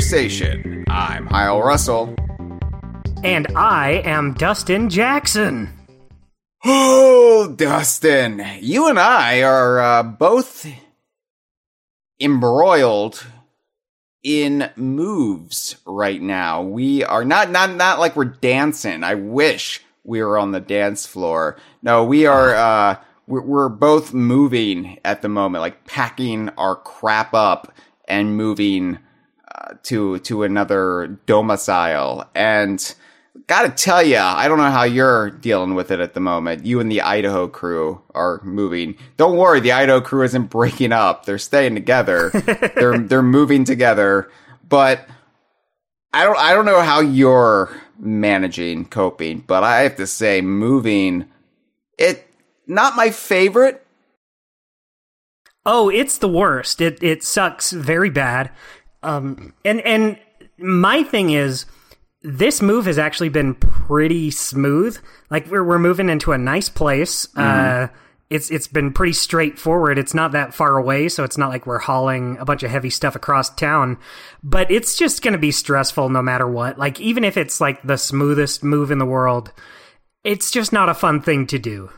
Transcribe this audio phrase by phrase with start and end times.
[0.00, 0.84] welcome to the Kongversation.
[0.88, 2.14] I'm Hyle Russell.
[3.22, 5.70] And I am Dustin Jackson.
[6.64, 10.66] Oh, Dustin, you and I are uh, both
[12.18, 13.26] embroiled
[14.22, 16.62] in moves right now.
[16.62, 19.02] We are not not not like we're dancing.
[19.02, 21.56] I wish we were on the dance floor.
[21.82, 27.32] No, we are uh we're, we're both moving at the moment, like packing our crap
[27.32, 27.72] up
[28.06, 28.98] and moving
[29.54, 32.28] uh, to to another domicile.
[32.34, 32.94] And
[33.46, 36.66] gotta tell you, I don't know how you're dealing with it at the moment.
[36.66, 38.96] You and the Idaho crew are moving.
[39.16, 41.26] Don't worry, the Idaho crew isn't breaking up.
[41.26, 42.30] They're staying together.
[42.74, 44.30] they're they're moving together.
[44.68, 45.08] But
[46.12, 51.26] I don't I don't know how you're managing coping, but I have to say moving
[51.98, 52.26] it
[52.66, 53.86] not my favorite.
[55.66, 56.80] Oh, it's the worst.
[56.80, 58.50] It it sucks very bad.
[59.02, 60.18] Um and and
[60.58, 61.66] my thing is
[62.22, 64.98] this move has actually been pretty smooth.
[65.30, 67.26] Like we're we're moving into a nice place.
[67.28, 67.40] Mm-hmm.
[67.40, 67.96] Uh
[68.30, 69.98] it's it's been pretty straightforward.
[69.98, 72.88] It's not that far away, so it's not like we're hauling a bunch of heavy
[72.88, 73.98] stuff across town.
[74.42, 76.78] But it's just going to be stressful no matter what.
[76.78, 79.52] Like even if it's like the smoothest move in the world,
[80.22, 81.90] it's just not a fun thing to do.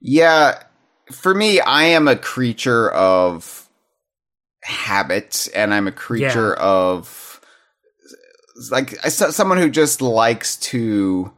[0.00, 0.62] Yeah,
[1.10, 3.67] for me, I am a creature of
[4.62, 6.64] habits, and I'm a creature yeah.
[6.64, 7.40] of
[8.70, 11.32] like someone who just likes to.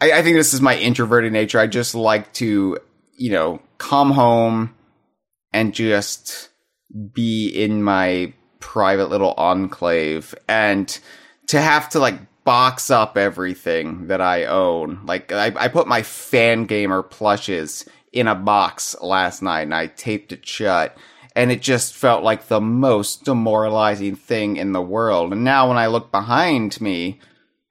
[0.00, 1.58] I, I think this is my introverted nature.
[1.58, 2.78] I just like to
[3.16, 4.74] you know, come home
[5.52, 6.50] and just
[7.12, 10.98] be in my private little enclave and
[11.46, 15.04] to have to like box up everything that I own.
[15.06, 20.32] Like I, I put my Fangamer plushes in a box last night and I taped
[20.32, 20.96] it shut
[21.34, 25.32] and it just felt like the most demoralizing thing in the world.
[25.32, 27.20] And now when I look behind me,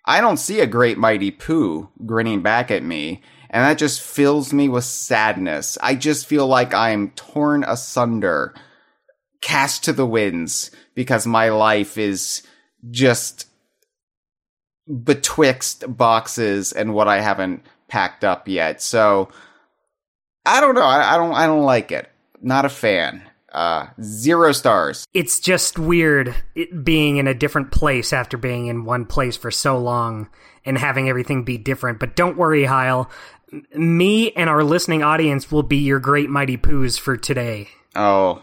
[0.06, 3.22] I don't see a great mighty Pooh grinning back at me
[3.54, 5.78] and that just fills me with sadness.
[5.80, 8.56] I just feel like I'm torn asunder,
[9.42, 12.42] cast to the winds, because my life is
[12.90, 13.48] just
[15.04, 18.82] betwixt boxes and what I haven't packed up yet.
[18.82, 19.30] So
[20.48, 20.82] I don't know.
[20.82, 21.34] I, I don't.
[21.36, 22.10] I don't like it.
[22.42, 23.22] Not a fan.
[23.54, 25.06] Uh, zero stars.
[25.14, 26.36] It's just weird
[26.84, 30.30] being in a different place after being in one place for so long
[30.66, 32.00] and having everything be different.
[32.00, 33.12] But don't worry, Hyle
[33.76, 37.70] me and our listening audience will be your great mighty poos for today.
[37.96, 38.42] Oh,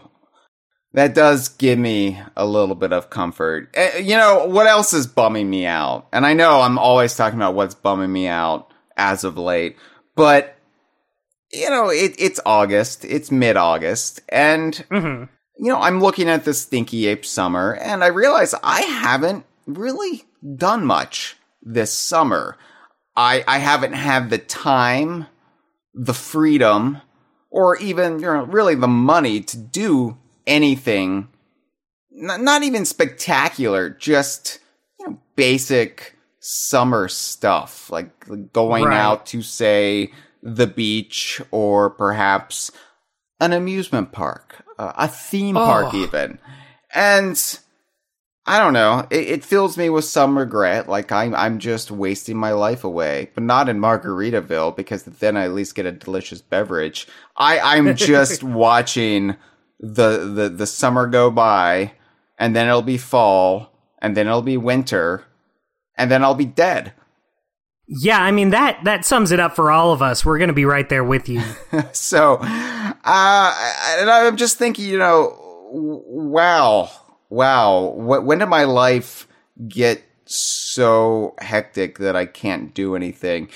[0.93, 3.75] that does give me a little bit of comfort.
[3.75, 6.07] Uh, you know, what else is bumming me out?
[6.11, 9.77] And I know I'm always talking about what's bumming me out as of late,
[10.15, 10.55] but
[11.53, 15.25] you know, it, it's August, it's mid August, and mm-hmm.
[15.57, 20.23] you know, I'm looking at the Stinky Ape summer, and I realize I haven't really
[20.55, 22.57] done much this summer.
[23.15, 25.27] I I haven't had the time,
[25.93, 27.01] the freedom,
[27.49, 30.17] or even you know really the money to do
[30.47, 31.27] anything.
[32.13, 34.59] Not, not even spectacular, just
[34.99, 38.97] you know basic summer stuff like going right.
[38.97, 40.11] out to say
[40.41, 42.71] the beach or perhaps
[43.39, 45.65] an amusement park, uh, a theme oh.
[45.65, 46.39] park even.
[46.93, 47.59] And
[48.45, 49.07] I don't know.
[49.09, 50.89] It, it, fills me with some regret.
[50.89, 55.45] Like I'm, I'm just wasting my life away, but not in Margaritaville because then I
[55.45, 57.07] at least get a delicious beverage.
[57.37, 59.35] I, I'm just watching
[59.79, 61.93] the, the, the summer go by
[62.37, 65.23] and then it'll be fall and then it'll be winter
[65.95, 66.93] and then I'll be dead.
[67.93, 70.23] Yeah, I mean that that sums it up for all of us.
[70.25, 71.41] We're going to be right there with you.
[71.91, 75.37] so, uh, and I'm just thinking, you know,
[75.71, 76.89] wow
[77.31, 79.27] wow, wh- when did my life
[79.67, 83.49] get so hectic that I can't do anything?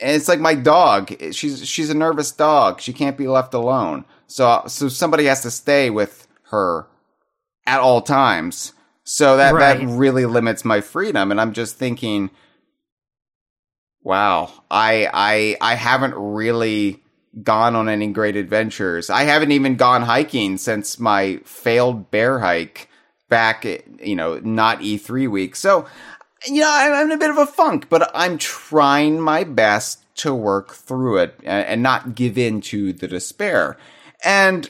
[0.00, 1.12] And it's like my dog.
[1.32, 2.80] She's she's a nervous dog.
[2.80, 4.06] She can't be left alone.
[4.26, 6.86] So so somebody has to stay with her
[7.66, 8.72] at all times.
[9.04, 9.78] So that right.
[9.78, 11.30] that really limits my freedom.
[11.30, 12.30] And I'm just thinking,
[14.02, 17.02] wow, I I I haven't really
[17.42, 19.08] gone on any great adventures.
[19.08, 22.88] I haven't even gone hiking since my failed bear hike
[23.28, 25.56] back, you know, not E3 week.
[25.56, 25.86] So,
[26.46, 30.34] you know, I'm in a bit of a funk, but I'm trying my best to
[30.34, 33.78] work through it and not give in to the despair.
[34.22, 34.68] And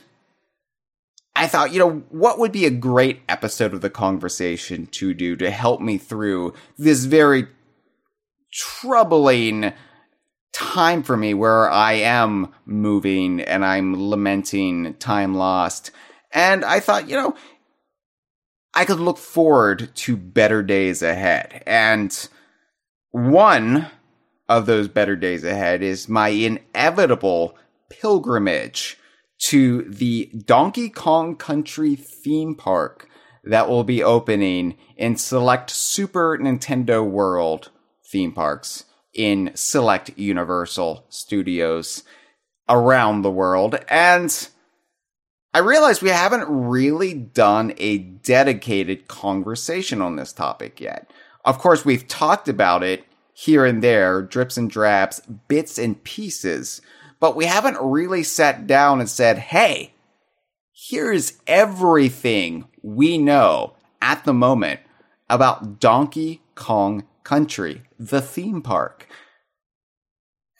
[1.35, 5.35] I thought, you know, what would be a great episode of the Kongversation to do
[5.35, 7.47] to help me through this very
[8.53, 9.73] troubling
[10.53, 15.91] time for me where I am moving and I'm lamenting time lost.
[16.31, 17.35] And I thought, you know,
[18.73, 21.63] I could look forward to better days ahead.
[21.65, 22.27] And
[23.11, 23.87] one
[24.47, 27.57] of those better days ahead is my inevitable
[27.89, 28.97] pilgrimage
[29.49, 33.09] to the Donkey Kong Country theme park
[33.43, 37.69] that will be opening in select Super Nintendo World
[38.13, 42.03] theme parks in select Universal Studios
[42.69, 43.75] around the world.
[43.89, 44.47] And
[45.53, 51.11] I realize we haven't really done a dedicated conversation on this topic yet.
[51.43, 56.81] Of course, we've talked about it here and there, drips and drabs, bits and pieces,
[57.19, 59.93] but we haven't really sat down and said, hey,
[60.71, 64.81] here's everything we know at the moment
[65.29, 69.07] about Donkey Kong Country, the theme park.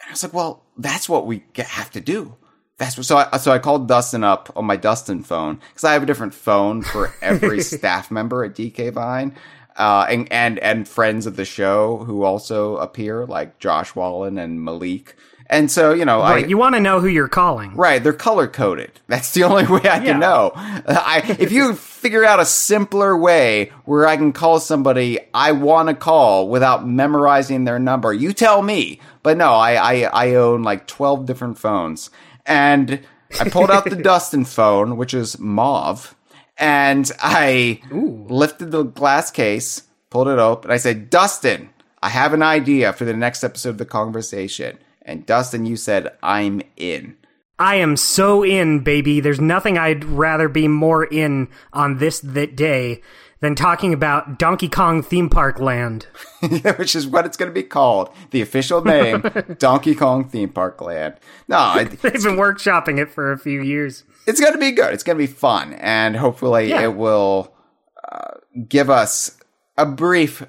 [0.01, 2.35] And I was like, well, that's what we have to do.
[2.77, 5.93] That's what, so I, so I called Dustin up on my Dustin phone because I
[5.93, 9.35] have a different phone for every staff member at DK Vine.
[9.75, 14.63] Uh, and, and, and friends of the show who also appear like Josh Wallen and
[14.63, 15.15] Malik.
[15.53, 17.75] And so, you know, right, I, you want to know who you're calling.
[17.75, 18.99] Right, they're color coded.
[19.07, 20.51] That's the only way I can know.
[20.55, 25.89] I, if you figure out a simpler way where I can call somebody I want
[25.89, 28.99] to call without memorizing their number, you tell me.
[29.21, 32.09] But no, I, I, I own like 12 different phones.
[32.47, 33.01] And
[33.39, 36.15] I pulled out the Dustin phone, which is mauve,
[36.57, 41.69] and I lifted the glass case, pulled it open, and I said, Dustin,
[42.01, 44.77] I have an idea for the next episode of the Kongversation.
[45.03, 47.17] And Dustin, you said, I'm in.
[47.59, 49.19] I am so in, baby.
[49.19, 53.01] There's nothing I'd rather be more in on this that day
[53.41, 56.07] than talking about Donkey Kong theme park land.
[56.77, 58.09] which is what it's going to be called.
[58.31, 59.21] The official name,
[59.59, 61.15] Donkey Kong Theme Park Land.
[61.47, 64.03] No, it, They've been workshopping it for a few years.
[64.25, 64.93] it's going to be good.
[64.93, 66.83] It's going to be fun, and hopefully, Yeah.
[66.83, 67.53] it will
[68.09, 68.35] uh,
[68.67, 69.37] give us
[69.77, 70.43] a brief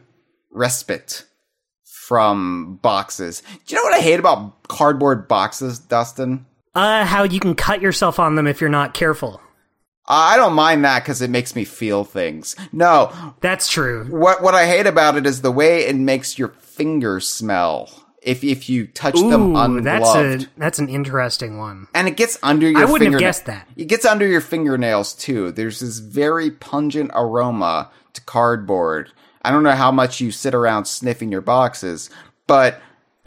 [0.50, 1.24] respite
[2.08, 3.42] from boxes.
[3.66, 6.46] Do you know what I hate about cardboard boxes, Dustin?
[6.74, 9.40] Uh, how you can cut yourself on them if you're not careful.
[10.06, 12.56] I don't mind that because it makes me feel things.
[12.72, 13.10] No,
[13.40, 14.04] That's true.
[14.10, 17.88] what what I hate about it is the way it makes your fingers smell.
[18.20, 19.84] If if you touch them Ooh, ungloved.
[19.84, 21.88] that's a that's an interesting one.
[21.94, 23.66] and it gets under your I wouldn't have guessed that.
[23.76, 25.52] It gets under your fingernails too.
[25.52, 29.10] There's this very pungent aroma to cardboard.
[29.44, 32.10] I don't know how much you sit around sniffing your boxes,
[32.46, 32.80] but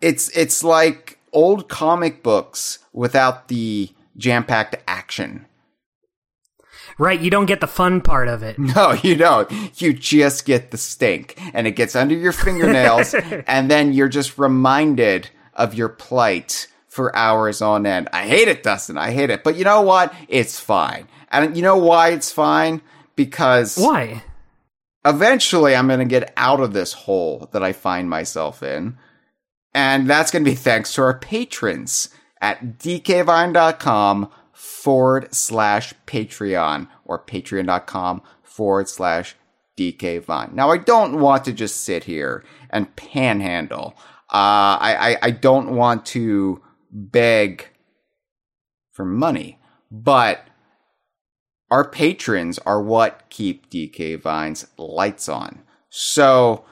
[0.00, 5.46] it's it's like old comic books without the jam-packed action.
[6.98, 8.58] Right, you don't get the fun part of it.
[8.74, 9.50] No, you don't.
[9.80, 13.14] You just get the stink, and it gets under your fingernails,
[13.46, 18.08] and then you're just reminded of your plight for hours on end.
[18.12, 18.98] I hate it, Dustin.
[18.98, 19.44] I hate it.
[19.44, 20.12] But you know what?
[20.28, 21.06] It's fine.
[21.30, 22.80] And you know why it's fine?
[23.14, 24.22] Because Why?
[25.04, 28.98] Eventually I'm going to get out of this hole that I find myself in.
[29.74, 32.08] And that's going to be thanks to our patrons
[32.40, 39.36] at dkvine.com forward slash Patreon or patreon.com forward slash
[39.76, 40.52] dkvine.
[40.52, 43.94] Now, I don't want to just sit here and panhandle.
[44.30, 47.68] Uh, I, I, I don't want to beg
[48.92, 49.58] for money,
[49.90, 50.47] but
[51.70, 55.60] our patrons are what keep DK Vine's lights on.
[55.90, 56.64] So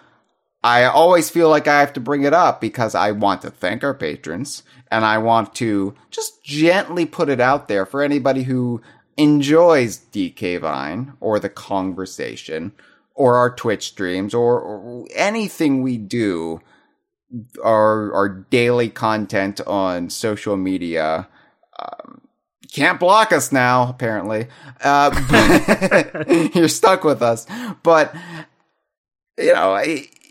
[0.62, 3.84] I always feel like I have to bring it up because I want to thank
[3.84, 8.80] our patrons and I want to just gently put it out there for anybody who
[9.16, 12.72] enjoys DK Vine or the Kongversation
[13.14, 16.60] or our Twitch streams or, or anything we do
[17.64, 21.28] our our daily content on social media
[22.72, 24.46] can't block us now apparently
[24.82, 25.10] uh,
[26.54, 27.46] you're stuck with us
[27.82, 28.14] but
[29.38, 29.80] you know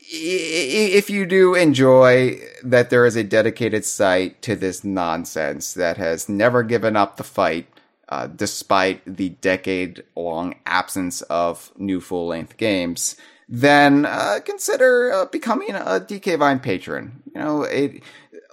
[0.08, 6.30] if you do enjoy that there is a dedicated site to this nonsense that has
[6.30, 7.68] never given up the fight
[8.10, 13.16] uh, despite the decade long absence of new full length games,
[13.50, 17.24] then uh, consider uh, becoming a DK Vine patron.
[17.34, 18.04] You know, it,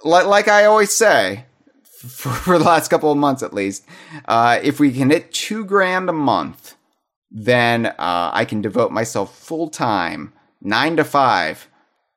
[0.03, 1.45] like, like I always say,
[2.07, 3.85] for, for the last couple of months at least,
[4.25, 6.75] uh, if we can hit two grand a month,
[7.31, 11.67] then uh, I can devote myself full time, nine to five,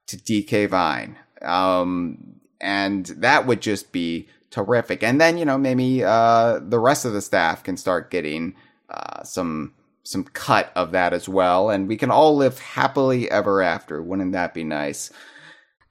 [0.08, 1.16] to DK Vine.
[1.42, 5.02] Um, and that would just be terrific.
[5.02, 8.54] And then, you know, maybe uh, the rest of the staff can start getting
[8.90, 13.60] uh, some some cut of that as well, and we can all live happily ever
[13.60, 14.00] after.
[14.00, 15.10] Wouldn't that be nice?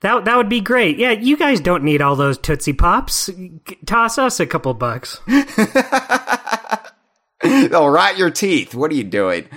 [0.02, 0.98] That that would be great.
[0.98, 3.28] Yeah, you guys don't need all those Tootsie Pops.
[3.28, 5.20] G- Toss us a couple bucks.
[7.42, 8.74] They'll rot your teeth.
[8.74, 9.48] What are you doing?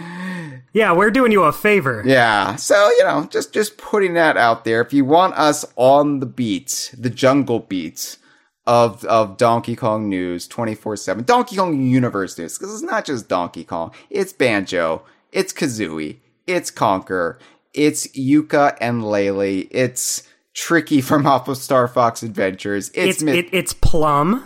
[0.73, 2.03] Yeah, we're doing you a favor.
[2.05, 2.57] Yeah.
[2.57, 4.81] So, you know, just just putting that out there.
[4.81, 8.19] If you want us on the beats, the jungle beats
[8.67, 11.25] of of Donkey Kong news 24/7.
[11.25, 13.93] Donkey Kong universe news cuz it's not just Donkey Kong.
[14.11, 15.03] It's Banjo,
[15.33, 17.39] it's Kazooie, it's Conker,
[17.73, 20.23] it's Yooka and Laylee, it's
[20.59, 22.91] Tricky from off of Star Fox Adventures.
[22.95, 24.45] It's It's it, it's Plum.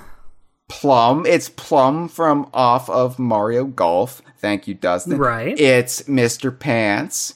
[0.69, 1.25] Plum.
[1.27, 4.23] It's Plum from off of Mario Golf.
[4.39, 5.19] Thank you, Dustin.
[5.19, 5.59] Right.
[5.59, 6.57] It's Mr.
[6.59, 7.35] Pants.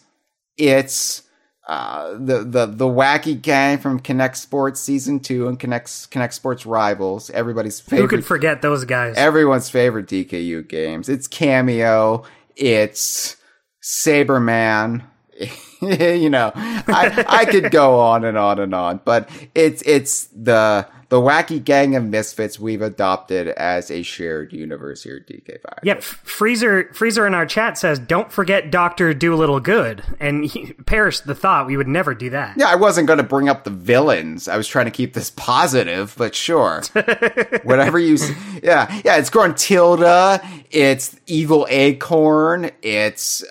[0.56, 1.22] It's
[1.68, 6.64] uh, the the the wacky gang from Kinect Sports season two and Kinect Kinect Sports
[6.64, 7.28] Rivals.
[7.30, 8.08] Everybody's Who favorite.
[8.08, 9.16] could forget those guys?
[9.16, 11.08] everyone's favorite DKU games.
[11.08, 12.24] It's Kameo.
[12.56, 13.36] It's
[13.82, 15.02] Sabreman.
[15.80, 20.86] you know, I I could go on and on and on, but it's it's the
[21.08, 25.78] the wacky gang of misfits we've adopted as a shared universe here at DK Vine.
[25.82, 31.26] Yep, Freezer Freezer in our chat says, "Don't forget Doctor Doolittle Good," and he perished
[31.26, 32.56] the thought we would never do that.
[32.56, 34.48] Yeah, I wasn't going to bring up the villains.
[34.48, 36.82] I was trying to keep this positive, but sure.
[37.62, 38.16] Whatever you
[38.62, 43.44] Yeah, yeah, it's Gruntilda, it's Evil Acorn, it's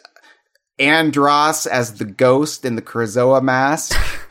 [0.80, 3.98] Andros as the ghost in the Krazoa mask.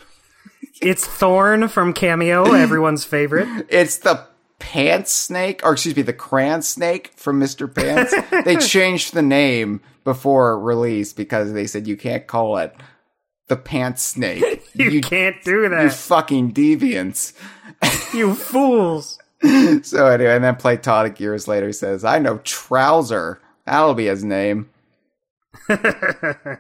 [0.83, 3.49] It's Thorn from Kameo, everyone's favorite.
[3.71, 4.27] It's the
[4.59, 7.73] Pants Snake, or excuse me, the Cran Snake from Mr.
[7.73, 8.15] Pants.
[8.45, 12.75] they changed the name before release because they said you can't call it
[13.49, 14.63] the Pants Snake.
[14.75, 15.85] You, can't do that.
[15.85, 17.33] you fucking deviants.
[18.13, 19.19] you fools.
[19.83, 23.41] So anyway, and then Platonic years later says, I know Trouser.
[23.65, 24.69] That'll be his name.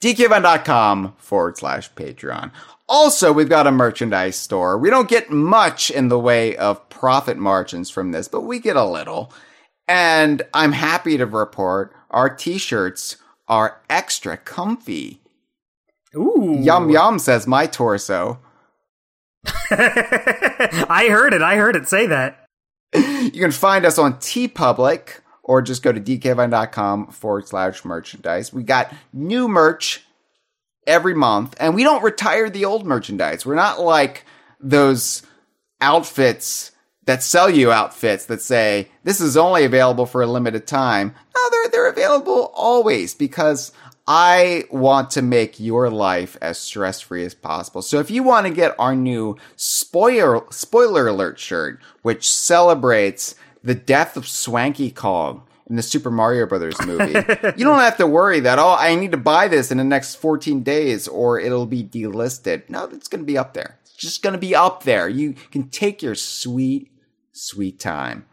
[0.00, 2.50] dkvine.com forward slash Patreon.
[2.88, 4.76] Also, we've got a merchandise store.
[4.76, 8.76] We don't get much in the way of profit margins from this, but we get
[8.76, 9.32] a little.
[9.86, 15.20] And I'm happy to report our t-shirts are extra comfy.
[16.16, 18.40] Ooh, Yum yum says my torso.
[19.70, 21.42] I heard it.
[21.42, 22.46] I heard it say that.
[22.92, 28.52] You can find us on TeePublic or just go to dkvine.com forward slash merchandise.
[28.52, 30.06] We got new merch
[30.86, 33.44] every month and we don't retire the old merchandise.
[33.44, 34.24] We're not like
[34.60, 35.24] those
[35.80, 36.70] outfits
[37.06, 41.16] that sell you outfits that say this is only available for a limited time.
[41.34, 43.72] No, they're, they're available always because
[44.06, 47.82] I want to make your life as stress free as possible.
[47.82, 53.74] So if you want to get our new spoiler, spoiler alert shirt, which celebrates the
[53.74, 57.12] death of Swanky Kong in the Super Mario Brothers movie,
[57.56, 60.16] you don't have to worry that, oh, I need to buy this in the next
[60.16, 62.68] 14 days or it'll be delisted.
[62.68, 63.78] No, it's going to be up there.
[63.82, 65.08] It's just going to be up there.
[65.08, 66.90] You can take your sweet,
[67.32, 68.26] sweet time.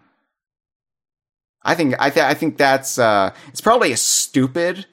[1.63, 4.86] I think, I, th- I think that's, uh, it's probably a stupid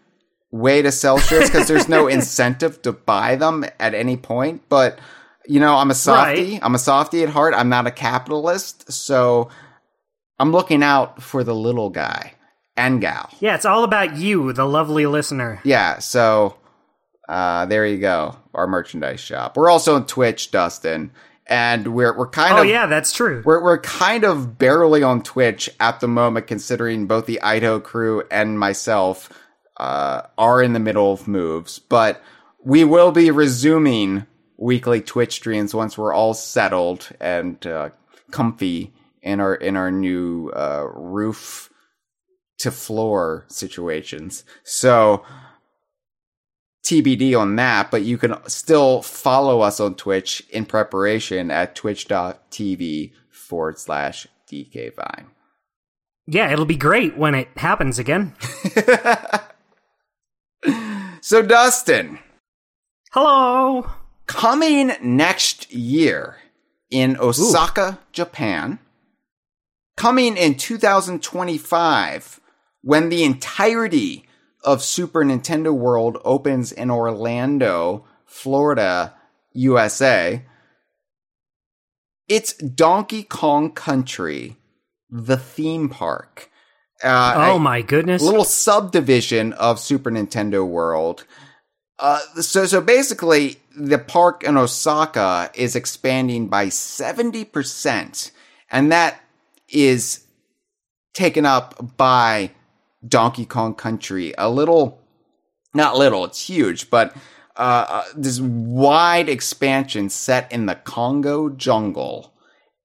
[0.50, 4.62] way to sell shirts because there's no incentive to buy them at any point.
[4.68, 4.98] But,
[5.46, 6.52] you know, I'm a softie.
[6.52, 6.60] Right.
[6.62, 7.54] I'm a softie at heart.
[7.54, 8.90] I'm not a capitalist.
[8.92, 9.50] So
[10.38, 12.34] I'm looking out for the little guy
[12.76, 13.30] and gal.
[13.40, 15.60] Yeah, it's all about you, the lovely listener.
[15.64, 16.56] Yeah, so
[17.28, 18.36] uh, there you go.
[18.54, 19.56] Our merchandise shop.
[19.56, 21.10] We're also on Twitch, Dustin,
[21.46, 23.42] and we're we're kind of Oh of yeah, that's true.
[23.44, 28.22] we're we're kind of barely on Twitch at the moment, considering both the Idaho crew
[28.30, 29.28] and myself
[29.76, 31.78] uh, are in the middle of moves.
[31.78, 32.22] But
[32.62, 34.26] we will be resuming
[34.56, 37.90] weekly Twitch streams once we're all settled and uh,
[38.30, 38.93] comfy
[39.24, 41.70] in our in our new uh, roof
[42.58, 44.44] to floor situations.
[44.62, 45.24] So
[46.86, 53.12] TBD on that, but you can still follow us on Twitch in preparation at twitch.tv
[53.30, 55.26] forward slash DKVine.
[56.26, 58.34] Yeah, it'll be great when it happens again.
[61.24, 62.18] So, Dustin,
[63.12, 63.90] Hello.
[64.26, 66.36] coming next year
[66.90, 68.78] in Osaka, Japan,
[69.96, 72.40] coming in 2025,
[72.82, 74.26] when the entirety
[74.62, 79.14] of Super Nintendo World opens in Orlando, Florida,
[79.52, 80.42] USA,
[82.28, 84.56] it's Donkey Kong Country,
[85.10, 86.50] the theme park.
[87.02, 88.22] Uh, Oh my goodness.
[88.22, 91.24] little subdivision of Super Nintendo World.
[91.98, 98.32] Uh, so so basically, the park in Osaka is expanding by seventy percent,
[98.70, 99.20] and that
[99.68, 100.25] is
[101.14, 102.50] taken up by
[103.06, 104.35] Donkey Kong Country.
[104.38, 105.00] A little,
[105.75, 107.14] not little, it's huge, but
[107.56, 112.33] uh, uh, this wide expansion set in the Kongo jungle,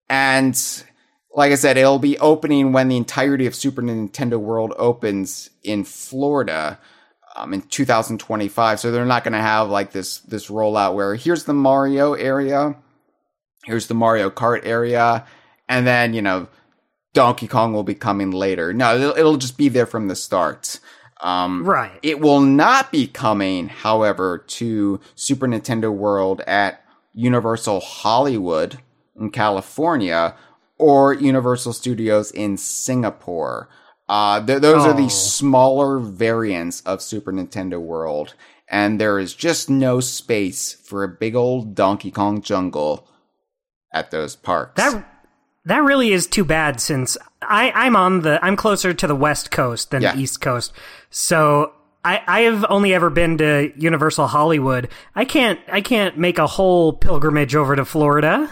[0.10, 0.56] and
[1.36, 5.84] like I said, it'll be opening when the entirety of Super Nintendo World opens in
[5.84, 6.80] Florida.
[7.36, 8.80] um, in 2025.
[8.80, 12.76] So they're not going to have like this this rollout where here's the Mario area,
[13.66, 15.26] here's the Mario Kart area,
[15.68, 16.48] and then you know
[17.14, 18.74] Donkey Kong will be coming later.
[18.74, 20.80] No, it'll, it'll just be there from the start.
[21.22, 22.00] Um, right.
[22.02, 28.80] It will not be coming, however, to Super Nintendo World at Universal Hollywood
[29.20, 30.36] in California
[30.78, 33.70] or Universal Studios in Singapore.
[34.08, 34.92] Uh, th- those oh.
[34.92, 35.10] are the oh.
[35.10, 38.34] smaller variants of Super Nintendo World,
[38.70, 43.08] and there is just no space for a big old Donkey Kong jungle
[43.94, 44.82] at those parks.
[44.82, 45.09] That
[45.70, 49.52] that really is too bad since I, I'm on the I'm closer to the west
[49.52, 50.16] coast than yeah.
[50.16, 50.74] the east coast.
[51.10, 51.74] So
[52.04, 54.90] I, I have only ever been to Universal Hollywood.
[55.16, 58.50] I can't I can't make a whole pilgrimage over to Florida.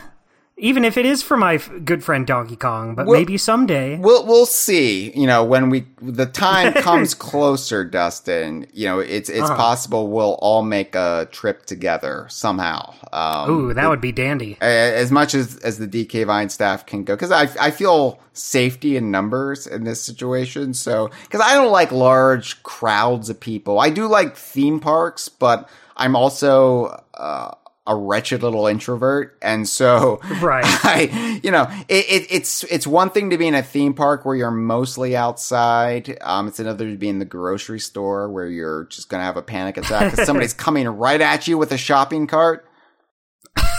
[0.60, 3.98] Even if it is for my good friend Donkey Kong, but we'll, maybe someday.
[3.98, 5.12] We'll we'll see.
[5.12, 8.65] You know, when we the time comes closer, Dustin.
[8.74, 9.56] You know, it's it's uh-huh.
[9.56, 12.96] possible we'll all make a trip together somehow.
[13.13, 14.58] Um, Ooh, that it, would be dandy.
[14.60, 18.98] As much as as the DK Vine staff can go, because I I feel safety
[18.98, 20.74] in numbers in this situation.
[20.74, 23.80] So because I don't like large crowds of people.
[23.80, 27.04] I do like theme parks, but I'm also.
[27.13, 27.54] Uh,
[27.88, 33.10] a wretched little introvert, and so right, I, you know, it, it, it's it's one
[33.10, 36.17] thing to be in a theme park where you're mostly outside.
[36.21, 39.41] Um, it's another to be in the grocery store where you're just gonna have a
[39.41, 42.66] panic attack because somebody's coming right at you with a shopping cart.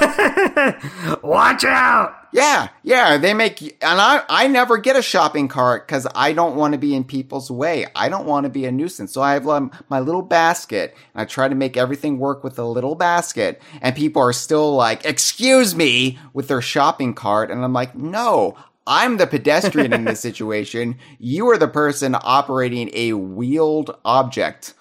[1.23, 2.19] Watch out!
[2.33, 6.57] Yeah, yeah, they make, and I, I never get a shopping cart because I don't
[6.57, 7.87] want to be in people's way.
[7.95, 9.13] I don't want to be a nuisance.
[9.13, 12.57] So I have um, my little basket and I try to make everything work with
[12.57, 13.63] the little basket.
[13.81, 17.51] And people are still like, excuse me, with their shopping cart.
[17.51, 18.57] And I'm like, no,
[18.87, 20.99] I'm the pedestrian in this situation.
[21.19, 24.75] You are the person operating a wheeled object.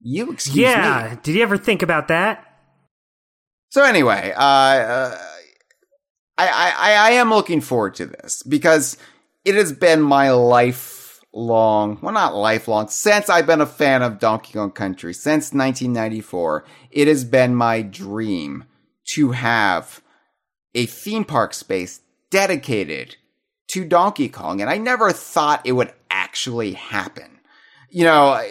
[0.00, 0.76] You excuse yeah.
[0.76, 0.82] me.
[0.82, 1.16] Yeah.
[1.22, 2.45] Did you ever think about that?
[3.68, 5.18] So anyway, uh, uh
[6.38, 8.96] I, I, I am looking forward to this because
[9.44, 14.52] it has been my lifelong, well, not lifelong, since I've been a fan of Donkey
[14.54, 18.64] Kong Country, since 1994, it has been my dream
[19.14, 20.02] to have
[20.74, 22.00] a theme park space
[22.30, 23.16] dedicated
[23.68, 24.60] to Donkey Kong.
[24.60, 27.40] And I never thought it would actually happen.
[27.88, 28.42] You know,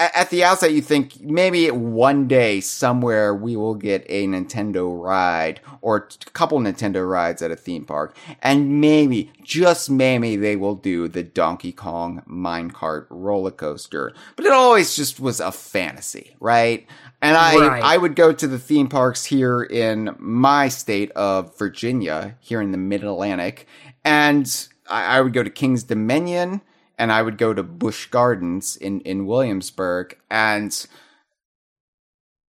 [0.00, 5.60] at the outset, you think maybe one day somewhere we will get a Nintendo ride
[5.82, 8.16] or a couple Nintendo rides at a theme park.
[8.40, 14.14] And maybe, just maybe, they will do the Donkey Kong minecart roller coaster.
[14.36, 16.86] But it always just was a fantasy, right?
[17.20, 17.82] And I, right.
[17.82, 22.72] I would go to the theme parks here in my state of Virginia, here in
[22.72, 23.66] the mid Atlantic,
[24.02, 26.62] and I, I would go to King's Dominion
[27.00, 30.86] and I would go to Busch Gardens in, in Williamsburg and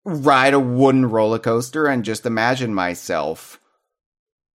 [0.03, 3.59] ride a wooden roller coaster and just imagine myself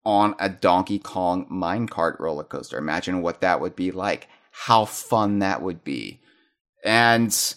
[0.03, 2.79] on a Donkey Kong minecart roller coaster.
[2.79, 4.27] Imagine what that would be like.
[4.51, 6.19] How fun that would be.
[6.83, 7.55] And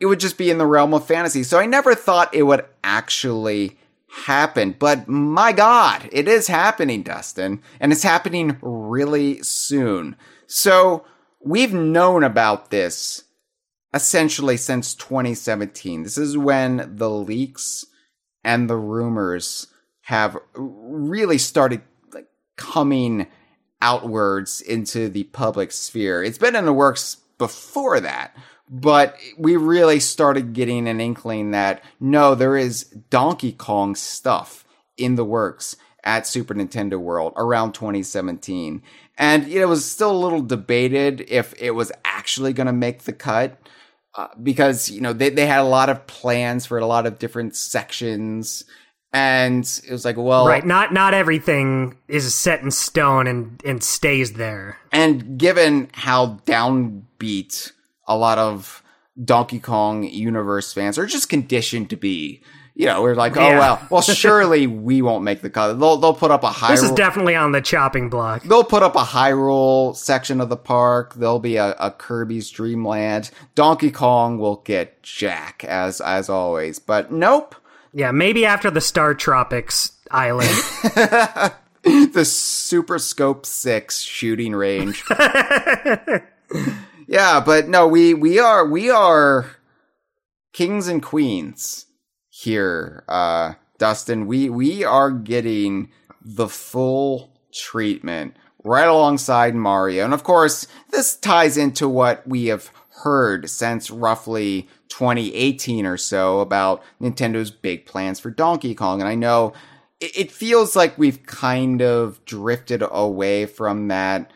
[0.00, 1.42] it would just be in the realm of fantasy.
[1.42, 3.78] So I never thought it would actually
[4.24, 4.76] happen.
[4.78, 7.60] But my God, it is happening, Dustin.
[7.78, 10.16] And it's happening really soon.
[10.46, 11.04] So
[11.40, 13.24] we've known about this
[13.92, 16.02] essentially since 2017.
[16.02, 17.86] This is when the leaks
[18.44, 19.66] and the rumors
[20.02, 23.26] have really started like coming
[23.82, 26.22] outwards into the public sphere.
[26.22, 28.36] It's been in the works before that,
[28.68, 34.64] but we really started getting an inkling that no, there is Donkey Kong stuff
[34.96, 38.82] in the works at Super Nintendo World around 2017.
[39.20, 42.72] And you know, it was still a little debated if it was actually going to
[42.72, 43.58] make the cut.
[44.12, 47.20] Uh, because you know they, they had a lot of plans for a lot of
[47.20, 48.64] different sections
[49.12, 53.84] and it was like well right not not everything is set in stone and and
[53.84, 57.70] stays there and given how downbeat
[58.08, 58.82] a lot of
[59.24, 62.42] donkey kong universe fans are just conditioned to be
[62.80, 63.58] you know, we're like, oh yeah.
[63.58, 65.74] well, well, surely we won't make the cut.
[65.74, 66.70] They'll they'll put up a high.
[66.70, 68.42] This is definitely on the chopping block.
[68.42, 71.12] They'll put up a Hyrule section of the park.
[71.12, 73.32] There'll be a, a Kirby's Dream Land.
[73.54, 77.54] Donkey Kong will get Jack as as always, but nope.
[77.92, 80.48] Yeah, maybe after the Star Tropics island.
[81.82, 85.04] the Super Scope Six shooting range.
[87.06, 89.50] yeah, but no, we we are we are
[90.54, 91.84] kings and queens
[92.42, 94.26] here, uh, Dustin.
[94.26, 95.90] We we are getting
[96.22, 102.70] the full treatment right alongside Mario, and of course, this ties into what we have
[103.02, 109.00] heard since roughly 2018 or so about Nintendo's big plans for Donkey Kong.
[109.00, 109.52] And I know
[110.00, 114.30] it, it feels like we've kind of drifted away from that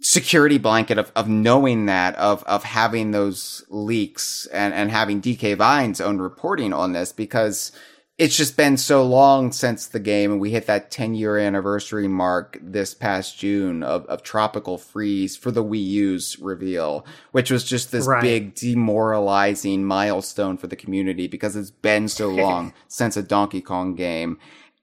[0.00, 5.56] security blanket of, of knowing that, of, of having those leaks and, and having DK
[5.56, 7.72] Vine's own reporting on this because
[8.16, 12.06] it's just been so long since the game and we hit that 10 year anniversary
[12.08, 17.64] mark this past June of, of Tropical Freeze for the Wii U's reveal, which was
[17.64, 18.22] just this Right.
[18.22, 23.94] big demoralizing milestone for the community because it's been so long since a Donkey Kong
[23.94, 24.38] game.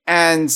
[0.08, 0.51] And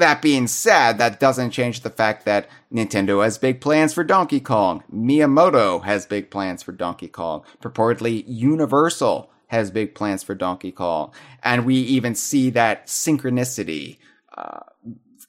[0.00, 4.40] that being said, that doesn't change the fact that Nintendo has big plans for Donkey
[4.40, 4.82] Kong.
[4.92, 7.42] Miyamoto has big plans for Donkey Kong.
[7.62, 11.12] Purportedly, Universal has big plans for Donkey Kong.
[11.42, 13.98] And we even see that synchronicity
[14.36, 14.60] uh,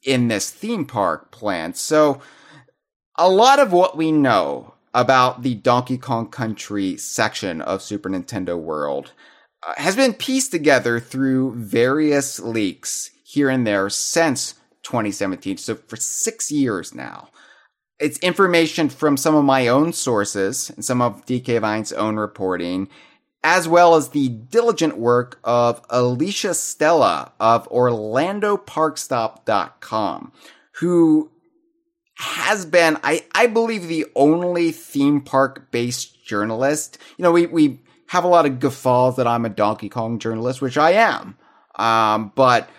[0.03, 1.73] in this theme park plan.
[1.73, 2.21] So,
[3.15, 8.57] a lot of what we know about the Donkey Kong Country section of Super Nintendo
[8.57, 9.11] World
[9.65, 15.57] uh, has been pieced together through various leaks here and there since 2017.
[15.57, 17.29] So for six years now.
[17.99, 22.89] It's information from some of my own sources and some of DK Vine's own reporting,
[23.43, 30.31] as well as the diligent work of Alicia Stella of OrlandoParkstop.com,
[30.79, 31.29] who
[32.15, 36.97] has been, I, I believe, the only theme park based journalist.
[37.17, 40.61] You know, we, we have a lot of guffaws that I'm a Donkey Kong journalist,
[40.61, 41.37] which I am.
[41.75, 42.69] Um, but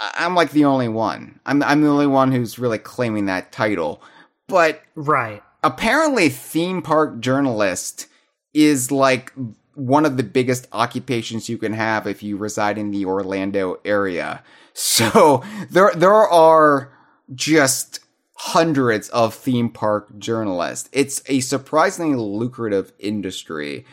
[0.00, 1.40] I'm like the only one.
[1.46, 4.02] I'm, I'm the only one who's really claiming that title.
[4.46, 5.42] But Right.
[5.62, 8.06] apparently theme park journalist
[8.54, 9.32] is like
[9.74, 14.42] one of the biggest occupations you can have if you reside in the Orlando area.
[14.80, 16.92] So there there are
[17.34, 17.98] just
[18.34, 20.88] hundreds of theme park journalists.
[20.92, 23.84] It's a surprisingly lucrative industry.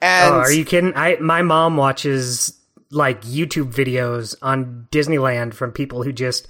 [0.00, 0.94] Oh, and oh, are you kidding?
[0.96, 2.58] I my mom watches
[2.92, 6.46] like YouTube videos on Disneyland from people who just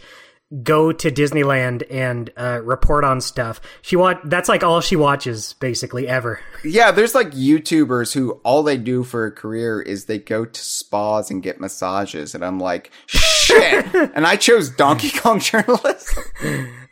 [0.62, 3.60] go to Disneyland and uh, report on stuff.
[3.80, 6.40] She watch that's like all she watches basically ever.
[6.64, 10.60] Yeah, there's like YouTubers who all they do for a career is they go to
[10.60, 13.84] spas and get massages, and I'm like, shit.
[14.14, 16.22] and I chose Donkey Kong journalism.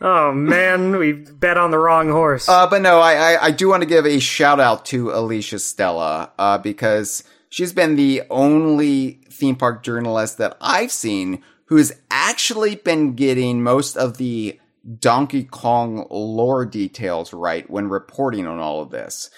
[0.01, 2.49] Oh man, we bet on the wrong horse.
[2.49, 5.61] Uh, but no, I, I, I do want to give a shout out to Alicia
[5.61, 11.93] Stella, uh, because she's been the only theme park journalist that I've seen who has
[12.11, 14.59] actually been getting most of the
[14.99, 19.31] Donkey Kong lore details right when reporting on all of this.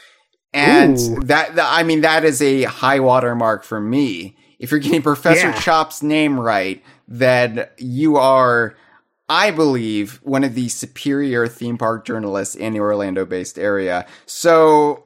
[0.54, 1.20] And Ooh.
[1.24, 4.36] that, I mean, that is a high watermark for me.
[4.58, 5.60] If you're getting Professor Yeah.
[5.60, 8.76] Chop's name right, then you are,
[9.28, 14.06] I believe, one of the superior theme park journalists in the Orlando based area.
[14.26, 15.04] So,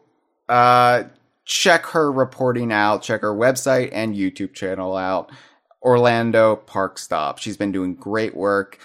[0.49, 1.05] uh,
[1.46, 5.30] check her reporting out, check her website and YouTube channel out.
[5.82, 7.38] Orlando Park Stop.
[7.38, 8.78] She's been doing great work.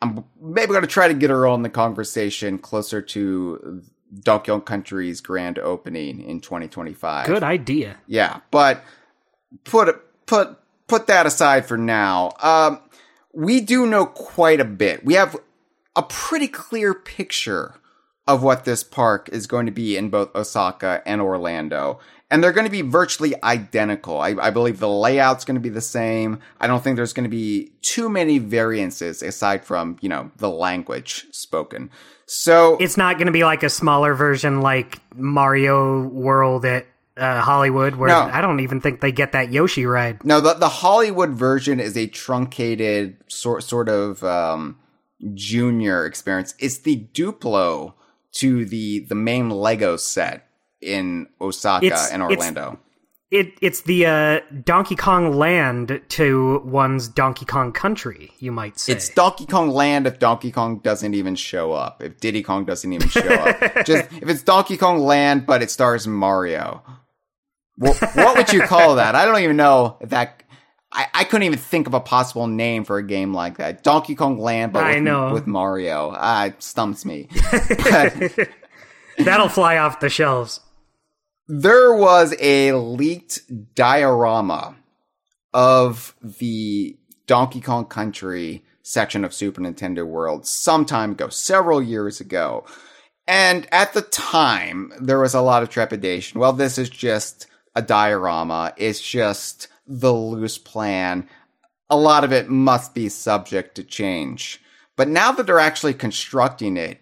[0.00, 3.82] I'm maybe going to try to get her on the Kongversation closer to
[4.20, 7.26] Donkey Kong Country's grand opening in 2025.
[7.26, 7.98] Good idea.
[8.06, 8.82] Yeah, but
[9.64, 12.32] put put put that aside for now.
[12.40, 12.80] Um,
[13.34, 15.04] we do know quite a bit.
[15.04, 15.36] We have
[15.94, 17.74] a pretty clear picture
[18.26, 22.00] of what this park is going to be in both Osaka and Orlando.
[22.28, 24.20] And they're going to be virtually identical.
[24.20, 26.40] I, I believe the layout's going to be the same.
[26.60, 30.50] I don't think there's going to be too many variances aside from, you know, the
[30.50, 31.88] language spoken.
[32.26, 36.86] So It's not going to be like a smaller version like Mario World at
[37.16, 38.22] uh, Hollywood, where No.
[38.22, 40.24] I don't even think they get that Yoshi ride.
[40.24, 44.76] No, the the Hollywood version is a truncated sort sort of um,
[45.34, 46.54] junior experience.
[46.58, 47.94] It's the Duplo
[48.38, 50.46] to the the main Lego set
[50.80, 52.78] in Osaka It's- and it's- Orlando.
[53.32, 58.92] It it's the uh, Donkey Kong Land to one's Donkey Kong Country, you might say.
[58.92, 62.00] It's Donkey Kong Land if Donkey Kong doesn't even show up.
[62.04, 63.58] If Diddy Kong doesn't even show up.
[63.84, 66.84] Just if it's Donkey Kong Land but it stars Mario.
[67.78, 69.16] What, what would you call that?
[69.16, 70.44] I don't even know if that
[70.92, 73.82] I, I couldn't even think of a possible name for a game like that.
[73.82, 75.32] Donkey Kong Land but I with, know.
[75.32, 76.12] with Mario.
[76.16, 77.28] Ah, it stumps me.
[77.82, 78.48] But
[79.24, 80.60] That'll fly off the shelves.
[81.48, 83.40] there was a leaked
[83.74, 84.76] diorama
[85.54, 92.20] of the Donkey Kong Country section of Super Nintendo World some time ago, several years
[92.20, 92.64] ago.
[93.26, 96.38] And at the time, there was a lot of trepidation.
[96.38, 98.72] Well, this is just a diorama.
[98.76, 101.28] It's just the loose plan.
[101.88, 104.60] A lot of it must be subject to change.
[104.96, 107.00] But now that they're actually constructing it,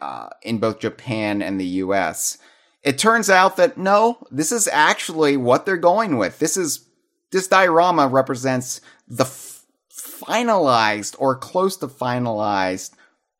[0.00, 2.38] uh, in both Japan and the US.
[2.82, 6.38] It turns out that no, this is actually what they're going with.
[6.38, 6.86] This is
[7.30, 12.92] this diorama represents the f- finalized or close to finalized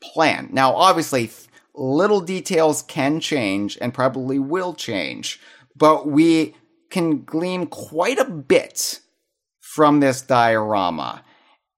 [0.03, 0.49] plan.
[0.53, 1.31] Now, obviously,
[1.75, 5.41] little details can change and probably will change,
[5.75, 6.55] but we
[6.91, 9.01] can glean quite a bit
[9.61, 11.23] from this diorama.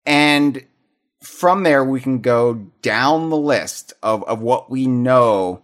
[0.06, 0.64] And
[1.22, 5.62] from there, we can go down the list of, of what we know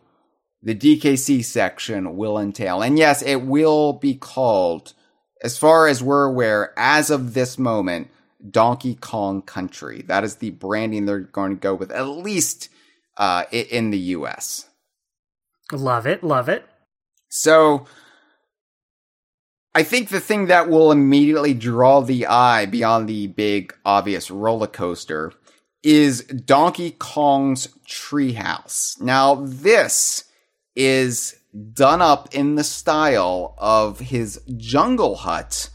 [0.62, 2.82] the DKC section will entail.
[2.82, 4.94] And yes, it will be called,
[5.42, 8.11] as far as we're aware, as of this moment,
[8.50, 10.02] Donkey Kong Country.
[10.02, 12.68] That is the branding they're going to go with, at least
[13.16, 14.68] uh, in the US.
[15.72, 16.64] Love it, love it.
[17.28, 17.87] So,
[19.77, 24.69] I think the thing that will immediately draw the eye beyond the big obvious roller
[24.69, 25.35] coaster
[25.83, 28.99] is Donkey Kong's treehouse.
[29.03, 30.25] Now, this
[30.75, 31.37] is
[31.75, 35.69] done up in the style of his jungle hut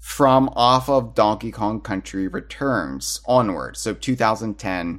[0.00, 4.98] from off of Donkey Kong Country Returns onward, so 2010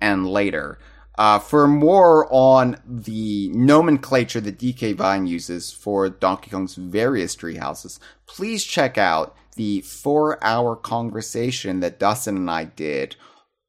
[0.00, 0.78] and later.
[1.20, 7.98] Uh, for more on the nomenclature that DK Vine uses for Donkey Kong's various treehouses,
[8.24, 13.16] please check out the four hour conversation that Dustin and I did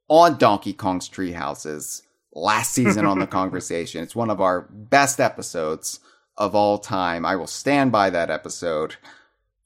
[0.07, 4.01] on Donkey Kong's treehouses last season on the Kongversation.
[4.01, 5.99] It's one of our best episodes
[6.37, 7.25] of all time.
[7.25, 8.95] I will stand by that episode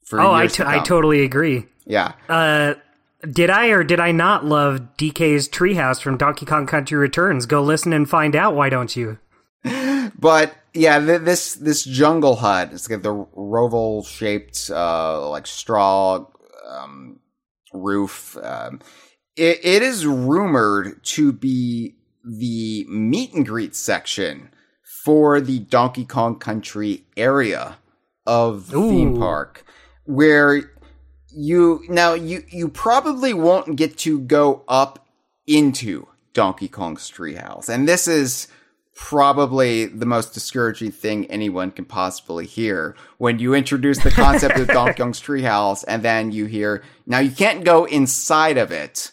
[0.02, 1.66] for oh, years I, t- I totally agree.
[1.84, 2.14] Yeah.
[2.28, 2.74] Uh,
[3.22, 7.46] did I or did I not love DK's treehouse from Donkey Kong Country Returns?
[7.46, 8.54] Go listen and find out.
[8.54, 9.18] Why don't you?
[10.18, 12.70] but yeah, th- this this jungle hut.
[12.72, 16.26] It's got the roval shaped, uh, like straw
[16.68, 17.20] um,
[17.72, 18.36] roof.
[18.42, 18.80] Um,
[19.36, 24.50] it, it is rumored to be the meet and greet section
[25.04, 27.78] for the Donkey Kong Country area
[28.26, 28.90] of the Ooh.
[28.90, 29.64] theme park,
[30.04, 30.70] where
[31.36, 35.06] you now you you probably won't get to go up
[35.46, 38.48] into Donkey Kong's treehouse, and this is
[38.94, 44.66] probably the most discouraging thing anyone can possibly hear when you introduce the concept of
[44.68, 49.12] Donkey Kong's treehouse, and then you hear now you can't go inside of it.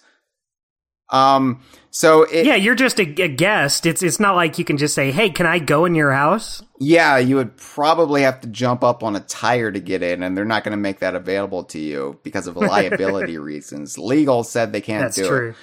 [1.13, 3.86] Um, so it, yeah, you're just a, a, guest.
[3.86, 6.63] It's it's not like you can just say, "Hey, can I go in your house?"
[6.80, 10.36] Yeah, you would probably have to jump up on a tire to get in, and
[10.36, 13.99] they're not going to make that available to you because of liability reasons.
[13.99, 15.49] Legal said they can't That's do true.
[15.52, 15.56] it.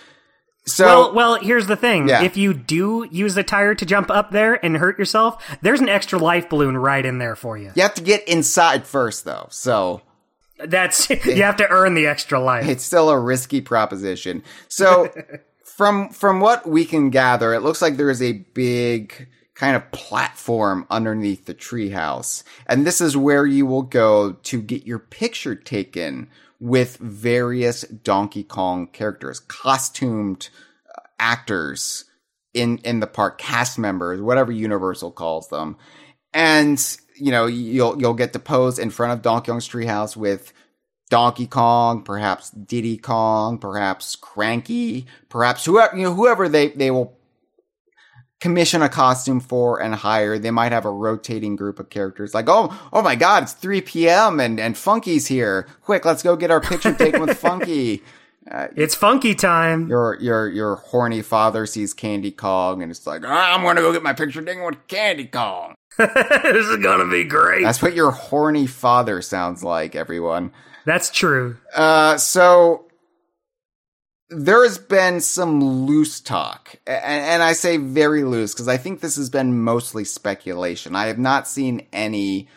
[0.66, 2.08] So, well, well, here's the thing.
[2.08, 2.22] Yeah.
[2.22, 5.88] If you do use a tire to jump up there and hurt yourself, there's an
[5.88, 7.72] extra life balloon right in there for you.
[7.74, 9.48] You have to get inside first, though.
[9.50, 10.02] So
[10.66, 12.68] that's you have to earn the extra life.
[12.68, 14.42] It's still a risky proposition.
[14.68, 15.10] So
[15.64, 19.90] from from what we can gather, it looks like there is a big kind of
[19.92, 25.54] platform underneath the treehouse, and this is where you will go to get your picture
[25.54, 30.50] taken with various Donkey Kong characters, costumed
[30.88, 32.04] uh, actors
[32.52, 35.76] in in the park, cast members, whatever Universal calls them,
[36.32, 40.52] and you know you'll you'll get to pose in front of Donkey Kong's treehouse with
[41.10, 47.16] Donkey Kong, perhaps Diddy Kong, perhaps Cranky, perhaps whoever you know whoever they they will
[48.40, 50.38] commission a costume for and hire.
[50.38, 52.34] They might have a rotating group of characters.
[52.34, 54.40] Like, oh, oh my God, it's 3 p.m.
[54.40, 55.68] and, and Funky's here.
[55.82, 58.02] Quick, let's go get our picture taken with Funky.
[58.50, 59.86] Uh, it's funky time.
[59.88, 63.92] Your your your horny father sees Candy Kong and it's like, ah, I'm gonna go
[63.92, 65.74] get my picture taken with Candy Kong.
[66.42, 67.62] this is gonna be great.
[67.62, 70.52] That's what your horny father sounds like, everyone.
[70.86, 71.58] That's true.
[71.74, 72.86] Uh, so
[74.30, 79.00] there has been some loose talk, and, and I say very loose because I think
[79.00, 80.96] this has been mostly speculation.
[80.96, 82.48] I have not seen any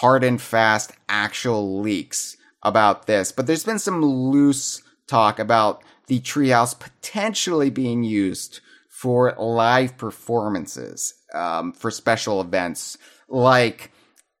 [0.00, 6.20] hard and fast actual leaks about this, but there's been some loose talk about the
[6.20, 12.96] treehouse potentially being used for live performances, um, for special events
[13.28, 13.92] like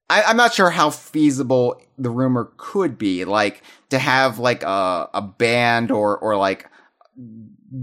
[0.08, 5.08] I, am not sure how feasible the rumor could be, like to have like a
[5.12, 6.70] a band or or like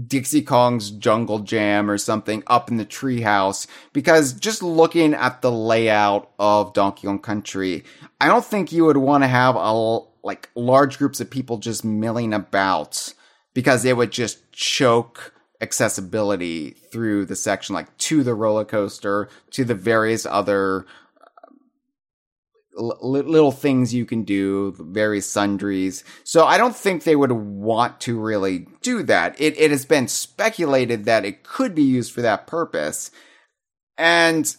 [0.06, 3.66] Dixie Kong's Jungle Jam or something up in the treehouse.
[3.92, 7.84] Because just looking at the layout of Donkey Kong Country,
[8.20, 11.84] I don't think you would want to have a like large groups of people just
[11.84, 13.12] milling about
[13.52, 19.64] because it would just choke accessibility through the section, like to the roller coaster, to
[19.64, 20.86] the various other
[22.76, 26.04] uh, little things you can do, various sundries.
[26.24, 29.40] So I don't think they would want to really do that.
[29.40, 33.10] It, it has been speculated that it could be used for that purpose.
[33.96, 34.54] And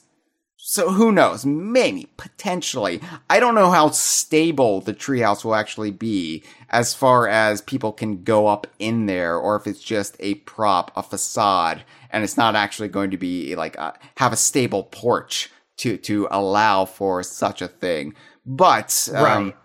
[0.75, 1.45] so who knows?
[1.45, 2.99] Maybe, potentially.
[3.29, 8.23] I don't know how stable the treehouse will actually be as far as people can
[8.23, 12.55] go up in there or if it's just a prop, a facade, and it's not
[12.55, 17.61] actually going to be like a, have a stable porch to, to allow for such
[17.61, 18.13] a thing.
[18.45, 19.55] But, um, Right.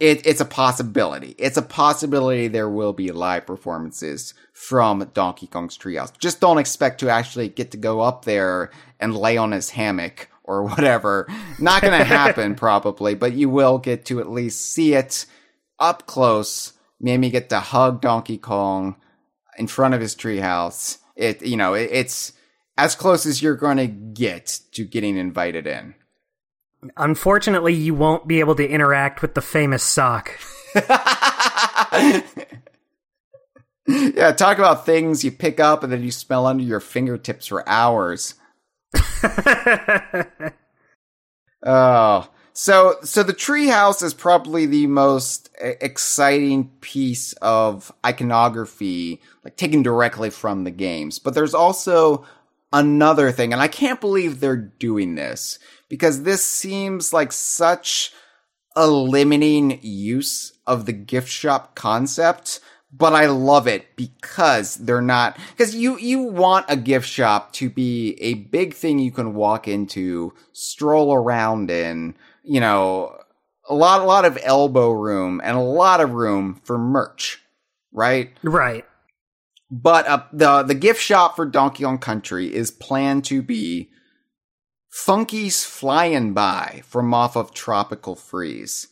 [0.00, 1.36] it, it's a possibility.
[1.38, 6.18] It's a possibility there will be live performances from Donkey Kong's Treehouse.
[6.18, 10.28] Just don't expect to actually get to go up there and lay on his hammock
[10.46, 11.26] or whatever.
[11.58, 15.26] Not going to happen probably, but you will get to at least see it
[15.78, 16.72] up close.
[17.00, 18.96] Maybe get to hug Donkey Kong
[19.58, 20.98] in front of his treehouse.
[21.14, 22.32] It, you know, it, it's
[22.78, 25.94] as close as you're going to get to getting invited in.
[26.96, 30.30] Unfortunately, you won't be able to interact with the famous sock.
[33.86, 37.66] yeah, talk about things you pick up and then you smell under your fingertips for
[37.68, 38.34] hours.
[41.64, 49.82] oh, so so the treehouse is probably the most exciting piece of iconography, like taken
[49.82, 51.18] directly from the games.
[51.18, 52.26] But there's also
[52.72, 58.12] another thing, and I can't believe they're doing this because this seems like such
[58.74, 62.60] a limiting use of the gift shop concept,
[62.96, 67.68] but I love it because they're not because you you want a gift shop to
[67.68, 73.16] be a big thing you can walk into, stroll around in, you know,
[73.68, 77.42] a lot a lot of elbow room and a lot of room for merch,
[77.92, 78.32] right?
[78.42, 78.84] right.
[79.70, 83.90] But uh, the the gift shop for Donkey Kong Country is planned to be
[84.88, 88.88] Funky's Fly 'n' Buy from off of Tropical Freeze.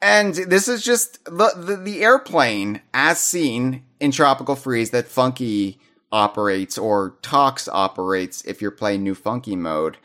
[0.00, 5.78] And this is just the, the, the airplane as seen in Tropical Freeze that Funky
[6.12, 9.96] operates or Tucks operates if you're playing New Funky mode.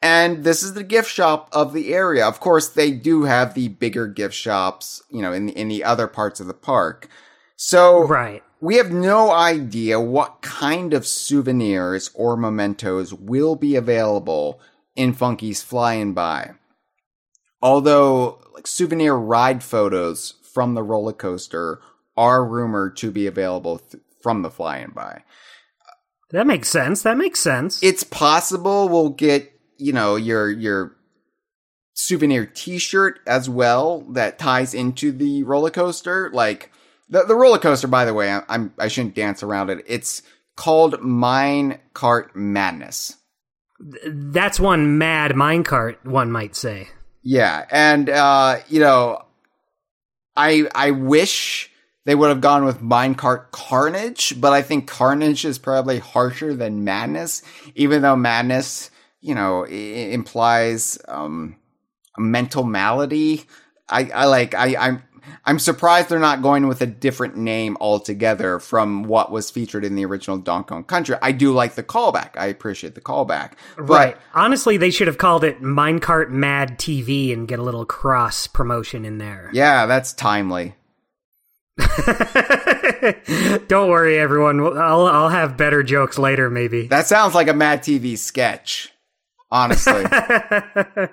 [0.00, 2.26] And this is the gift shop of the area.
[2.26, 6.08] Of course, they do have the bigger gift shops, you know, in in the other
[6.08, 7.08] parts of the park.
[7.56, 8.42] So Right.
[8.60, 14.60] we have no idea what kind of souvenirs or mementos will be available
[14.96, 16.52] in Funky's Fly 'n' Buy.
[17.62, 21.80] Although, like souvenir ride photos from the roller coaster
[22.16, 25.22] are rumored to be available th- from the Fly 'n' Buy.
[26.30, 27.02] That makes sense.
[27.02, 27.82] That makes sense.
[27.82, 30.96] It's possible we'll get, you know, your your
[31.94, 36.30] souvenir t-shirt as well that ties into the roller coaster.
[36.32, 36.70] Like
[37.08, 39.84] the the roller coaster, by the way, I, I'm I shouldn't dance around it.
[39.86, 40.22] It's
[40.56, 43.16] called Mine Cart Madness.
[44.06, 46.88] That's one mad minecart, one might say.
[47.22, 49.22] Yeah, and uh, you know,
[50.36, 51.70] I I wish
[52.04, 56.84] they would have gone with Minecart Carnage, but I think Carnage is probably harsher than
[56.84, 57.42] Madness,
[57.74, 59.68] even though Madness, you know, I-
[60.12, 61.56] implies um,
[62.18, 63.44] a mental malady.
[63.88, 65.02] I, I like I I'm
[65.44, 69.94] I'm surprised they're not going with a different name altogether from what was featured in
[69.94, 71.16] the original Donkey Kong Country.
[71.22, 72.36] I do like the callback.
[72.36, 73.52] I appreciate the callback.
[73.76, 74.16] But right.
[74.34, 79.04] Honestly, they should have called it Minecart Mad TV and get a little cross promotion
[79.04, 79.50] in there.
[79.52, 80.74] yeah, that's timely.
[83.68, 84.60] Don't worry, everyone.
[84.60, 86.86] I'll I'll have better jokes later, maybe.
[86.88, 88.92] That sounds like a Mad TV sketch,
[89.50, 90.04] honestly.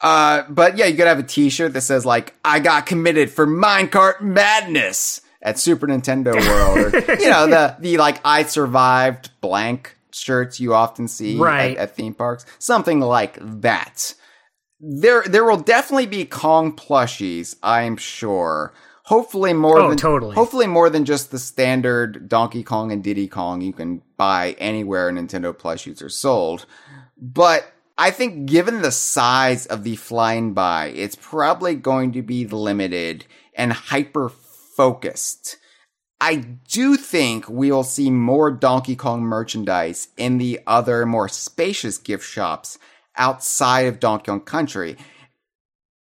[0.00, 3.46] uh, but yeah, you could have a T-shirt that says like "I got committed for
[3.46, 9.96] minecart madness" at Super Nintendo World, or you know the the like "I survived" blank
[10.12, 11.76] shirts you often see Right.
[11.76, 14.14] at, at theme parks, something like that.
[14.80, 18.72] There, there will definitely be Kong plushies, I'm sure.
[19.04, 20.34] Hopefully more Oh, than totally.
[20.34, 25.10] Hopefully more than just the standard Donkey Kong and Diddy Kong you can buy anywhere
[25.10, 26.66] Nintendo plushies are sold.
[27.20, 27.70] But
[28.00, 32.46] I think given the size of the Fly 'n' Buy, it's probably going to be
[32.46, 33.24] limited
[33.54, 35.56] and hyper focused.
[36.20, 42.24] I do think we'll see more Donkey Kong merchandise in the other more spacious gift
[42.24, 42.78] shops
[43.16, 44.96] outside of Donkey Kong Country.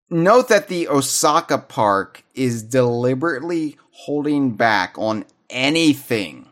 [0.09, 6.49] Note that the Osaka park is deliberately holding back on anything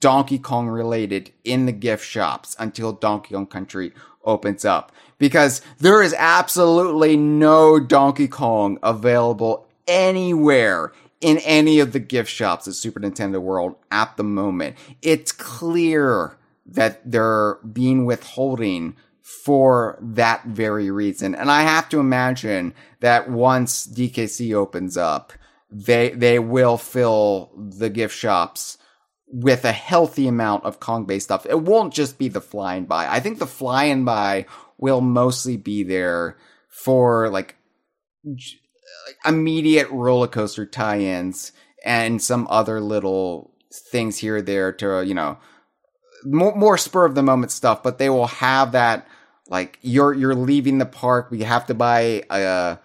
[0.00, 3.92] Donkey Kong related in the gift shops until Donkey Kong Country
[4.24, 4.92] opens up.
[5.18, 12.66] Because there is absolutely no Donkey Kong available anywhere in any of the gift shops
[12.66, 14.76] at Super Nintendo World at the moment.
[15.02, 21.34] It's clear that they're being withholding for that very reason.
[21.34, 25.32] And I have to imagine that once DKC opens up,
[25.70, 28.76] they they will fill the gift shops
[29.32, 31.46] with a healthy amount of Kong based stuff.
[31.46, 33.06] It won't just be the Fly 'n' Buy.
[33.08, 34.46] I think the Fly 'n' Buy
[34.78, 36.36] will mostly be there
[36.68, 37.56] for like
[39.24, 41.52] immediate roller coaster tie-ins
[41.84, 45.38] and some other little things here or there to you know
[46.24, 49.06] more, more spur of the moment stuff but they will have that
[49.48, 52.78] like you're you're leaving the park we have to buy a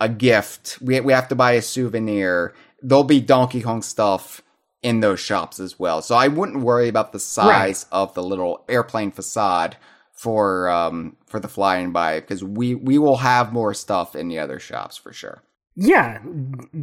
[0.00, 4.42] a gift we we have to buy a souvenir there'll be donkey kong stuff
[4.82, 7.98] in those shops as well so i wouldn't worry about the size right.
[7.98, 9.76] of the little airplane facade
[10.12, 14.28] for um for the Fly 'n' Buy because we we will have more stuff in
[14.28, 15.42] the other shops for sure
[15.74, 16.20] yeah,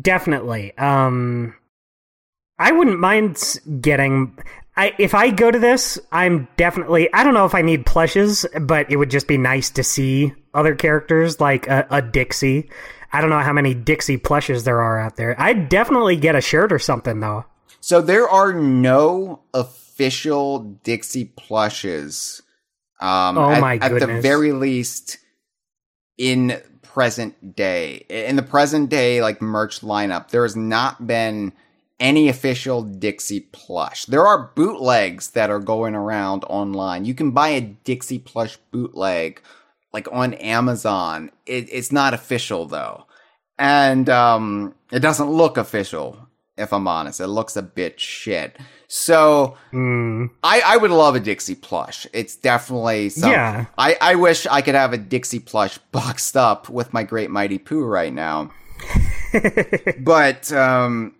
[0.01, 0.75] definitely.
[0.77, 1.55] Um,
[2.57, 4.37] I wouldn't mind getting.
[4.75, 7.11] I, if I go to this, I'm definitely.
[7.13, 10.33] I don't know if I need plushes, but it would just be nice to see
[10.53, 12.69] other characters like a, a Dixie.
[13.11, 15.39] I don't know how many Dixie plushes there are out there.
[15.39, 17.45] I'd definitely get a shirt or something though.
[17.81, 22.41] So there are no official Dixie plushes.
[23.01, 24.03] Um, oh at, my goodness.
[24.03, 25.17] At the very least,
[26.17, 28.05] in present day.
[28.09, 31.53] In the present day, like merch lineup, there has not been
[31.99, 34.05] any official Dixie plush.
[34.05, 37.05] There are bootlegs that are going around online.
[37.05, 39.41] You can buy a Dixie plush bootleg
[39.93, 41.31] like on Amazon.
[41.45, 43.05] It, it's not official though.
[43.57, 46.17] And um, it doesn't look official,
[46.59, 47.19] if I'm honest.
[47.19, 48.57] It looks a bit shit.
[48.87, 50.29] So mm.
[50.43, 52.05] I, I would love a Dixie plush.
[52.13, 53.31] It's definitely something.
[53.31, 53.65] Yeah.
[53.77, 57.57] I, I wish I could have a Dixie plush boxed up with my great mighty
[57.57, 58.51] Poo right now.
[59.99, 61.15] but um,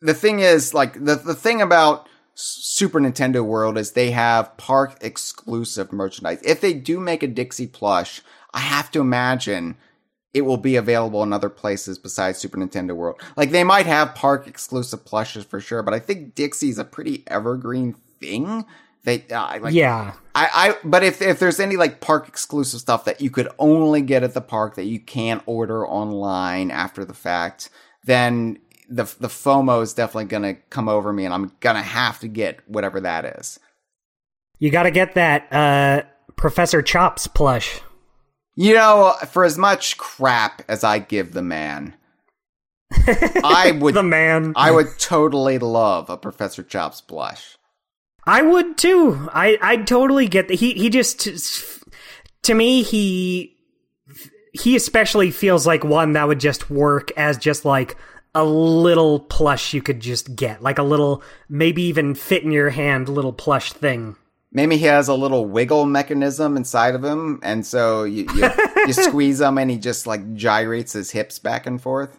[0.00, 4.98] the thing is, like the the thing about Super Nintendo World is they have park
[5.00, 6.40] exclusive merchandise.
[6.42, 8.20] If they do make a Dixie plush,
[8.52, 9.76] I have to imagine
[10.34, 13.20] it will be available in other places besides Super Nintendo World.
[13.36, 17.24] Like they might have park exclusive plushes for sure, but I think Dixie's a pretty
[17.26, 18.64] evergreen thing.
[19.04, 20.14] They uh, like yeah.
[20.34, 24.02] I, I but if if there's any like park exclusive stuff that you could only
[24.02, 27.70] get at the park that you can't order online after the fact,
[28.04, 28.58] then
[28.88, 32.60] the the FOMO is definitely gonna come over me, and I'm gonna have to get
[32.68, 33.58] whatever that is.
[34.58, 36.02] You got to get that uh,
[36.36, 37.80] Professor Chops plush.
[38.60, 41.94] You know, for as much crap as I give the man,
[42.92, 44.52] I would the man.
[44.56, 47.56] I would totally love a Professor Chops blush.
[48.24, 49.28] I would too.
[49.32, 50.54] I I totally get that.
[50.54, 51.28] He he just
[52.42, 53.54] to me he
[54.52, 57.96] he especially feels like one that would just work as just like
[58.34, 62.70] a little plush you could just get, like a little maybe even fit in your
[62.70, 64.16] hand little plush thing.
[64.50, 68.50] Maybe he has a little wiggle mechanism inside of him, and so you you,
[68.86, 72.18] you squeeze him, and he just like gyrates his hips back and forth.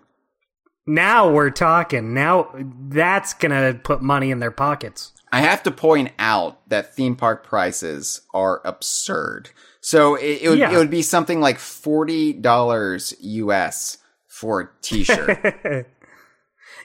[0.85, 2.13] Now we're talking.
[2.13, 2.53] Now
[2.89, 5.13] that's gonna put money in their pockets.
[5.31, 9.49] I have to point out that theme park prices are absurd.
[9.81, 10.71] So it, it would yeah.
[10.71, 15.87] it would be something like forty dollars US for a T-shirt.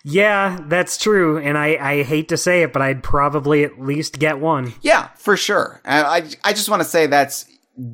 [0.07, 4.19] Yeah, that's true, and I, I hate to say it, but I'd probably at least
[4.19, 4.75] get one.
[4.83, 5.81] Yeah, for sure.
[5.87, 7.47] I I just want to say that's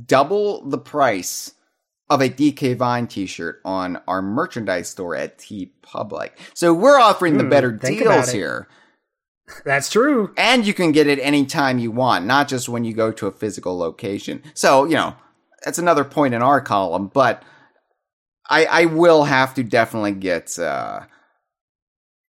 [0.07, 1.55] double the price
[2.09, 6.37] of a DK Vine T-shirt on our merchandise store at T Public.
[6.53, 8.67] So we're offering the mm, better deals here.
[9.65, 13.13] That's true, and you can get it anytime you want, not just when you go
[13.13, 14.43] to a physical location.
[14.55, 15.15] So you know
[15.65, 17.45] that's another point in our column, but
[18.49, 20.59] I I will have to definitely get.
[20.59, 21.03] Uh,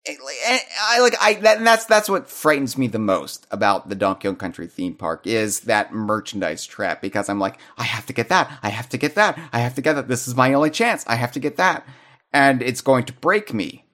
[0.07, 4.27] I like I that, and that's that's what frightens me the most about the Donkey
[4.27, 8.29] Kong Country theme park is that merchandise trap because I'm like I have to get
[8.29, 10.71] that I have to get that I have to get that this is my only
[10.71, 11.85] chance I have to get that
[12.33, 13.85] and it's going to break me.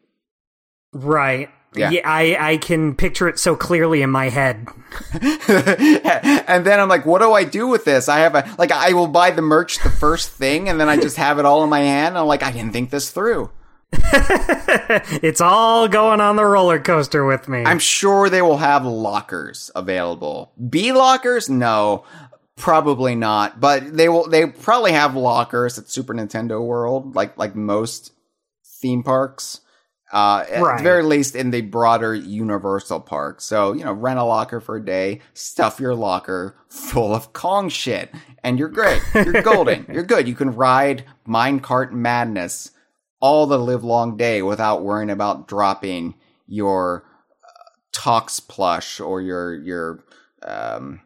[0.93, 1.49] Right.
[1.75, 1.91] Yeah.
[1.91, 4.67] yeah, I, I can picture it so clearly in my head.
[5.21, 8.07] and then I'm like, what do I do with this?
[8.07, 10.95] I have a like I will buy the merch the first thing and then I
[10.95, 12.17] just have it all in my hand.
[12.17, 13.51] I'm like, I didn't think this through.
[13.93, 17.63] it's all going on the roller coaster with me.
[17.65, 20.51] I'm sure they will have lockers available.
[20.69, 21.49] B lockers?
[21.49, 22.03] No,
[22.57, 23.59] probably not.
[23.59, 24.27] But they will.
[24.27, 28.11] They probably have lockers at Super Nintendo World, like like most
[28.81, 29.61] theme parks.
[30.11, 30.71] Uh, right.
[30.71, 33.41] at the very least in the broader Universal Park.
[33.41, 37.67] So, you know, rent a locker for a day, stuff your locker full of Kong
[37.67, 39.01] shit, and you're great.
[39.13, 39.85] You're golden.
[39.91, 40.25] you're good.
[40.25, 42.71] You can ride Minecart Madness
[43.19, 46.15] all the live long day without worrying about dropping
[46.47, 47.03] your
[47.43, 50.03] uh, Tucks plush or your your
[50.43, 51.01] um,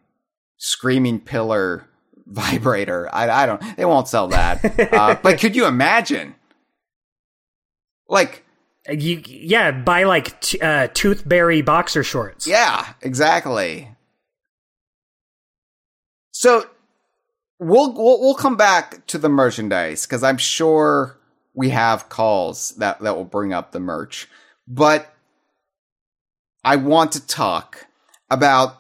[0.58, 1.88] screaming pillar
[2.26, 3.10] vibrator.
[3.14, 3.78] I, I don't.
[3.78, 4.94] They won't sell that.
[4.94, 6.36] uh, but could you imagine?
[8.08, 8.44] Like
[8.90, 12.46] You yeah, buy like t- uh, toothberry boxer shorts.
[12.46, 13.90] Yeah, exactly.
[16.32, 16.66] So
[17.60, 21.18] we'll we'll, we'll come back to the merchandise because I'm sure
[21.54, 24.28] we have calls that that will bring up the merch,
[24.68, 25.14] but
[26.64, 27.88] I want to talk
[28.30, 28.78] about.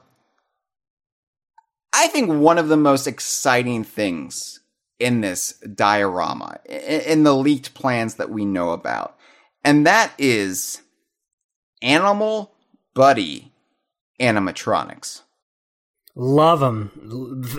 [1.93, 4.61] I think one of the most exciting things
[4.99, 9.17] in this diorama, in the leaked plans that we know about,
[9.63, 10.81] and that is
[11.81, 12.53] animal
[12.93, 13.51] buddy
[14.19, 15.21] animatronics.
[16.15, 16.91] Love them.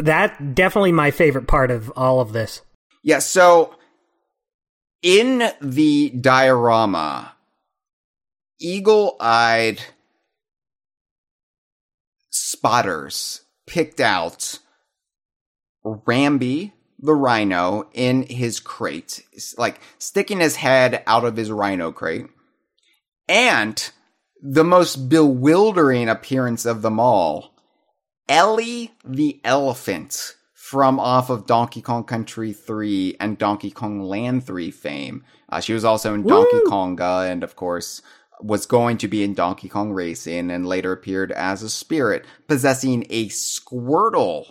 [0.02, 2.62] That definitely my favorite part of all of this.
[3.02, 3.74] Yeah, so
[5.02, 7.34] in the diorama,
[8.60, 9.82] eagle-eyed
[12.30, 14.58] spotters picked out
[15.84, 19.24] Rambi the rhino in his crate,
[19.58, 22.26] like sticking his head out of his rhino crate.
[23.28, 23.90] And
[24.40, 27.54] the most bewildering appearance of them all,
[28.28, 30.36] Ellie the elephant
[30.72, 35.22] from off of Donkey Kong Country 3 and Donkey Kong Land 3 fame.
[35.50, 36.30] Uh, she was also in Woo!
[36.30, 38.00] Donkey Konga and of course
[38.40, 43.04] was going to be in Donkey Kong Racing and later appeared as a spirit possessing
[43.10, 44.46] a Squirtle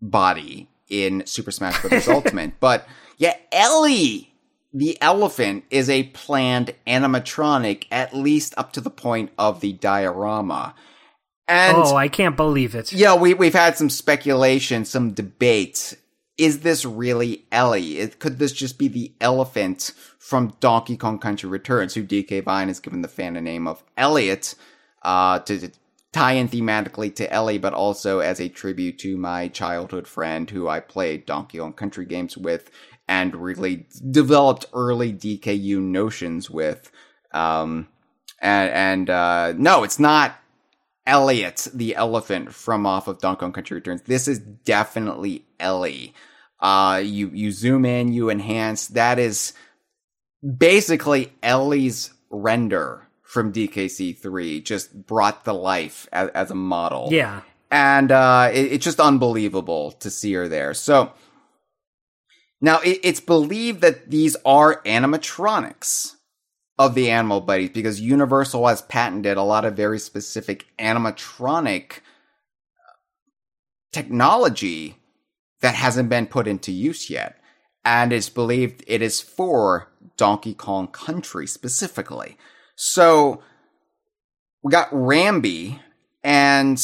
[0.00, 2.08] body in Super Smash Bros.
[2.08, 2.58] Ultimate.
[2.58, 4.32] But yeah, Ellie
[4.72, 10.74] the elephant is a planned animatronic at least up to the point of the diorama.
[11.48, 12.92] And oh, I can't believe it.
[12.92, 15.96] Yeah, we we've had some speculation, some debate.
[16.36, 17.98] Is this really Ellie?
[17.98, 22.68] It, could this just be the elephant from Donkey Kong Country Returns, who DK Vine
[22.68, 24.54] has given the fan a name of Elliot,
[25.02, 25.70] uh, to,
[26.16, 30.66] tie in thematically to Ellie, but also as a tribute to my childhood friend who
[30.66, 32.70] I played Donkey Kong Country games with
[33.06, 36.90] and really developed early DKU notions with.
[37.32, 37.88] Um,
[38.40, 40.38] and, and uh, no, it's not
[41.06, 44.02] Elliot the elephant from off of Donkey Kong Country Returns.
[44.02, 46.14] This is definitely Ellie.
[46.60, 48.88] Uh, you you zoom in, you enhance.
[48.88, 49.52] That is
[50.42, 57.08] basically Ellie's render from DKC3 just brought to life as, as a model.
[57.10, 57.42] Yeah.
[57.70, 60.74] And uh, it, it's just unbelievable to see her there.
[60.74, 61.12] So
[62.60, 66.15] now it, it's believed that these are animatronics
[66.78, 72.00] of the animal buddies because Universal has patented a lot of very specific animatronic
[73.92, 74.96] technology
[75.60, 77.40] that hasn't been put into use yet.
[77.84, 82.36] And it's believed it is for Donkey Kong Country specifically.
[82.74, 83.42] So
[84.62, 85.80] we got Rambi,
[86.22, 86.76] and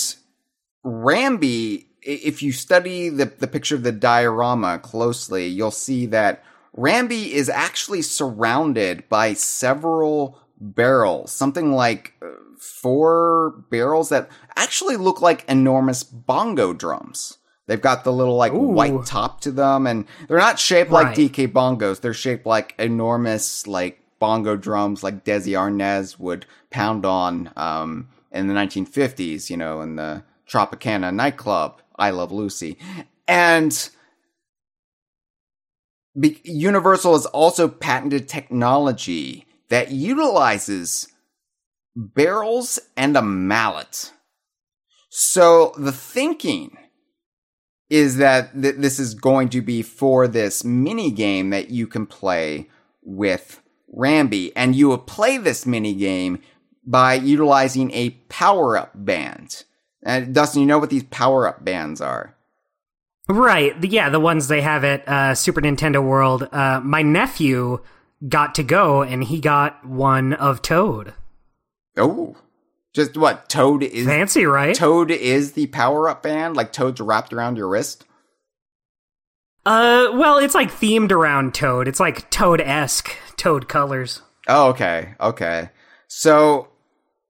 [0.86, 6.44] Rambi, if you study the, the picture of the diorama closely, you'll see that
[6.76, 15.20] Rambi is actually surrounded by several barrels, something like uh, four barrels that actually look
[15.20, 17.38] like enormous bongo drums.
[17.66, 18.68] They've got the little like Ooh.
[18.68, 21.06] white top to them, and they're not shaped right.
[21.06, 22.00] like DK bongos.
[22.00, 28.46] They're shaped like enormous like bongo drums like Desi Arnaz would pound on um, in
[28.46, 32.78] the 1950s, you know, in the Tropicana nightclub, I Love Lucy.
[33.26, 33.90] And
[36.18, 41.08] be- Universal has also patented technology that utilizes
[41.96, 44.12] barrels and a mallet.
[45.08, 46.76] So the thinking
[47.90, 52.06] is that th- this is going to be for this mini game that you can
[52.06, 52.68] play
[53.02, 53.60] with
[53.94, 56.40] Rambi, and you will play this mini game
[56.86, 59.64] by utilizing a power up band.
[60.02, 62.34] And Dustin, you know what these power up bands are?
[63.28, 63.72] Right.
[63.84, 66.48] Yeah, the ones they have at uh, Super Nintendo World.
[66.52, 67.78] Uh, my nephew
[68.28, 71.14] got to go, and he got one of Toad.
[71.96, 72.36] Oh,
[72.94, 74.74] just what Toad is fancy, right?
[74.74, 78.04] Toad is the power up band, like Toad's wrapped around your wrist.
[79.64, 81.86] Uh, well, it's like themed around Toad.
[81.86, 84.20] It's like Toad esque Toad colors.
[84.48, 85.70] Oh, okay, okay.
[86.08, 86.68] So,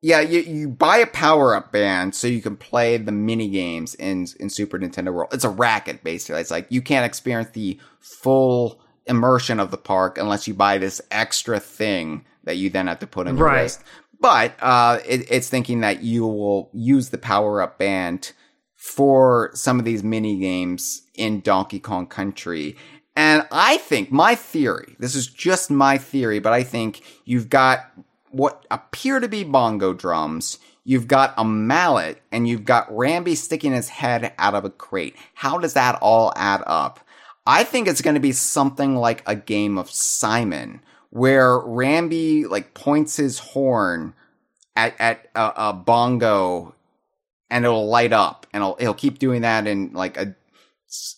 [0.02, 3.94] yeah, you you buy a power up band so you can play the mini games
[3.94, 5.32] in in Super Nintendo World.
[5.32, 6.40] It's a racket basically.
[6.40, 11.00] It's like you can't experience the full immersion of the park unless you buy this
[11.12, 13.62] extra thing that you then have to put in your right.
[13.62, 13.82] wrist.
[14.20, 18.32] But uh, it, it's thinking that you will use the power up band
[18.74, 22.76] for some of these mini games in Donkey Kong Country.
[23.14, 27.92] And I think my theory, this is just my theory, but I think you've got
[28.32, 30.58] what appear to be bongo drums.
[30.84, 35.14] You've got a mallet and you've got Rambi sticking his head out of a crate.
[35.34, 37.00] How does that all add up?
[37.46, 42.74] I think it's going to be something like a game of Simon where Rambi like
[42.74, 44.14] points his horn
[44.74, 46.74] at at a, a bongo
[47.50, 50.34] and it'll light up and it'll, it'll keep doing that in like a
[50.88, 51.16] s-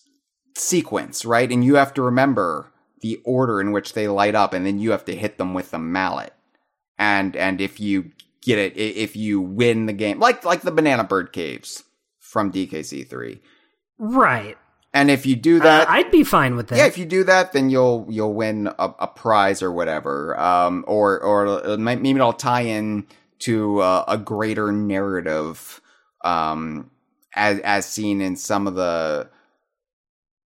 [0.57, 1.49] sequence, right?
[1.49, 4.91] And you have to remember the order in which they light up and then you
[4.91, 6.33] have to hit them with the mallet.
[6.97, 11.03] And and if you get it if you win the game like like the banana
[11.03, 11.83] bird caves
[12.19, 13.39] from DKC3.
[13.97, 14.57] Right.
[14.93, 16.77] And if you do Uh, that I'd be fine with that.
[16.77, 20.85] yeah, if you do that, then you'll you'll win a, a prize or whatever, um,
[20.87, 23.05] or or maybe it'll tie in
[23.39, 25.81] to uh, a greater narrative,
[26.23, 26.89] um,
[27.35, 29.29] as as seen in some of the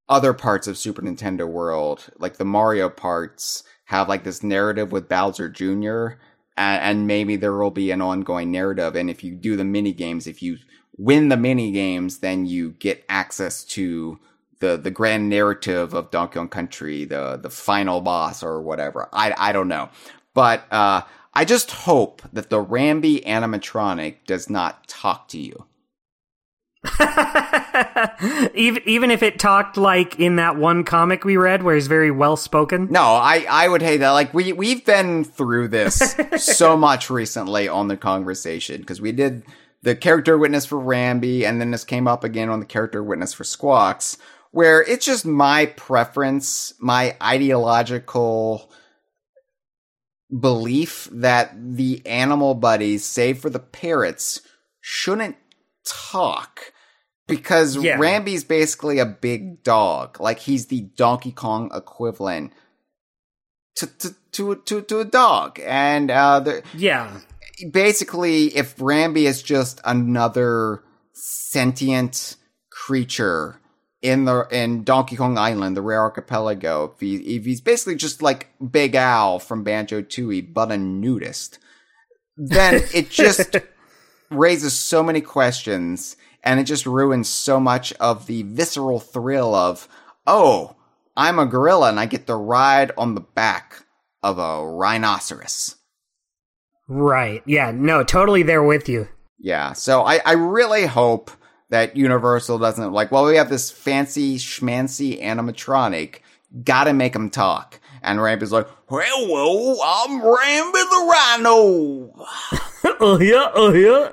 [0.09, 5.09] other parts of Super Nintendo World, like the Mario parts have like this narrative with
[5.09, 6.19] Bowser Jr.
[6.59, 8.97] And, and maybe there will be an ongoing narrative.
[8.97, 10.59] And if you do the mini games, if you
[10.99, 14.19] win the mini games, then you get access to
[14.61, 19.09] the the grand narrative of Donkey Kong Country, the the final boss or whatever.
[19.13, 19.89] I I don't know,
[20.35, 21.03] but uh,
[21.33, 25.65] I just hope that the Rambi animatronic does not talk to you.
[28.55, 32.11] even even if it talked like in that one comic we read where he's very
[32.11, 32.89] well spoken.
[32.91, 34.11] No, I, I would hate that.
[34.11, 39.45] Like we we've been through this so much recently on the Kongversation because we did
[39.83, 43.33] the character witness for Rambi, and then this came up again on the character witness
[43.33, 44.19] for Squawks,
[44.51, 48.71] where it's just my preference, my ideological
[50.41, 54.41] belief that the animal buddies, save for the parrots,
[54.81, 55.37] shouldn't
[55.85, 56.73] talk
[57.29, 57.99] because Yeah.
[57.99, 60.19] Rambi's basically a big dog.
[60.21, 62.53] Like he's the Donkey Kong equivalent
[63.77, 67.21] to to to to, to a dog, and uh, the, Yeah.
[67.71, 72.37] basically, if Rambi is just another sentient
[72.71, 73.61] creature
[74.03, 78.23] in the in Donkey Kong Island, the rare archipelago, if, he, if he's basically just
[78.23, 81.59] like Big Al from Banjo Tooie, but a nudist,
[82.37, 83.57] then it just
[84.31, 89.89] raises so many questions, and it just ruins so much of the visceral thrill of,
[90.27, 90.77] oh,
[91.17, 93.85] I'm a gorilla and I get to ride on the back
[94.23, 95.77] of a rhinoceros.
[96.89, 97.43] Right.
[97.45, 97.71] Yeah.
[97.73, 99.09] No, totally there with you.
[99.39, 101.31] Yeah, so I, I really hope
[101.71, 106.21] that Universal doesn't like, well, we have this fancy schmancy animatronic,
[106.65, 107.78] gotta make him talk.
[108.03, 112.27] And Rambi's like, hello, I'm Rambi the Rhino.
[113.01, 113.51] oh yeah.
[113.55, 114.11] Oh yeah.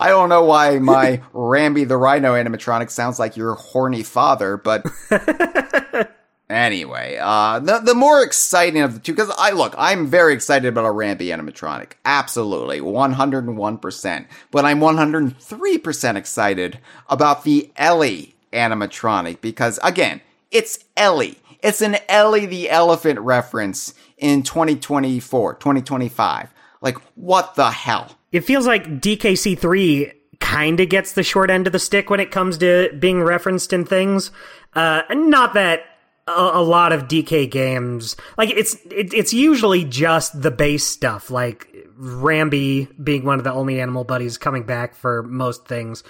[0.00, 4.86] I don't know why my Rambi the Rhino animatronic sounds like your horny father, but
[6.50, 10.68] anyway, uh, the the more exciting of the two, because I look, I'm very excited
[10.68, 14.26] about a Rambi animatronic, absolutely, 101 percent.
[14.50, 16.78] But I'm 103 percent excited
[17.08, 20.20] about the Ellie animatronic because again,
[20.50, 21.38] it's Ellie.
[21.62, 26.54] It's an Ellie the elephant reference in 2024, 2025.
[26.80, 28.16] Like, what the hell?
[28.30, 32.30] It feels like DKC3 kind of gets the short end of the stick when it
[32.30, 34.30] comes to being referenced in things.
[34.74, 35.84] Uh, not that
[36.28, 41.66] a, lot of DK games, like it's it, it's usually just the base stuff, like
[41.98, 46.04] Rambi being one of the only animal buddies coming back for most things.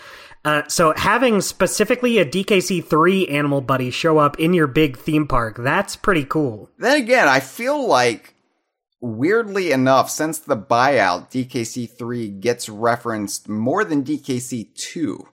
[0.45, 5.57] Uh, so having specifically a DKC3 animal buddy show up in your big theme park,
[5.59, 6.71] that's pretty cool.
[6.79, 8.35] Then again, I feel like
[9.01, 15.27] weirdly enough, since the buyout, DKC3 gets referenced more than DKC2.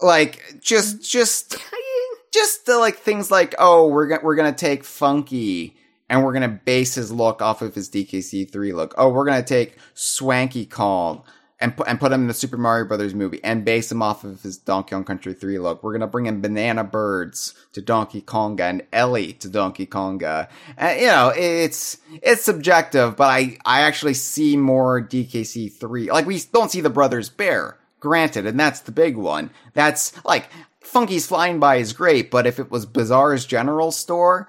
[0.00, 1.56] Like just just
[2.32, 5.77] just the like things like oh we're gonna we're gonna take Funky
[6.08, 8.94] and we're gonna base his look off of his DKC3 look.
[8.96, 11.22] Oh, we're gonna take Swanky Kong
[11.60, 14.24] and put and put him in the Super Mario Brothers movie and base him off
[14.24, 15.82] of his Donkey Kong Country 3 look.
[15.82, 20.48] We're gonna bring in Banana Birds to Donkey Konga and Ellie to Donkey Konga.
[20.76, 26.10] And you know, it's it's subjective, but I I actually see more DKC 3.
[26.10, 29.50] Like we don't see the Brothers Bear, granted, and that's the big one.
[29.74, 30.48] That's like
[30.80, 34.48] Funky's Fly 'n' Buy is great, but if it was Bazaar's General Store,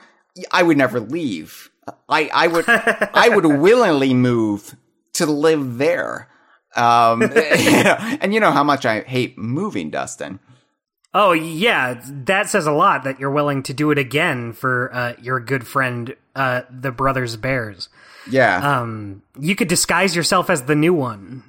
[0.52, 1.70] I would never leave.
[2.08, 4.76] I I would I would willingly move
[5.14, 6.30] to live there.
[6.76, 10.40] Um, and you know how much I hate moving, Dustin.
[11.14, 15.14] Oh yeah, that says a lot that you're willing to do it again for uh,
[15.20, 17.90] your good friend, uh, the Brothers Bears.
[18.30, 18.80] Yeah.
[18.80, 21.44] Um, you could disguise yourself as the new one.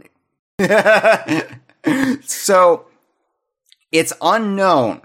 [2.23, 2.87] so
[3.93, 5.03] it's unknown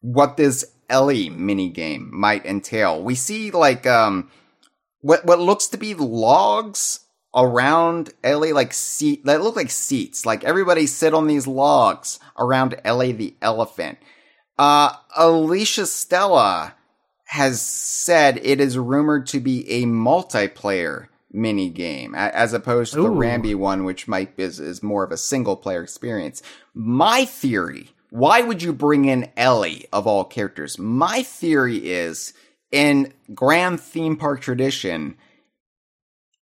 [0.00, 3.02] what this Ellie minigame might entail.
[3.02, 4.30] We see like um
[5.00, 7.00] what what looks to be logs
[7.34, 10.24] around Ellie like seat that look like seats.
[10.26, 13.98] Like everybody sit on these logs around Ellie the elephant.
[14.58, 16.74] Uh Alicia Stella
[17.24, 23.04] has said it is rumored to be a multiplayer mini game as opposed to Ooh.
[23.04, 26.42] the Rambi one, which might is, is more of a single player experience.
[26.74, 30.78] My theory, why would you bring in Ellie of all characters?
[30.78, 32.34] My theory is
[32.70, 35.16] in grand theme park tradition,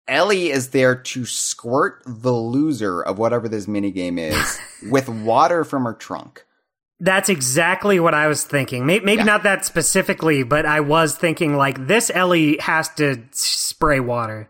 [0.09, 4.59] Ellie is there to squirt the loser of whatever this mini game is
[4.91, 6.47] with water from her trunk.
[7.01, 8.87] That's exactly what I was thinking.
[8.87, 9.25] Maybe, yeah.
[9.25, 14.49] not that specifically, but I was thinking like this Ellie has to spray water.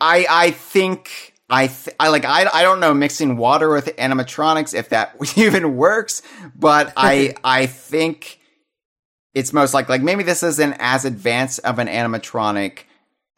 [0.00, 4.72] I I think I th- I like I I don't know mixing water with animatronics
[4.72, 6.22] if that even works,
[6.54, 8.38] but I I think
[9.34, 12.84] it's most like like maybe this isn't as advanced of an animatronic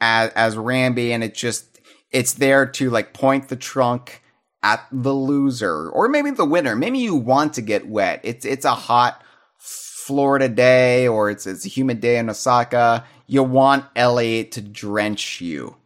[0.00, 4.22] as as Rambi, and it just it's there to like point the trunk
[4.62, 6.76] at the loser or maybe the winner.
[6.76, 8.20] Maybe you want to get wet.
[8.22, 9.22] It's it's a hot
[9.58, 13.04] Florida day or it's it's a humid day in Osaka.
[13.26, 15.76] You want Ellie to drench you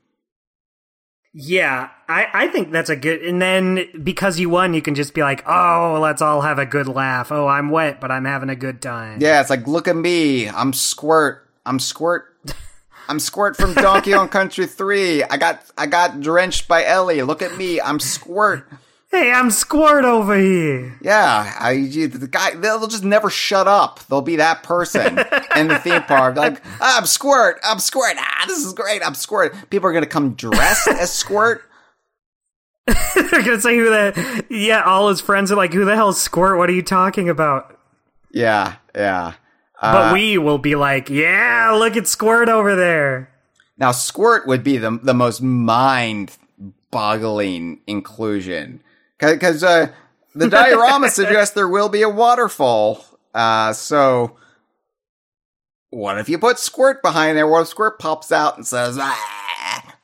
[1.38, 3.20] yeah, I, I think that's a good.
[3.20, 6.64] And then because you won, you can just be like, oh, let's all have a
[6.64, 7.30] good laugh.
[7.30, 9.20] Oh, I'm wet, but I'm having a good time.
[9.20, 10.48] Yeah, it's like, look at me.
[10.48, 11.46] I'm Squirt.
[11.66, 12.24] I'm Squirt.
[13.10, 15.24] I'm Squirt from Donkey Kong Country 3.
[15.24, 17.20] I got I got drenched by Ellie.
[17.20, 17.82] Look at me.
[17.82, 18.66] I'm Squirt.
[19.10, 20.98] Hey, I'm Squirt over here.
[21.00, 24.00] Yeah, I, you, the guy, they'll just never shut up.
[24.06, 25.18] They'll be that person
[25.56, 26.36] in the theme park.
[26.36, 28.16] Like, I'm Squirt, I'm Squirt.
[28.18, 29.06] Ah, this is great.
[29.06, 29.70] I'm Squirt.
[29.70, 31.62] People are gonna come dressed as Squirt.
[32.86, 34.82] They're gonna say who the yeah.
[34.82, 36.56] All his friends are like, "Who the hell is Squirt?
[36.56, 37.76] What are you talking about?"
[38.30, 39.34] Yeah, yeah.
[39.80, 43.30] Uh, but we will be like, "Yeah, look at Squirt over there."
[43.76, 46.36] Now, Squirt would be the the most mind
[46.92, 48.82] boggling inclusion
[49.18, 49.88] because uh,
[50.34, 53.04] the diorama suggests there will be a waterfall.
[53.34, 54.36] Uh, so
[55.90, 57.46] what if you put Squirt behind there?
[57.46, 59.96] What if Squirt pops out and says, ah.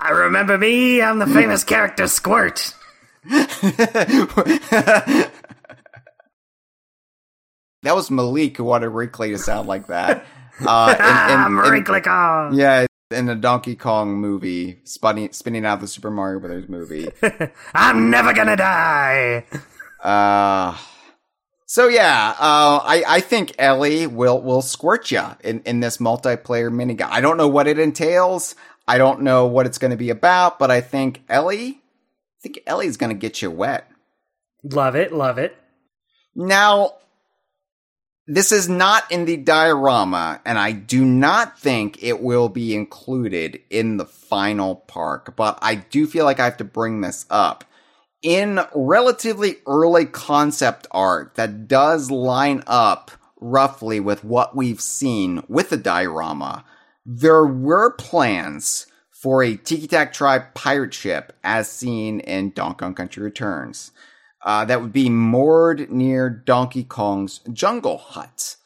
[0.00, 1.02] "I remember me.
[1.02, 2.74] I'm the famous character Squirt."
[3.24, 5.30] that
[7.84, 10.26] was Malik who wanted Wrinkly to sound like that.
[10.64, 12.54] Uh, and, and.
[12.54, 17.08] Yeah, in a Donkey Kong movie, spinning spinning out the Super Mario Brothers movie.
[17.74, 19.44] I'm never gonna die.
[20.02, 20.76] Uh
[21.66, 26.72] so yeah, uh, I I think Ellie will will squirt you in in this multiplayer
[26.72, 27.08] mini game.
[27.10, 28.54] I don't know what it entails.
[28.86, 32.60] I don't know what it's going to be about, but I think Ellie, I think
[32.66, 33.90] Ellie's going to get you wet.
[34.62, 35.56] Love it, love it.
[36.34, 36.94] Now,
[38.26, 43.60] this is not in the diorama, and I do not think it will be included
[43.68, 47.64] in the final park, but I do feel like I have to bring this up.
[48.22, 55.68] In relatively early concept art that does line up roughly with what we've seen with
[55.68, 56.64] the diorama,
[57.04, 62.94] there were plans for a Tiki Tak Tribe pirate ship as seen in Donkey Kong
[62.94, 63.90] Country Returns
[64.44, 68.56] uh, that would be moored near Donkey Kong's jungle hut.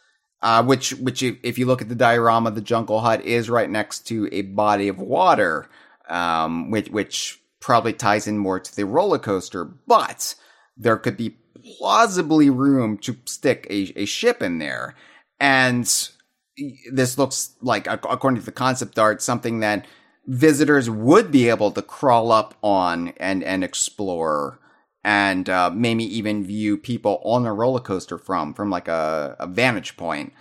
[0.41, 4.07] Uh, which, which, if you look at the diorama, the jungle hut is right next
[4.07, 5.69] to a body of water,
[6.09, 10.37] um, which, which probably ties in more to the roller coaster, but
[10.77, 11.37] there could be
[11.77, 14.95] plausibly room to stick a, a ship in there.
[15.41, 15.85] And
[16.93, 19.87] this looks like, according to the concept art, something that
[20.27, 24.61] visitors would be able to crawl up on and, and explore
[25.09, 29.47] and uh, maybe even view people on a roller coaster from from like a, a
[29.47, 30.35] vantage point.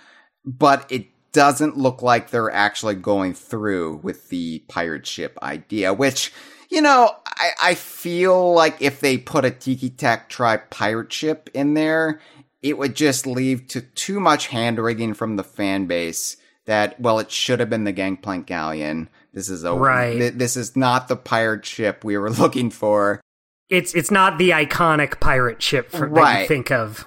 [0.43, 6.33] But it doesn't look like they're actually going through with the pirate ship idea, which
[6.69, 11.49] you know, I, I feel like if they put a Tiki Tak Tribe pirate ship
[11.53, 12.19] in there,
[12.61, 17.19] it would just leave to too much hand wringing from the fan base that, well,
[17.19, 19.07] it should have been the Gangplank Galleon.
[19.31, 20.19] This is a, right.
[20.19, 23.21] Th- this is not the pirate ship we were looking for
[23.69, 26.33] it's it's not the iconic pirate ship for, right.
[26.33, 27.05] that you think of.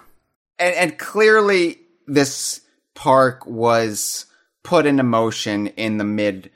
[0.59, 2.61] And, and clearly, this
[2.95, 4.27] park was
[4.63, 6.51] put into motion in the mid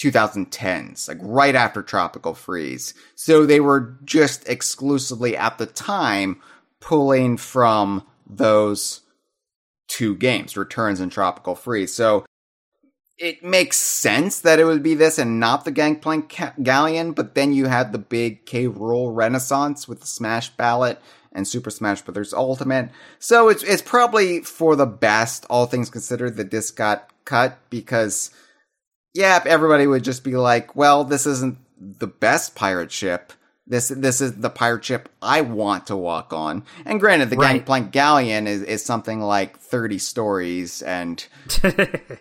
[0.00, 2.94] 2010s, like right after Tropical Freeze.
[3.16, 6.40] So they were just exclusively at the time
[6.80, 9.00] pulling from those
[9.88, 11.92] two games, Returns and Tropical Freeze.
[11.92, 12.24] So
[13.20, 17.52] it makes sense that it would be this and not the Gangplank Galleon, but then
[17.52, 18.66] you had the big K.
[18.66, 20.98] Rool Renaissance with the Smash Ballot
[21.30, 22.32] and Super Smash Bros.
[22.32, 22.90] Ultimate.
[23.18, 28.30] So it's it's probably for the best, all things considered, that this got cut because
[29.12, 33.34] yeah, everybody would just be like, well, this isn't the best pirate ship
[33.70, 36.64] This this is the pirate ship I want to walk on.
[36.84, 37.52] And granted, the Right.
[37.54, 41.24] Gangplank Galleon is, is something like thirty stories and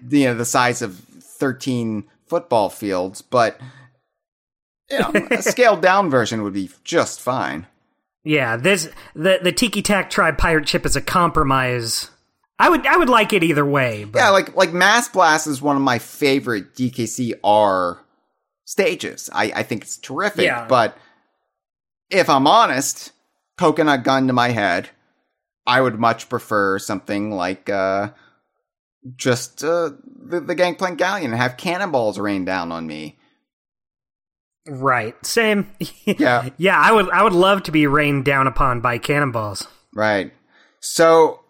[0.10, 3.60] you know the size of thirteen football fields, but
[4.92, 7.66] you know a scaled down version would be just fine.
[8.24, 12.12] yeah, this the the Tiki Tak Tribe pirate ship is a compromise.
[12.60, 14.04] I would I would like it either way.
[14.04, 17.98] But Yeah, like like Mast Blast is one of my favorite DKCR
[18.66, 19.32] stages.
[19.34, 20.46] I, I think it's terrific.
[20.46, 20.68] Yeah.
[20.68, 20.96] But
[22.10, 23.12] if I'm honest,
[23.58, 24.90] coconut gun to my head,
[25.66, 28.10] I would much prefer something like uh
[29.16, 29.92] just uh
[30.26, 33.18] the, the Gangplank Galleon and have cannonballs rain down on me.
[34.68, 35.72] right, same.
[36.06, 36.50] Yeah.
[36.58, 36.78] yeah.
[36.80, 39.68] I would I would love to be rained down upon by cannonballs.
[39.94, 40.34] Right.
[40.80, 41.42] So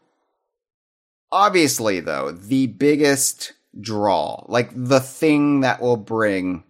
[1.31, 6.63] obviously though, the biggest draw, like the thing that will bring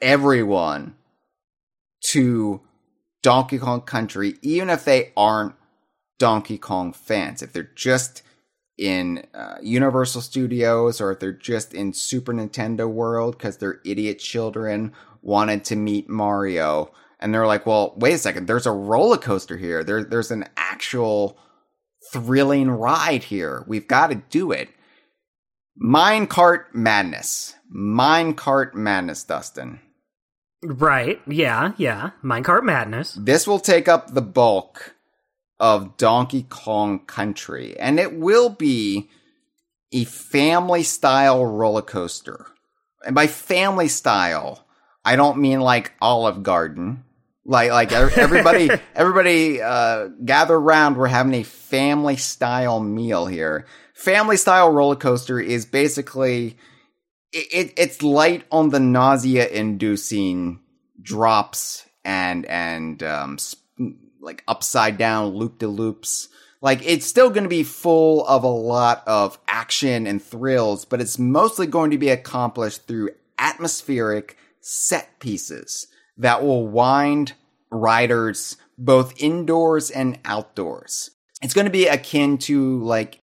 [0.00, 0.95] everyone
[2.12, 2.60] to
[3.22, 5.54] Donkey Kong Country, even if they aren't
[6.18, 8.22] Donkey Kong fans, if they're just
[8.78, 14.18] in uh, Universal Studios or if they're just in Super Nintendo World because their idiot
[14.18, 14.92] children
[15.22, 16.92] wanted to meet Mario.
[17.18, 19.82] And they're like, well, wait a second, there's a roller coaster here.
[19.82, 21.38] There, there's an actual
[22.12, 23.64] thrilling ride here.
[23.66, 24.68] We've got to do it.
[25.82, 27.54] Minecart Madness.
[27.74, 29.80] Minecart Madness, Dustin.
[30.66, 31.20] Right.
[31.26, 31.72] Yeah.
[31.76, 32.10] Yeah.
[32.22, 33.14] Minecart Madness.
[33.14, 34.94] This will take up the bulk
[35.58, 39.08] of Donkey Kong Country, and it will be
[39.92, 42.46] a family style roller coaster.
[43.04, 44.66] And by family style,
[45.04, 47.04] I don't mean like Olive Garden.
[47.44, 53.66] Like like everybody everybody uh gather around we're having a family style meal here.
[53.94, 56.58] Family style roller coaster is basically
[57.32, 60.60] it, it it's light on the nausea inducing
[61.02, 63.38] drops and and um
[64.20, 66.28] like upside down loop de loops.
[66.60, 71.00] Like it's still going to be full of a lot of action and thrills, but
[71.00, 77.34] it's mostly going to be accomplished through atmospheric set pieces that will wind
[77.70, 81.10] riders both indoors and outdoors.
[81.42, 83.20] It's going to be akin to like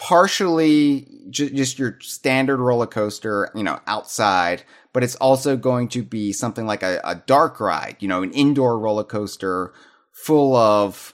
[0.00, 4.62] partially ju- just your standard roller coaster, you know, outside,
[4.94, 8.32] but it's also going to be something like a, a dark ride, you know, an
[8.32, 9.74] indoor roller coaster
[10.10, 11.12] full of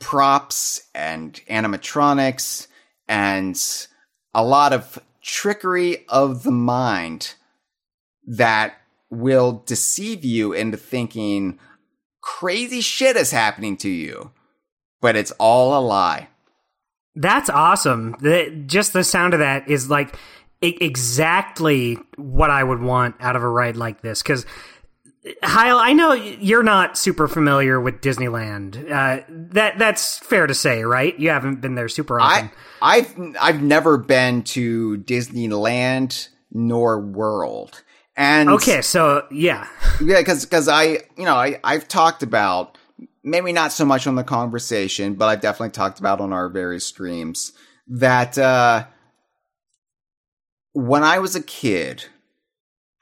[0.00, 2.66] props and animatronics
[3.08, 3.86] and
[4.34, 7.34] a lot of trickery of the mind
[8.26, 8.74] that
[9.08, 11.58] will deceive you into thinking
[12.20, 14.30] crazy shit is happening to you,
[15.00, 16.28] but it's all a lie.
[17.16, 18.14] That's awesome.
[18.20, 20.16] The, just the sound of that is like
[20.62, 24.22] e- exactly what I would want out of a ride like this.
[24.22, 24.44] Because,
[25.42, 28.90] Hyle, I know you're not super familiar with Disneyland.
[28.90, 31.18] Uh, that that's fair to say, right?
[31.18, 32.50] You haven't been there super often.
[32.80, 37.82] I I've I've never been to Disneyland nor World.
[38.16, 39.66] And okay, so yeah,
[40.02, 40.84] yeah, because I
[41.16, 42.75] you know I I've talked about
[43.26, 46.86] maybe not so much on the Kongversation, but I've definitely talked about on our various
[46.86, 47.52] streams
[47.88, 48.86] that uh,
[50.72, 52.04] when I was a kid,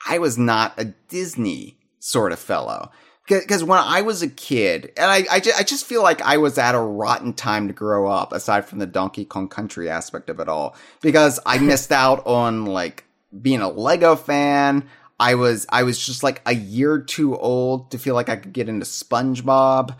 [0.08, 2.90] I was not a Disney sort of fellow.
[3.26, 6.36] Because when I was a kid, and I, I, just, I just feel like I
[6.36, 10.28] was at a rotten time to grow up, aside from the Donkey Kong Country aspect
[10.28, 13.04] of it all, because I missed out on like
[13.40, 14.88] being a Lego fan.
[15.18, 18.52] I was I was just like a year too old to feel like I could
[18.52, 19.94] get into SpongeBob,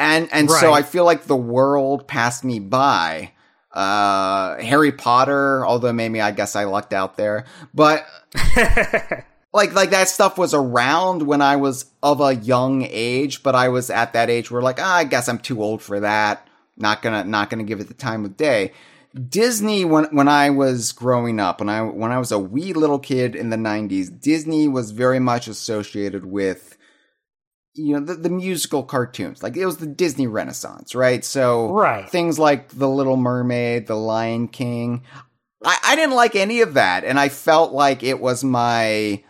[0.00, 3.32] and and so I feel like the world passed me by.
[3.72, 8.04] Uh, Harry Potter, although maybe I guess I lucked out there, but
[9.52, 13.68] like like that stuff was around when I was of a young age, but I
[13.68, 16.48] was at that age where like ah, I guess I'm too old for that.
[16.76, 18.72] Not gonna not gonna give it the time of day.
[19.28, 22.98] Disney when when I was growing up, when I when I was a wee little
[22.98, 26.76] kid in the '90s, Disney was very much associated with
[27.74, 29.42] you know the, the musical cartoons.
[29.42, 31.24] Like it was the Disney Renaissance, right?
[31.24, 32.08] So Right.
[32.10, 35.02] things like The Little Mermaid, The Lion King.
[35.64, 39.22] I, I didn't like any of that, and I felt like it was my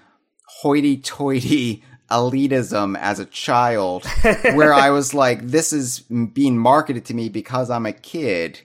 [0.63, 4.05] hoity-toity elitism as a child,
[4.55, 8.61] where I was like, "This is being marketed to me because I'm a kid."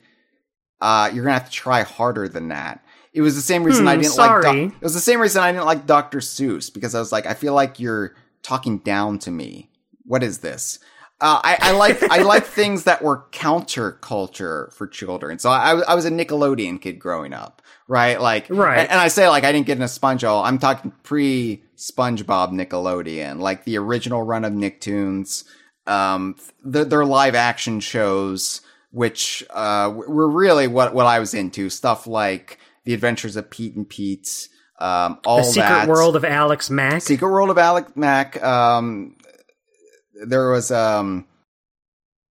[0.82, 2.84] uh, you're gonna have to try harder than that.
[3.14, 4.28] It was the same reason I Hmm, didn't like.
[4.44, 4.66] sorry.
[4.66, 6.20] Doc- it was the same reason I didn't like Dr.
[6.20, 8.14] Seuss because I was like, I feel like you're
[8.46, 9.70] talking down to me.
[10.04, 10.80] What is this?
[11.22, 15.40] Uh, I, I like I like things that were counterculture for children.
[15.40, 18.20] So I, I was a Nickelodeon kid growing up, right?
[18.20, 18.80] Like, Right.
[18.80, 20.46] And, and I say like I didn't get into SpongeBob.
[20.46, 25.46] I'm talking pre SpongeBob Nickelodeon, like the original run of Nicktoons,
[25.88, 31.70] um, the, their live action shows, which uh, were really what what I was into.
[31.70, 34.50] Stuff like The Adventures of Pete and Pete,
[34.80, 35.88] um, all the Secret that.
[35.88, 37.02] World of Alex Mack.
[37.02, 38.42] Secret World of Alex Mack.
[38.44, 39.16] Um,
[40.26, 41.26] there was um,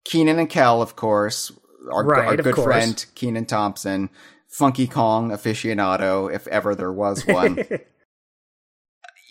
[0.05, 1.53] Kenan and Kel, of course,
[1.91, 2.65] our, Right, our good course.
[2.65, 4.11] friend Kenan Thompson,
[4.49, 7.65] Funky Kong aficionado, if ever there was one.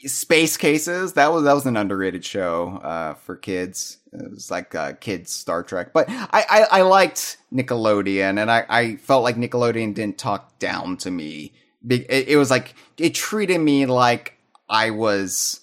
[0.04, 3.98] Space Cases that was that was an underrated show uh, for kids.
[4.12, 8.66] It was like uh, kids Star Trek, but I, I, I liked Nickelodeon, and I,
[8.68, 11.54] I felt like Nickelodeon didn't talk down to me.
[11.88, 14.38] It was like it treated me like
[14.70, 15.62] I was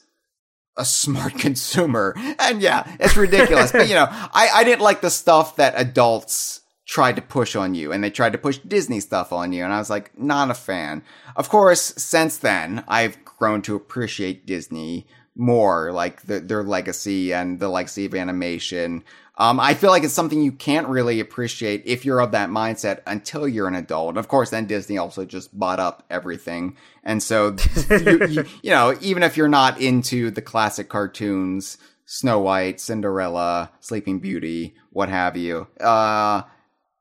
[0.77, 3.73] a smart consumer, and yeah, it's ridiculous.
[3.73, 7.75] but you know, I, I didn't like the stuff that adults tried to push on
[7.75, 10.51] you, and they tried to push Disney stuff on you, and I was like, not
[10.51, 11.03] a fan.
[11.37, 15.07] Of course, since then, I've grown to appreciate Disney
[15.37, 19.05] more, like the, their legacy and the legacy of animation.
[19.39, 23.01] Um, I feel like it's something you can't really appreciate if you're of that mindset
[23.07, 24.17] until you're an adult.
[24.17, 26.77] Of course, then Disney also just bought up everything.
[27.05, 27.55] And so,
[27.91, 33.71] you, you, you know, even if you're not into the classic cartoons, Snow White, Cinderella,
[33.79, 36.43] Sleeping Beauty, what have you, uh,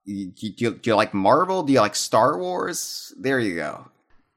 [0.05, 1.63] do you, do you like Marvel?
[1.63, 3.13] Do you like Star Wars?
[3.17, 3.89] There you go.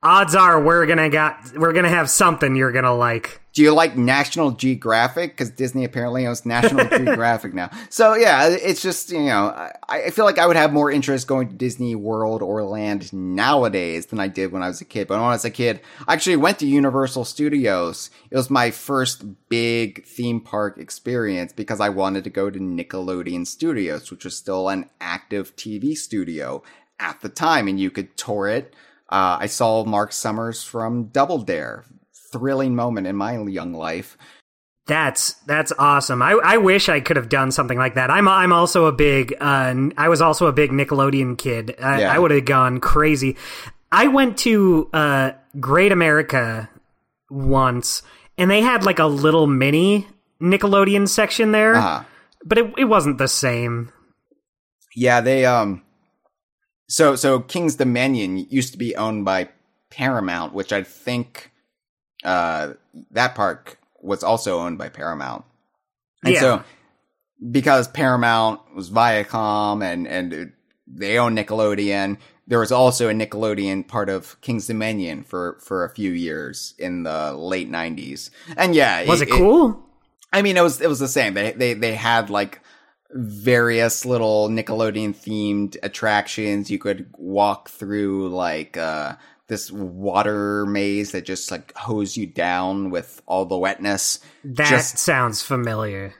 [0.03, 3.43] Odds are we're gonna got we're gonna have something you're gonna like.
[3.53, 5.33] Do you like National Geographic?
[5.33, 7.69] Because Disney apparently owns National Geographic now.
[7.91, 11.27] So yeah, it's just you know, I, I feel like I would have more interest
[11.27, 15.07] going to Disney World or Land nowadays than I did when I was a kid.
[15.07, 18.09] But when I was a kid, I actually went to Universal Studios.
[18.31, 23.47] It was my first big theme park experience because I wanted to go to Nickelodeon
[23.47, 26.63] Studios, which was still an active TV studio
[26.99, 28.75] at the time, and you could tour it.
[29.11, 31.85] Uh, I saw Mark Summers from Double Dare.
[32.33, 34.17] Thrilling moment in my young life.
[34.87, 36.23] That's that's awesome.
[36.23, 38.11] I, I wish I could have done something like that.
[38.11, 41.75] I'm I'm also a big uh, I was also a big Nickelodeon kid.
[41.81, 42.13] I, Yeah.
[42.13, 43.37] I would have gone crazy.
[43.93, 46.69] I went to uh, Great America
[47.31, 48.03] once,
[48.39, 50.07] and they had like a little mini
[50.41, 52.05] Nickelodeon section there, Uh-huh.
[52.45, 53.93] but it it wasn't the same.
[54.95, 55.83] Yeah, they um.
[56.91, 59.49] So so King's Dominion used to be owned by
[59.91, 61.53] Paramount, which I think
[62.25, 62.75] uh
[63.13, 65.45] that park was also owned by Paramount.
[66.25, 66.41] And Yeah.
[66.41, 66.63] so
[67.51, 70.53] because Paramount was Viacom and and it-
[70.93, 72.19] they own Nickelodeon,
[72.49, 77.05] there was also a Nickelodeon part of King's Dominion for for a few years in
[77.05, 78.31] the late 90s.
[78.57, 79.79] And yeah, Was it, cool?
[80.33, 81.35] I mean, it was it was the same.
[81.35, 82.61] They they they had like
[83.13, 86.71] various little Nickelodeon themed attractions.
[86.71, 89.17] You could walk through like uh
[89.49, 94.99] this water maze that just like hose you down with all the wetness, That Just-
[94.99, 96.15] sounds familiar.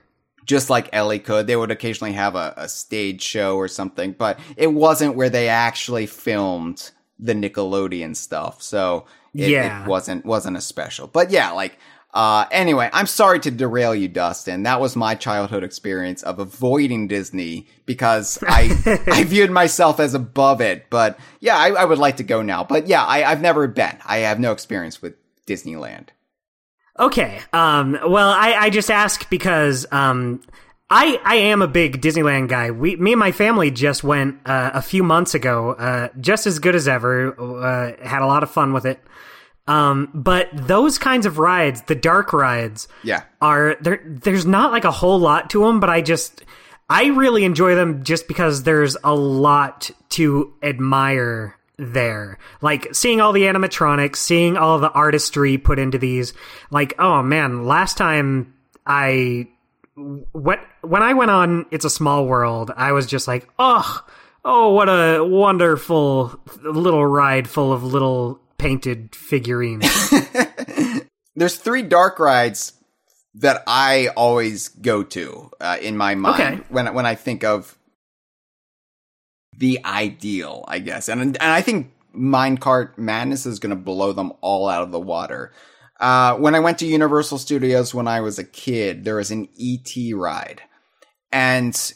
[0.47, 1.47] just like Ellie could.
[1.47, 5.49] They would occasionally have a, a stage show or something, but it wasn't where they
[5.49, 8.61] actually filmed the Nickelodeon stuff.
[8.63, 9.85] So it, Yeah.
[9.85, 11.07] it wasn't wasn't a special.
[11.07, 11.79] But yeah, like
[12.13, 14.65] uh anyway, I'm sorry to derail you, Dustin.
[14.65, 20.61] That was my childhood experience of avoiding Disney because I I viewed myself as above
[20.61, 20.91] it.
[20.91, 22.65] But yeah, I, I would like to go now.
[22.65, 23.97] But yeah, I, I've never been.
[24.05, 25.15] I have no experience with
[25.47, 26.09] Disneyland.
[26.99, 27.41] Okay.
[27.53, 30.43] Um, well, I, I just ask because um,
[30.91, 32.73] I I am a big Disneyland guy.
[32.73, 35.71] We me and my family just went uh, a few months ago.
[35.71, 37.41] Uh, just as good as ever.
[37.41, 39.01] Uh, had a lot of fun with it.
[39.67, 43.23] Um, but those kinds of rides, the dark rides, Yeah.
[43.41, 44.01] are there.
[44.05, 46.45] There's not like a whole lot to them, but I just
[46.89, 52.39] I really enjoy them just because there's a lot to admire there.
[52.61, 56.35] Like seeing all the animatronics, seeing all the artistry put into these.
[56.71, 58.55] Like, oh man, last time
[58.87, 59.49] I
[59.95, 64.05] what when I went on It's a Small World, I was just like, oh,
[64.45, 69.87] oh, what a wonderful little ride full of little painted figurines.
[71.37, 72.73] there's three dark rides
[73.35, 76.63] that I always go to uh, in my mind Okay.
[76.69, 77.77] when when I think of
[79.57, 84.33] the ideal, I guess, and and I think Minecart Madness is going to blow them
[84.41, 85.53] all out of the water.
[86.01, 89.49] Uh, when I went to Universal Studios when I was a kid, there was an
[89.61, 90.63] ET ride,
[91.31, 91.93] and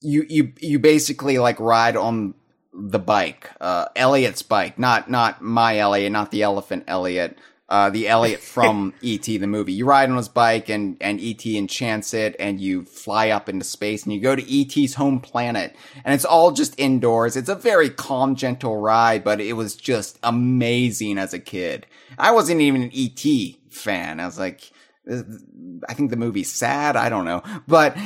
[0.00, 2.34] you you you basically like ride on
[2.72, 7.36] the bike, uh, Elliot's bike, not not my Elliot, not the elephant Elliot,
[7.68, 9.38] uh, the Elliot from E.T.
[9.38, 9.72] the movie.
[9.72, 11.56] You ride on his bike and, and E.T.
[11.56, 15.74] enchants it and you fly up into space and you go to E.T.'s home planet
[16.04, 17.36] and it's all just indoors.
[17.36, 21.86] It's a very calm, gentle ride, but it was just amazing as a kid.
[22.18, 23.58] I wasn't even an E.T.
[23.70, 24.20] fan.
[24.20, 24.70] I was like,
[25.08, 26.94] I think the movie's sad.
[26.94, 27.96] I don't know, but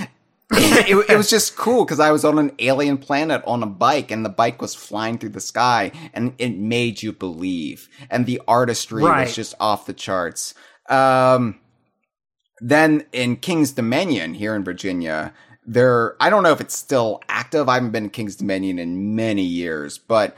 [0.53, 4.11] it, it, was just cool because I was on an alien planet on a bike
[4.13, 7.89] and the bike was flying through the sky and it made you believe.
[8.11, 9.27] And the artistry right.
[9.27, 10.55] was just off the charts.
[10.89, 11.59] Um,
[12.61, 15.35] then in King's Dominion here in Virginia,
[15.67, 17.69] there, I don't know if it's still active.
[17.69, 20.37] I haven't been to King's Dominion in many years, but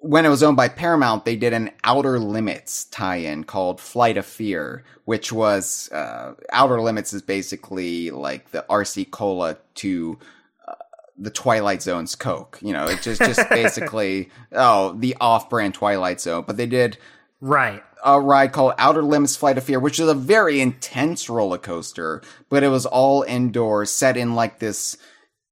[0.00, 4.26] when it was owned by Paramount, they did an Outer Limits tie-in called Flight of
[4.26, 10.18] Fear, which was uh, Outer Limits is basically like the RC Cola to
[10.66, 10.74] uh,
[11.18, 12.58] the Twilight Zone's Coke.
[12.62, 16.44] You know, it's just just basically oh the off-brand Twilight Zone.
[16.46, 16.96] But they did
[17.40, 21.58] right a ride called Outer Limits Flight of Fear, which is a very intense roller
[21.58, 24.96] coaster, but it was all indoors, set in like this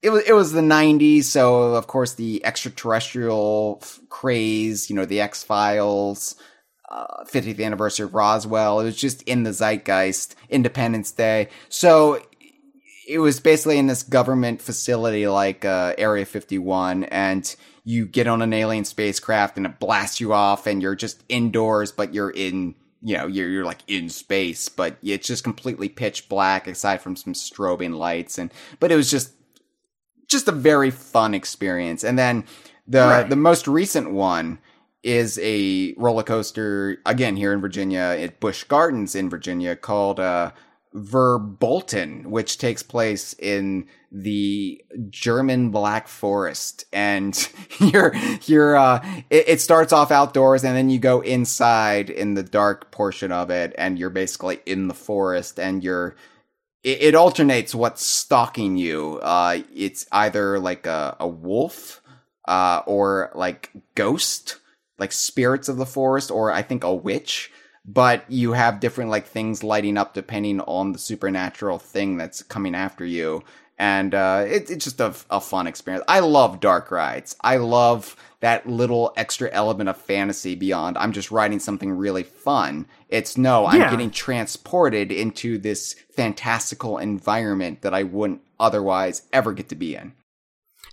[0.06, 5.20] it was it was the 90s so of course the extraterrestrial craze you know the
[5.20, 6.36] x-files
[6.88, 8.80] uh, 50th anniversary of roswell.
[8.80, 11.48] It was just in the zeitgeist independence day.
[11.68, 12.22] So
[13.08, 18.42] it was basically in this government facility like uh, area 51 and you get on
[18.42, 22.74] an alien spacecraft and it blasts you off and you're just indoors but you're in
[23.02, 27.14] you know you're you're like in space but it's just completely pitch black aside from
[27.14, 29.35] some strobing lights and but it was just
[30.28, 32.04] just a very fun experience.
[32.04, 32.44] And then
[32.86, 33.28] the right.
[33.28, 34.58] the most recent one
[35.02, 40.50] is a roller coaster again here in Virginia at Busch Gardens in Virginia called uh,
[40.96, 47.48] Verbolten, which takes place in the German Black Forest, and
[47.80, 48.14] you're
[48.46, 52.90] you're uh, it, it, starts off outdoors, and then you go inside in the dark
[52.90, 56.16] portion of it, and you're basically in the forest, and you're
[56.86, 59.18] it, it alternates what's stalking you.
[59.20, 62.00] Uh, it's either like a, a wolf,
[62.46, 64.60] uh, or like ghost,
[64.96, 67.50] like spirits of the forest, or I think a witch.
[67.84, 72.74] But you have different like things lighting up depending on the supernatural thing that's coming
[72.74, 73.42] after you
[73.78, 76.04] and uh, it, it's just a, a, fun experience.
[76.08, 77.36] I love dark rides.
[77.42, 78.16] I love
[78.46, 82.86] that little extra element of fantasy beyond I'm just writing something really fun.
[83.08, 83.90] It's no, I'm yeah.
[83.90, 90.12] getting transported into this fantastical environment that I wouldn't otherwise ever get to be in.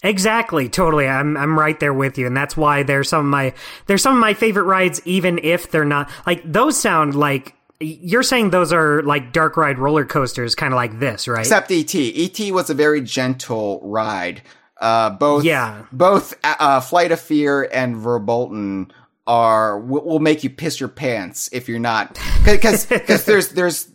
[0.02, 1.08] Exactly, totally.
[1.08, 3.54] I'm I'm right there with you, and that's why they're some of my
[3.86, 8.24] they're some of my favorite rides, even if they're not like those sound like you're
[8.24, 11.42] saying those are like dark ride roller coasters, kind of like this, right?
[11.42, 11.94] Except ET.
[11.94, 14.42] ET was a very gentle ride.
[14.84, 18.92] Uh, both, yeah, both uh, uh Flight of Fear and Verbolten
[19.26, 23.90] are will, will make you piss your pants if you're not because because there's there's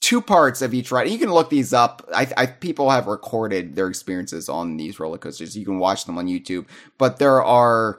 [0.00, 1.08] two parts of each ride.
[1.08, 2.06] You can look these up.
[2.14, 5.56] I, I, people have recorded their experiences on these roller coasters.
[5.56, 6.66] You can watch them on YouTube,
[6.98, 7.98] but there are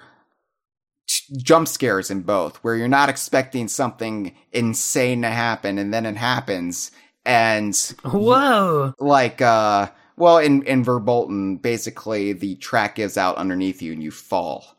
[1.37, 6.15] jump scares in both where you're not expecting something insane to happen and then it
[6.15, 6.91] happens
[7.25, 9.87] and whoa like uh
[10.19, 14.75] well in in verbolten basically the track gives out underneath you and you fall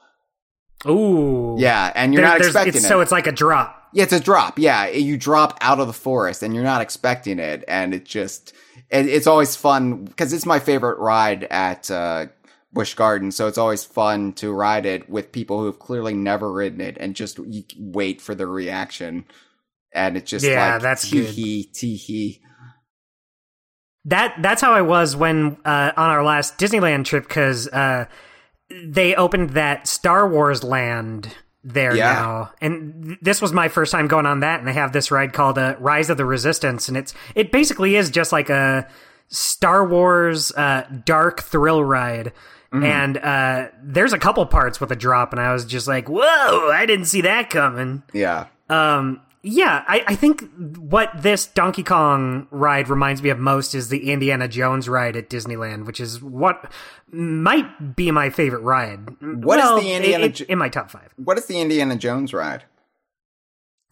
[0.87, 1.57] Ooh.
[1.59, 2.87] Yeah, and you're there, not expecting it.
[2.87, 3.89] So it's like a drop.
[3.93, 4.59] Yeah, it's a drop.
[4.59, 8.55] Yeah, you drop out of the forest and you're not expecting it, and it just
[8.91, 12.27] it, it's always fun because it's my favorite ride at uh,
[12.73, 16.51] Busch Garden, so it's always fun to ride it with people who have clearly never
[16.51, 17.39] ridden it and just
[17.77, 19.25] wait for the reaction.
[19.93, 22.43] And it's just yeah, like that's tee hee tee hee.
[24.07, 28.07] That that's how I was when uh, on our last Disneyland trip because uh,
[28.85, 32.13] they opened that Star Wars land there yeah.
[32.15, 34.59] now, and th- this was my first time going on that.
[34.59, 37.97] And they have this ride called uh, Rise of the Resistance, and it's it basically
[37.97, 38.89] is just like a
[39.29, 42.33] Star Wars uh, dark thrill ride
[42.73, 42.85] Mm-hmm.
[42.85, 46.71] And uh, there's a couple parts with a drop, and I was just like, "Whoa!
[46.71, 48.47] I didn't see that coming." Yeah.
[48.69, 49.21] Um.
[49.43, 54.11] Yeah, I, I think what this Donkey Kong ride reminds me of most is the
[54.11, 56.71] Indiana Jones ride at Disneyland, which is what
[57.11, 59.09] might be my favorite ride.
[59.21, 61.09] What well, is the Indiana it, it, in my top five?
[61.17, 62.65] What is the Indiana Jones ride?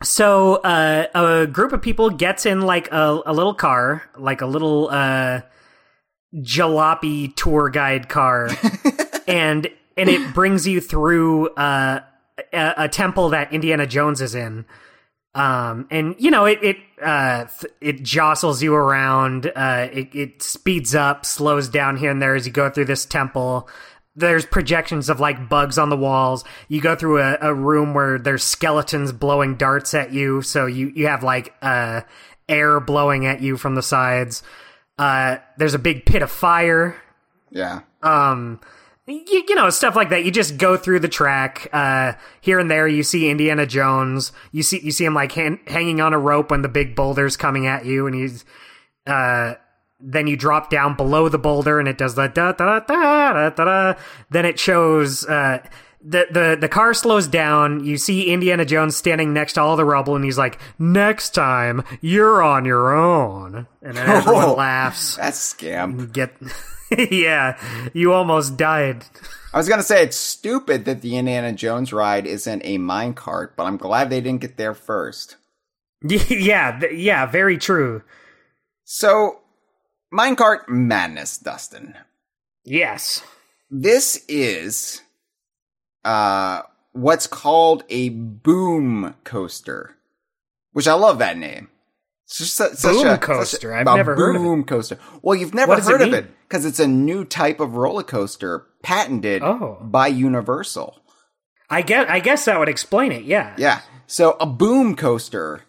[0.02, 4.46] So uh, a group of people gets in like a, a little car, like a
[4.46, 5.40] little uh,
[6.34, 8.50] jalopy tour guide car,
[9.26, 9.66] and
[9.96, 12.00] and it brings you through uh,
[12.52, 14.64] a, a, temple that Indiana Jones is in.
[15.38, 17.46] Um, and you know it it uh,
[17.80, 19.46] it jostles you around.
[19.54, 23.06] Uh, it, it speeds up, slows down here and there as you go through this
[23.06, 23.68] temple.
[24.18, 26.44] there's projections of like bugs on the walls.
[26.66, 30.92] You go through a, a room where there's skeletons blowing darts at you, so you
[30.94, 32.00] you have like uh,
[32.48, 34.42] air blowing at you from the sides.
[34.98, 37.00] Uh, there's a big pit of fire.
[37.50, 37.82] Yeah.
[38.02, 38.60] Um,
[39.08, 40.24] you, you know stuff like that.
[40.24, 41.68] You just go through the track.
[41.72, 44.32] Uh, here and there, you see Indiana Jones.
[44.52, 47.36] You see you see him like han- hanging on a rope when the big boulder's
[47.36, 48.44] coming at you, and he's
[49.06, 49.54] uh
[50.00, 53.50] then you drop down below the boulder and it does the da da da da
[53.50, 53.94] da da.
[54.30, 55.58] Then it shows uh,
[56.00, 57.84] the the the car slows down.
[57.84, 61.82] You see Indiana Jones standing next to all the rubble, and he's like, "Next time,
[62.00, 64.54] you're on your own." And everyone Oh.
[64.54, 65.16] laughs.
[65.16, 66.12] That's scam.
[66.12, 66.32] Get
[67.10, 67.58] yeah,
[67.92, 69.04] you almost died.
[69.52, 73.64] I was gonna say it's stupid that the Indiana Jones ride isn't a minecart, but
[73.64, 75.36] I'm glad they didn't get there first.
[76.02, 78.02] yeah, th- yeah, very true.
[78.84, 79.40] So,
[80.12, 81.94] minecart madness, Dustin.
[82.64, 83.22] Yes.
[83.70, 85.02] This is
[86.04, 86.62] uh
[86.92, 89.96] what's called a boom coaster,
[90.72, 91.68] which I love that name.
[92.28, 93.74] It's just su- such Boom a- coaster.
[93.74, 94.44] I've never heard of it.
[94.44, 94.98] boom coaster.
[95.22, 97.74] Well, you've never What does it heard of it because it's a new type of
[97.76, 99.78] roller coaster patented Oh.
[99.82, 100.94] by Universal.
[101.70, 103.24] I guess I guess that would explain it.
[103.24, 103.54] Yeah.
[103.56, 103.80] Yeah.
[104.06, 105.62] So a boom coaster,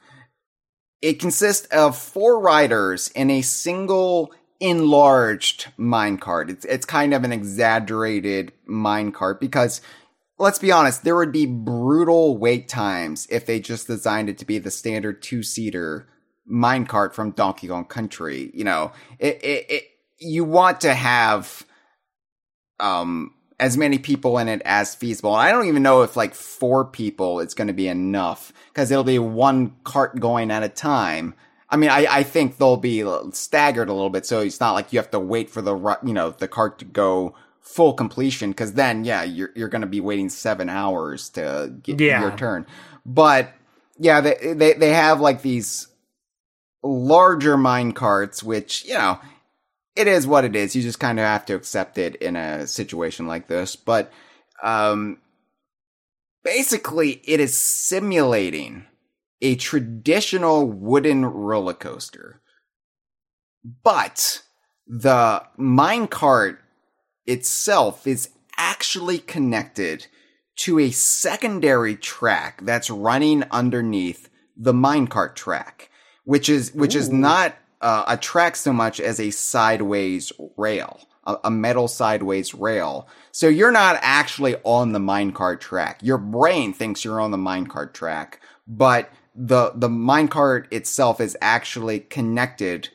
[1.01, 6.49] it consists of four riders in a single enlarged minecart.
[6.49, 9.79] It's it's kind of an exaggerated minecart because
[10.37, 14.45] let's be honest, there would be brutal wait times if they just designed it to
[14.45, 16.07] be the standard two seater
[16.49, 18.51] minecart from Donkey Kong Country.
[18.53, 19.83] You know, it, it, it
[20.19, 21.65] you want to have
[22.79, 25.33] um as many people in it as feasible.
[25.35, 29.03] I don't even know if like four people it's going to be enough because it'll
[29.03, 31.33] be one cart going at a time.
[31.69, 34.91] I mean, I, I think they'll be staggered a little bit, so it's not like
[34.91, 38.73] you have to wait for the you know the cart to go full completion because
[38.73, 42.21] then yeah you're you're going to be waiting seven hours to get Yeah.
[42.21, 42.65] your turn.
[43.05, 43.51] But
[43.99, 45.88] yeah, they they they have like these
[46.83, 49.19] larger mine carts, which you know
[49.95, 50.75] it is what it is.
[50.75, 53.75] You just kind of have to accept it in a situation like this.
[53.75, 54.11] But
[54.63, 55.17] um,
[56.43, 58.85] basically, it is simulating
[59.41, 62.41] a traditional wooden roller coaster.
[63.83, 64.43] But
[64.87, 66.57] the minecart
[67.25, 70.07] itself is actually connected
[70.57, 75.88] to a secondary track that's running underneath the minecart track,
[76.29, 81.37] which is which is not uh, a track so much as a sideways rail, a,
[81.45, 83.07] a metal sideways rail.
[83.31, 86.01] So you're not actually on the minecart track.
[86.03, 92.01] Your brain thinks you're on the minecart track, but the the minecart itself is actually
[92.01, 92.89] connected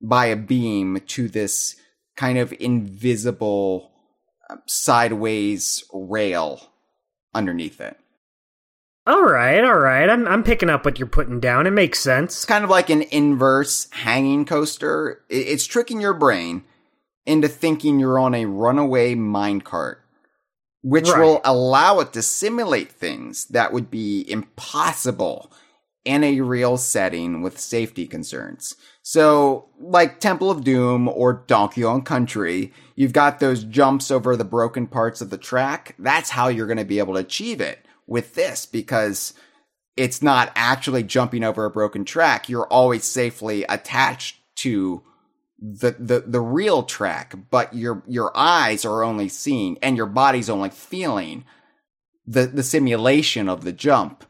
[0.00, 1.74] by a beam to this
[2.16, 3.90] kind of invisible
[4.48, 6.60] uh, sideways rail
[7.34, 7.98] underneath it.
[9.06, 10.08] All right, all right.
[10.10, 11.66] I'm I'm picking up what you're putting down.
[11.66, 12.34] It makes sense.
[12.34, 15.20] It's kind of like an inverse hanging coaster.
[15.28, 16.64] It's tricking your brain
[17.24, 19.96] into thinking you're on a runaway minecart,
[20.82, 21.20] which Right.
[21.20, 25.52] will allow it to simulate things that would be impossible
[26.04, 28.74] in a real setting with safety concerns.
[29.02, 34.44] So, like Temple of Doom or Donkey Kong Country, you've got those jumps over the
[34.44, 35.94] broken parts of the track.
[35.96, 39.34] That's how you're going to be able to achieve it with this because
[39.96, 42.48] it's not actually jumping over a broken track.
[42.48, 45.02] You're always safely attached to
[45.58, 50.50] the, the, the real track, but your, your eyes are only seeing and your body's
[50.50, 51.44] only feeling
[52.26, 54.24] the, the simulation of the jump.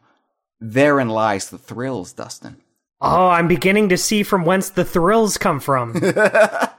[0.59, 2.57] Therein lies the thrills, Dustin.
[2.99, 5.93] Oh, I'm beginning to see from whence the thrills come from.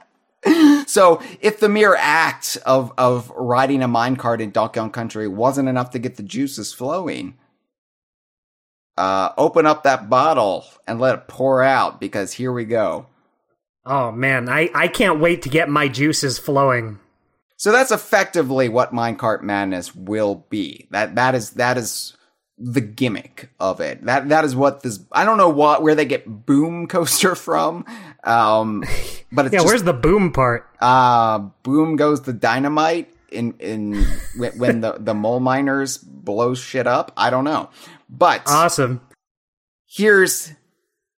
[0.89, 5.69] So if the mere act of, of riding a minecart in Donkey Kong Country wasn't
[5.69, 7.37] enough to get the juices flowing,
[8.97, 13.05] uh, open up that bottle and let it pour out because here we go.
[13.85, 16.99] oh man, I I can't wait to get my juices flowing.
[17.55, 20.87] So that's effectively what Minecart Madness will be.
[20.89, 22.17] That that is that is
[22.59, 24.03] the gimmick of it.
[24.05, 24.99] That that is what this.
[25.11, 27.85] I don't know what where they get Boom Coaster from,
[28.23, 28.83] um,
[29.31, 30.67] but it's Yeah, just, where's the boom part?
[30.81, 34.03] uh, Boom goes the dynamite in in
[34.37, 37.11] when, when the the mole miners blow shit up.
[37.15, 37.69] I don't know,
[38.09, 39.01] but Awesome.
[39.87, 40.51] here's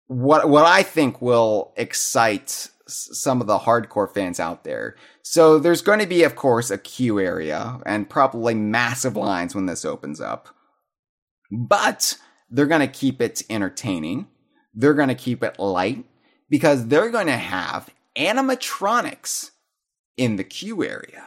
[0.07, 4.97] what what I think will excite some of the hardcore fans out there.
[5.23, 9.67] So there's going to be, of course, a queue area and probably massive lines when
[9.67, 10.49] this opens up.
[11.51, 12.17] But
[12.51, 14.29] they're going to keep it entertaining.
[14.75, 16.05] They're going to keep it light
[16.49, 19.51] because they're going to have animatronics
[20.17, 21.27] in the queue area.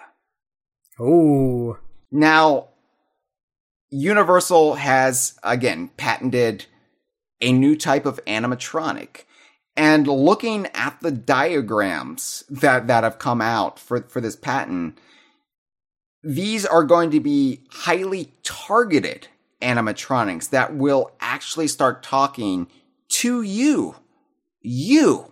[0.99, 1.77] Oh.
[2.11, 2.69] Now,
[3.89, 6.65] Universal has, again, patented
[7.41, 9.23] a new type of animatronic.
[9.75, 14.97] And looking at the diagrams that, that have come out for, for this patent,
[16.23, 19.27] these are going to be highly targeted
[19.63, 22.67] animatronics that will actually start talking
[23.09, 23.95] to you.
[24.61, 25.31] You.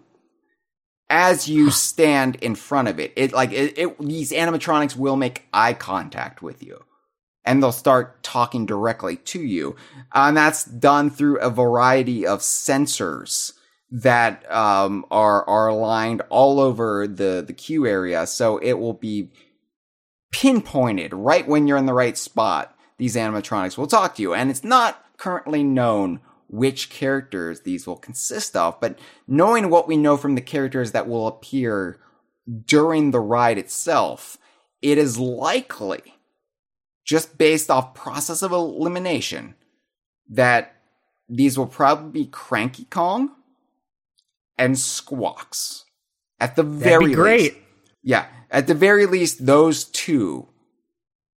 [1.10, 3.12] As you stand in front of it.
[3.16, 6.84] It like it, it these animatronics will make eye contact with you
[7.44, 9.76] and they'll start talking directly to you.
[10.14, 13.54] Uh, and that's done through a variety of sensors
[13.92, 19.32] that um, are are aligned all over the the queue area, so it will be
[20.32, 22.76] pinpointed right when you're in the right spot.
[23.02, 27.96] These animatronics will talk to you, and it's not currently known which characters these will
[27.96, 32.00] consist of, but knowing what we know from the characters that will appear
[32.64, 34.38] during the ride itself,
[34.84, 36.14] it is likely
[37.04, 39.56] just based off process of elimination,
[40.30, 40.76] that
[41.28, 43.32] these will probably be Cranky Kong
[44.60, 45.86] and Squawks.
[46.40, 47.42] At the very be great.
[47.42, 47.56] least.
[48.04, 48.28] Yeah.
[48.52, 50.50] At the very least, those two.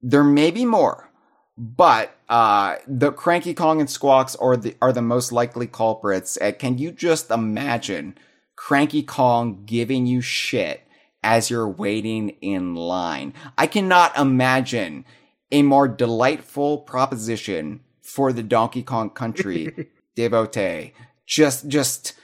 [0.02, 1.08] There may be more,
[1.56, 6.38] but uh, the Cranky Kong and Squawks are the are the most likely culprits.
[6.40, 8.16] Uh, can you just imagine
[8.56, 10.82] Cranky Kong giving you shit
[11.22, 13.34] as you're waiting in line?
[13.56, 15.04] I cannot imagine
[15.52, 20.92] a more delightful proposition for the Donkey Kong Country devotee.
[21.26, 22.14] Just, just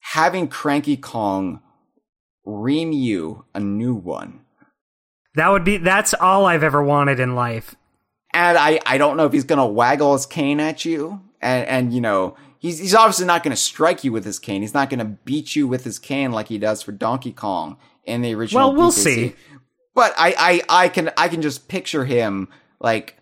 [0.00, 1.60] having Cranky Kong
[2.44, 4.40] ream you a new one.
[5.34, 7.74] That would be, that's all I've ever wanted in life.
[8.34, 11.94] And I, I don't know if he's gonna waggle his cane at you and, and
[11.94, 14.60] you know, he's, he's obviously not gonna strike you with his cane.
[14.62, 18.20] He's not gonna beat you with his cane like he does for Donkey Kong in
[18.22, 18.68] the original.
[18.70, 19.02] Well, we'll DKC.
[19.04, 19.36] see.
[19.94, 22.48] But I, I, I can, I can just picture him
[22.80, 23.16] like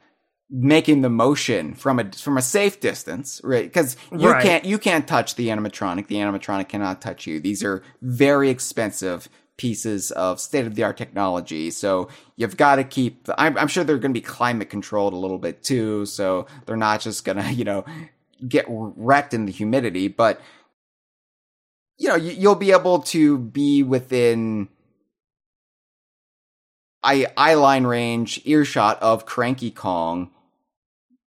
[0.55, 3.65] making the motion from a from a safe distance, right?
[3.65, 4.43] Because you Right.
[4.43, 6.09] can't you can't touch the animatronic.
[6.09, 7.41] The animatronic cannot touch you.
[7.41, 9.29] These are very expensive
[9.63, 11.71] pieces of state of the art technology.
[11.71, 13.29] So you've got to keep.
[13.39, 16.05] I'm, I'm sure they're going to be climate controlled a little bit too.
[16.05, 17.85] So they're not just going to you know
[18.47, 20.41] get wrecked in the humidity, but
[21.97, 24.69] you know you, you'll be able to be within
[27.05, 30.33] eye eye line range earshot of Cranky Kong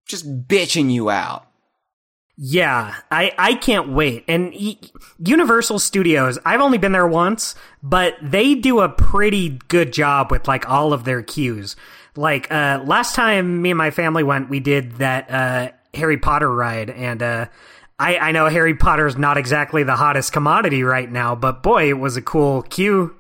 [0.07, 1.47] just bitching you out.
[2.37, 4.25] Yeah, I, I can't wait.
[4.27, 4.53] And
[5.19, 10.49] Universal Studios, I've only been there once, but they do a pretty good job with
[10.49, 11.77] like all of their queues.
[12.17, 16.53] Like uh, last time me and my family went, we did that uh, Harry Potter
[16.53, 17.47] ride, and uh,
[17.99, 21.99] I, I know Harry Potter's not exactly the hottest commodity right now, but boy, it
[21.99, 23.15] was a cool queue.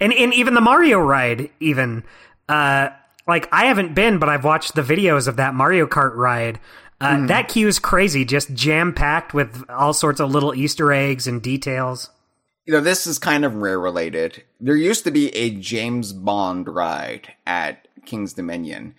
[0.00, 2.04] And and even the Mario ride, even
[2.48, 2.90] uh,
[3.26, 6.60] like I haven't been, but I've watched the videos of that Mario Kart ride.
[7.00, 11.26] Uh, That queue is crazy, just jam packed with all sorts of little Easter eggs
[11.26, 12.10] and details.
[12.66, 14.42] You know, this is kind of rare related.
[14.60, 18.94] There used to be a James Bond ride at King's Dominion.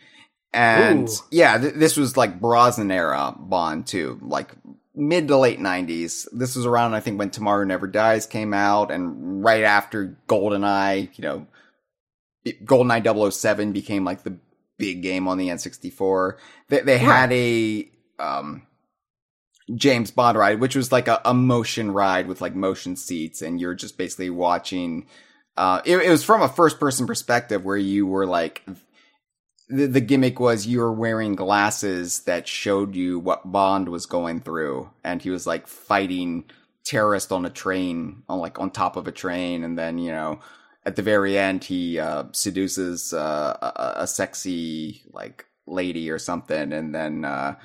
[0.51, 1.13] And Ooh.
[1.29, 4.51] yeah, th- this was like Brosnan era Bond too, like
[4.95, 6.27] mid to late 90s.
[6.31, 11.09] This was around, I think, when Tomorrow Never Dies came out and right after GoldenEye,
[11.15, 11.47] you know,
[12.47, 14.37] GoldenEye 007 became like the
[14.79, 16.37] big game on the N64.
[16.69, 17.87] They, they had a,
[18.17, 18.63] um,
[19.75, 23.59] James Bond ride, which was like a, a motion ride with like motion seats, and
[23.59, 25.07] you're just basically watching.
[25.55, 28.63] Uh, it, it was from a first person perspective where you were like,
[29.67, 34.41] the, the gimmick was you were wearing glasses that showed you what Bond was going
[34.41, 36.45] through, and he was like fighting
[36.83, 40.39] terrorists on a train, on like on top of a train, and then you know
[40.89, 46.73] at the very end he uh, seduces uh, a, a sexy like lady or something,
[46.73, 47.23] and then.
[47.23, 47.55] Uh,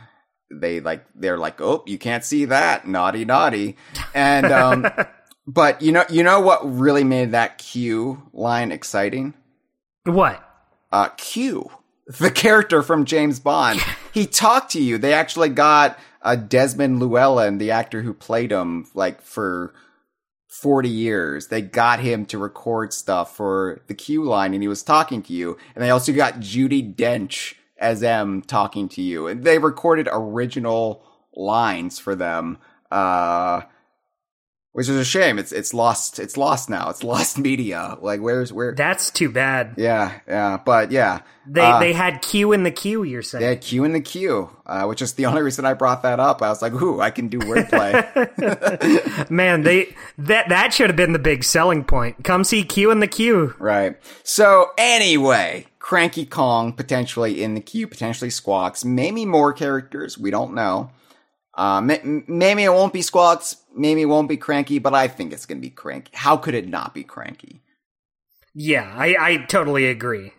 [0.51, 3.76] they like they're like oh you can't see that naughty naughty
[4.14, 4.86] and um
[5.48, 9.34] but you know you know what really made that q line exciting
[10.05, 10.40] What?
[10.92, 11.70] uh q
[12.06, 13.80] the character from james bond
[14.12, 18.86] he talked to you they actually got uh desmond llewellyn the actor who played him
[18.94, 19.74] like for
[20.64, 24.82] 40 years they got him to record stuff for the q line and he was
[24.82, 29.26] talking to you and they also got judi dench as M talking to you.
[29.26, 31.04] And they recorded original
[31.34, 32.58] lines for them.
[32.90, 33.62] Uh
[34.74, 35.38] which is a shame.
[35.38, 36.90] It's it's lost it's lost now.
[36.90, 37.96] It's lost media.
[38.01, 39.74] Like where's where That's too bad.
[39.76, 40.59] Yeah, yeah.
[40.62, 41.20] But yeah.
[41.46, 43.02] They Uh, they had Q in the queue.
[43.05, 43.42] You're saying?
[43.42, 46.18] they had Q in the queue, uh, which is the only reason I brought that
[46.18, 46.42] up.
[46.42, 49.30] I was like, ooh, I can do wordplay.
[49.30, 52.24] Man, they that that should have been the big selling point.
[52.24, 53.55] Come see Q in the queue.
[53.59, 53.96] right.
[54.22, 60.18] So anyway, Cranky Kong potentially in the queue, potentially Squawks, maybe more characters.
[60.18, 60.90] We don't know.
[61.56, 65.47] Uh, maybe it won't be Squawks, maybe it won't be Cranky, but I think it's
[65.47, 66.10] going to be Cranky.
[66.14, 67.60] How could it not be Cranky?
[68.55, 70.32] Yeah, I, I totally agree.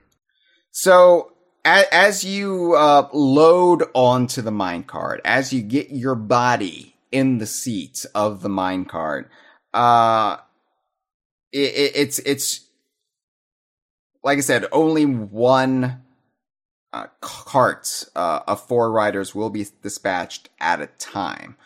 [0.72, 1.34] So
[1.64, 7.48] as, as you uh, load onto the minecart, as you get your body in the
[7.48, 9.28] seat of the minecart,
[9.74, 10.38] uh,
[11.52, 12.62] it, it, it's it's
[14.24, 16.02] like I said, only one
[16.96, 21.58] uh, cart uh, of four riders will be dispatched at a time.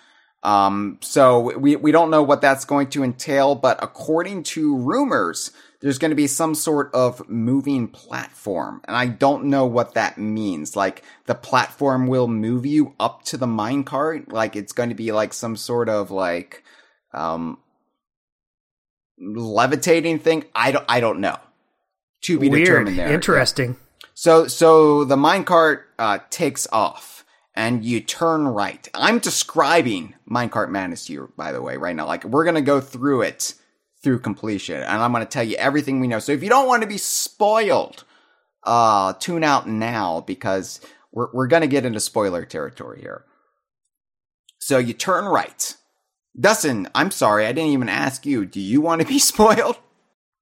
[0.41, 5.51] Um, so we we don't know what that's going to entail, but according to rumors,
[5.81, 8.81] there's going to be some sort of moving platform.
[8.85, 10.75] And I don't know what that means.
[10.75, 14.31] Like the platform will move you up to the minecart.
[14.31, 16.63] Like it's going to be like some sort of like,
[17.13, 17.59] um,
[19.19, 20.45] levitating thing.
[20.55, 21.37] I don't, I don't know.
[22.23, 22.65] To be Weird.
[22.65, 23.13] determined there.
[23.13, 23.71] Interesting.
[23.71, 23.88] Yeah.
[24.19, 27.23] So, so the minecart, uh, takes off
[27.55, 28.85] and you turn right.
[28.93, 32.05] I'm describing Minecart Madness to you, by the way, right now.
[32.05, 33.53] Like we're to go through it
[34.03, 34.75] through completion.
[34.75, 36.19] And I'm to tell you everything we know.
[36.19, 38.03] So if you don't want to be spoiled,
[38.65, 40.81] uh, tune out now because
[41.13, 43.23] we're, we're to get into spoiler territory here.
[44.59, 45.77] So you turn right.
[46.37, 48.45] Dustin, I'm sorry, I didn't even ask you.
[48.45, 49.77] Do you want to be spoiled?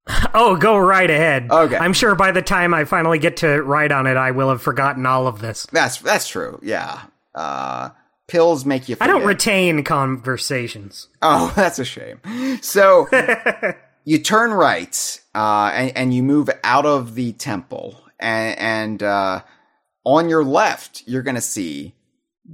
[0.33, 1.49] Oh, go right ahead.
[1.49, 1.77] Okay.
[1.77, 4.61] I'm sure by the time I finally get to write on it, I will have
[4.61, 5.65] forgotten all of this.
[5.71, 6.59] That's that's true.
[6.61, 7.01] Yeah.
[7.33, 7.89] Uh,
[8.27, 9.09] pills make you forget.
[9.09, 11.07] I don't retain conversations.
[11.21, 12.19] Oh, that's a shame.
[12.61, 13.07] So
[14.05, 19.41] you turn right, uh, and, and, you move out of the temple, and, and uh,
[20.03, 21.95] on your left, you're gonna see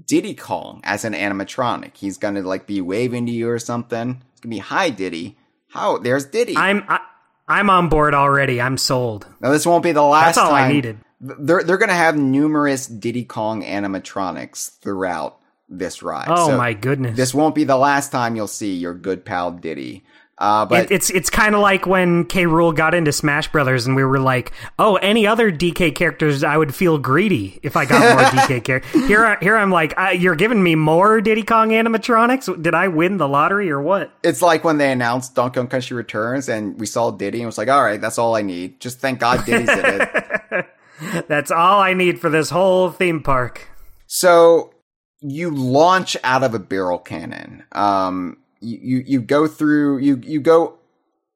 [0.06, 1.98] Diddy Kong as an animatronic.
[1.98, 4.22] He's gonna like be waving to you or something.
[4.32, 5.38] It's gonna be hi Diddy.
[5.70, 6.56] How there's Diddy.
[6.56, 7.02] I'm I, am
[7.48, 8.62] i am on board already.
[8.62, 9.28] I'm sold.
[9.42, 10.36] Now this won't be the last.
[10.36, 10.70] That's all time.
[10.70, 10.98] I needed.
[11.20, 15.40] They're they're gonna have numerous Diddy Kong animatronics throughout
[15.70, 16.28] this ride.
[16.30, 17.16] Oh so my goodness!
[17.16, 20.04] This won't be the last time you'll see your good pal Diddy.
[20.44, 22.44] Uh, but it, it's it's kind of like when K.
[22.44, 26.58] Rool got into Smash Brothers, and we were like, "Oh, any other DK characters, I
[26.58, 30.36] would feel greedy if I got more DK characters." Here, here I'm like, uh, "You're
[30.36, 32.62] giving me more Diddy Kong animatronics?
[32.62, 35.96] Did I win the lottery or what?" It's like when they announced Donkey Kong Country
[35.96, 38.82] Returns, and we saw Diddy, and was like, "All right, that's all I need.
[38.82, 40.68] Just thank God Diddy's in it."
[41.30, 43.70] that's all I need for this whole theme park.
[44.08, 44.74] So
[45.22, 47.64] you launch out of a barrel cannon.
[47.72, 50.80] Um, you, you, you go through, you, you go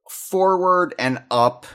[0.09, 1.65] forward and up,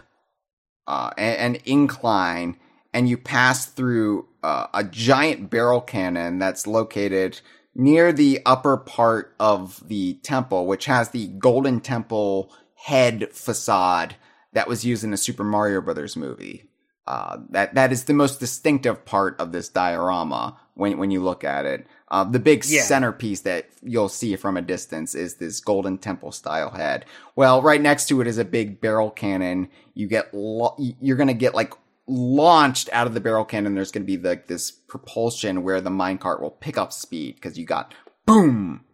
[0.87, 2.57] uh, an incline
[2.93, 7.41] and you pass through uh, a giant barrel cannon that's located
[7.75, 14.17] near the upper part of the temple, which has the golden temple head facade
[14.53, 16.69] that was used in the Super Mario Brothers movie.
[17.07, 21.43] Uh, that that is the most distinctive part of this diorama when when you look
[21.43, 21.87] at it.
[22.13, 22.83] Uh, the big yeah.
[22.83, 27.07] centerpiece that you'll see from a distance is this golden temple style head.
[27.37, 29.71] Well, right next to it is a big barrel cannon.
[29.95, 31.73] You get lo- you're gonna get like
[32.07, 33.75] launched out of the barrel cannon.
[33.75, 37.65] There's gonna be like this propulsion where the minecart will pick up speed because you
[37.65, 37.95] got
[38.27, 38.85] boom.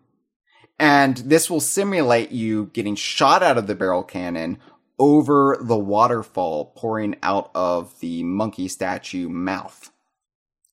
[0.78, 4.59] And this will simulate you getting shot out of the barrel cannon
[4.97, 9.90] over the waterfall pouring out of the monkey statue mouth.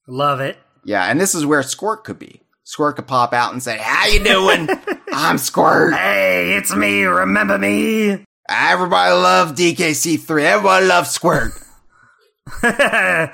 [0.07, 0.59] Love it.
[0.85, 2.41] Yeah, and this is where Squirt could be.
[2.63, 4.69] Squirt could pop out and say, "How you doing?
[5.11, 5.93] I'm Squirt.
[5.93, 7.03] Hey, it's me.
[7.03, 8.23] Remember me?
[8.47, 10.43] Everybody loves DKC3.
[10.43, 11.51] Everybody loves Squirt."
[12.63, 13.27] uh,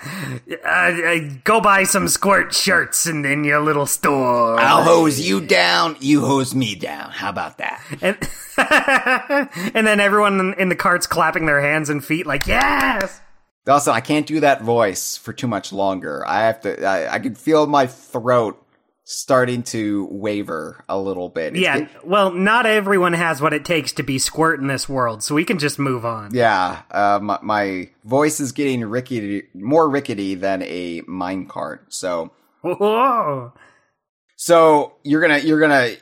[0.65, 4.57] uh, go buy some squirt shirts in, in your little store.
[4.57, 7.11] I'll hose you down, you hose me down.
[7.11, 7.83] How about that?
[8.01, 8.17] And,
[9.75, 13.19] and then everyone in the cart's clapping their hands and feet like, yes!
[13.67, 16.27] Also, I can't do that voice for too much longer.
[16.27, 16.83] I have to.
[16.83, 18.57] I, I can feel my throat
[19.03, 21.53] starting to waver a little bit.
[21.53, 21.77] It's, yeah.
[21.77, 25.35] It, well, not everyone has what it takes to be squirt in this world, so
[25.35, 26.33] we can just move on.
[26.33, 26.81] Yeah.
[26.89, 31.79] Uh, my, my, voice is getting rickety, more rickety than a minecart.
[31.89, 32.31] So.
[32.61, 33.53] Whoa.
[34.37, 35.97] So you're gonna you're gonna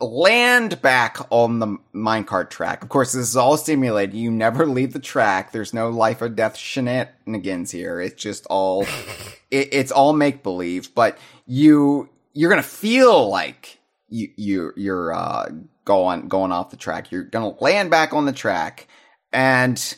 [0.00, 2.82] land back on the minecart track.
[2.82, 4.14] Of course, this is all simulated.
[4.14, 5.52] You never leave the track.
[5.52, 8.00] There's no life or death shenanigans here.
[8.00, 8.82] It's just all,
[9.50, 10.94] it, it's all make believe.
[10.94, 13.78] But you, you're gonna feel like
[14.08, 15.48] you, you, you're, uh,
[15.86, 17.10] going, going off the track.
[17.10, 18.86] You're gonna land back on the track
[19.32, 19.96] and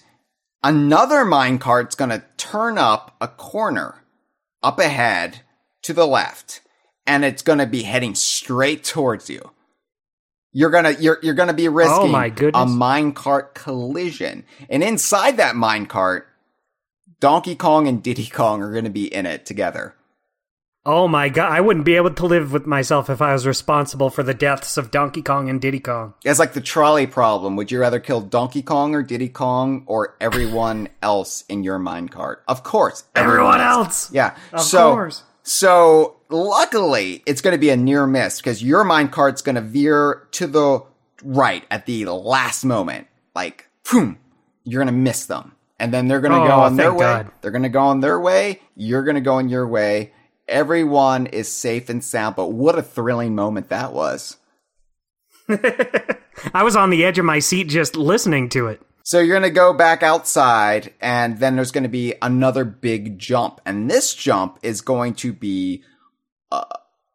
[0.62, 4.04] another minecart's gonna turn up a corner
[4.62, 5.40] up ahead
[5.82, 6.60] to the left
[7.06, 9.50] and it's gonna be heading straight towards you
[10.52, 12.62] you're gonna you're you're gonna be risking oh my goodness.
[12.62, 16.24] a minecart collision, and inside that minecart,
[17.20, 19.94] Donkey Kong and Diddy Kong are going to be in it together.
[20.86, 24.08] Oh my god, I wouldn't be able to live with myself if I was responsible
[24.08, 26.14] for the deaths of Donkey Kong and Diddy Kong.
[26.24, 27.56] It's like the trolley problem.
[27.56, 32.36] Would you rather kill Donkey Kong or Diddy Kong or everyone else in your minecart?
[32.46, 34.10] Of course, Everyone else.
[34.12, 34.34] Yeah.
[34.52, 35.24] Of so, course.
[35.48, 40.28] So luckily, it's going to be a near miss because your minecart's going to veer
[40.32, 40.84] to the
[41.24, 43.06] right at the last moment.
[43.34, 44.18] Like, boom,
[44.64, 45.56] you're going to miss them.
[45.78, 46.98] And then they're going to Oh, go on their way.
[46.98, 47.32] God.
[47.40, 48.60] They're going to go on their way.
[48.76, 50.12] You're going to go on your way.
[50.46, 52.36] Everyone is safe and sound.
[52.36, 54.36] But what a thrilling moment that was.
[55.48, 58.82] I was on the edge of my seat just listening to it.
[59.08, 63.18] So you're going to go back outside, and then there's going to be another big
[63.18, 63.58] jump.
[63.64, 65.82] And this jump is going to be
[66.52, 66.66] uh,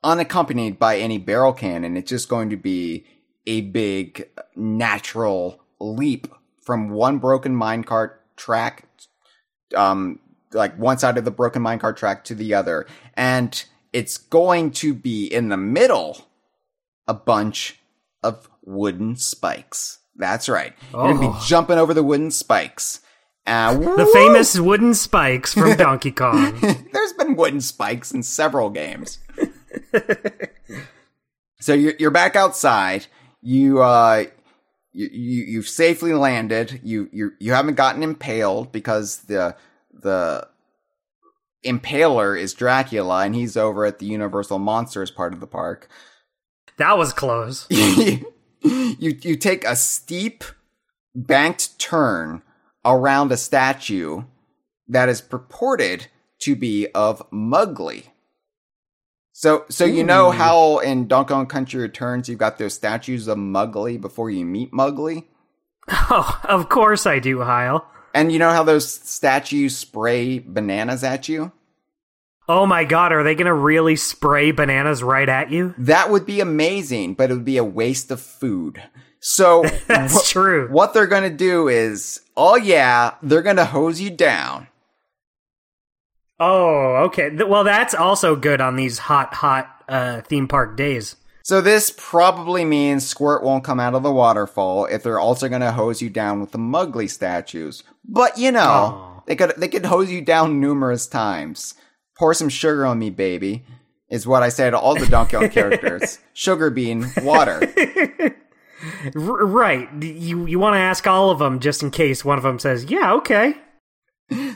[0.03, 1.95] unaccompanied by any barrel cannon.
[1.95, 3.06] It's just going to be
[3.45, 6.30] a big natural leap
[6.64, 8.88] from one broken minecart track,
[9.76, 10.18] um,
[10.52, 12.88] like one side of the broken minecart track to the other.
[13.14, 16.26] And it's going to be in the middle
[17.07, 17.82] a bunch
[18.24, 19.99] of wooden spikes.
[20.15, 20.73] That's right.
[20.91, 21.34] You're going to Oh.
[21.34, 22.99] be jumping over the wooden spikes.
[23.45, 26.57] Uh, The famous wooden spikes from Donkey Kong.
[26.94, 29.19] There's been wooden spikes in several games.
[31.60, 33.07] so you're you're back outside.
[33.41, 34.26] You uh
[34.91, 36.80] you, you you've safely landed.
[36.84, 39.56] You you you haven't gotten impaled because the
[39.91, 40.48] the
[41.65, 45.88] impaler is Dracula and he's over at the Universal Monsters part of the park.
[46.77, 47.68] That was close.
[48.64, 50.44] you you take a steep
[51.15, 52.41] banked turn
[52.85, 54.23] around a statue
[54.88, 56.07] that is purported
[56.40, 58.06] to be of Mugly.
[59.31, 63.38] So so you know how in Donkey Kong Country Returns you've got those statues of
[63.38, 65.27] Mugly before you meet Mugly?
[65.90, 67.85] Oh, of course I do, Hyle.
[68.14, 71.52] And you know how those statues spray bananas at you?
[72.49, 75.74] Oh my god, are they gonna really spray bananas right at you?
[75.78, 78.82] That would be amazing, but it would be a waste of food.
[79.20, 80.68] So That's wh- true.
[80.70, 84.68] what they're going to do is, oh yeah, they're going to hose you down.
[86.41, 87.30] Oh, okay.
[87.34, 91.15] Well, that's also good on these hot, hot uh, theme park days.
[91.44, 95.61] So this probably means Squirt won't come out of the waterfall if they're also going
[95.61, 97.84] to hose you down with the Mugly statues.
[98.06, 99.22] But you know, Aw.
[99.26, 101.76] they could they could hose you down numerous times.
[102.23, 103.65] Pour some sugar on me, baby,
[104.09, 106.19] is what I say to all the Donkey Kong characters.
[106.31, 107.59] Sugar bean, water.
[109.13, 109.89] R- right.
[110.01, 112.85] You you want to ask all of them just in case one of them says,
[112.85, 113.55] "Yeah, okay."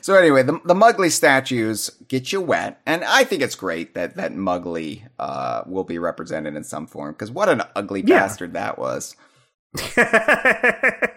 [0.01, 4.15] So anyway, the the Mugly statues get you wet, and I think it's great that
[4.15, 8.19] that Mugly uh, will be represented in some form because what an ugly Yeah.
[8.19, 9.17] bastard that was.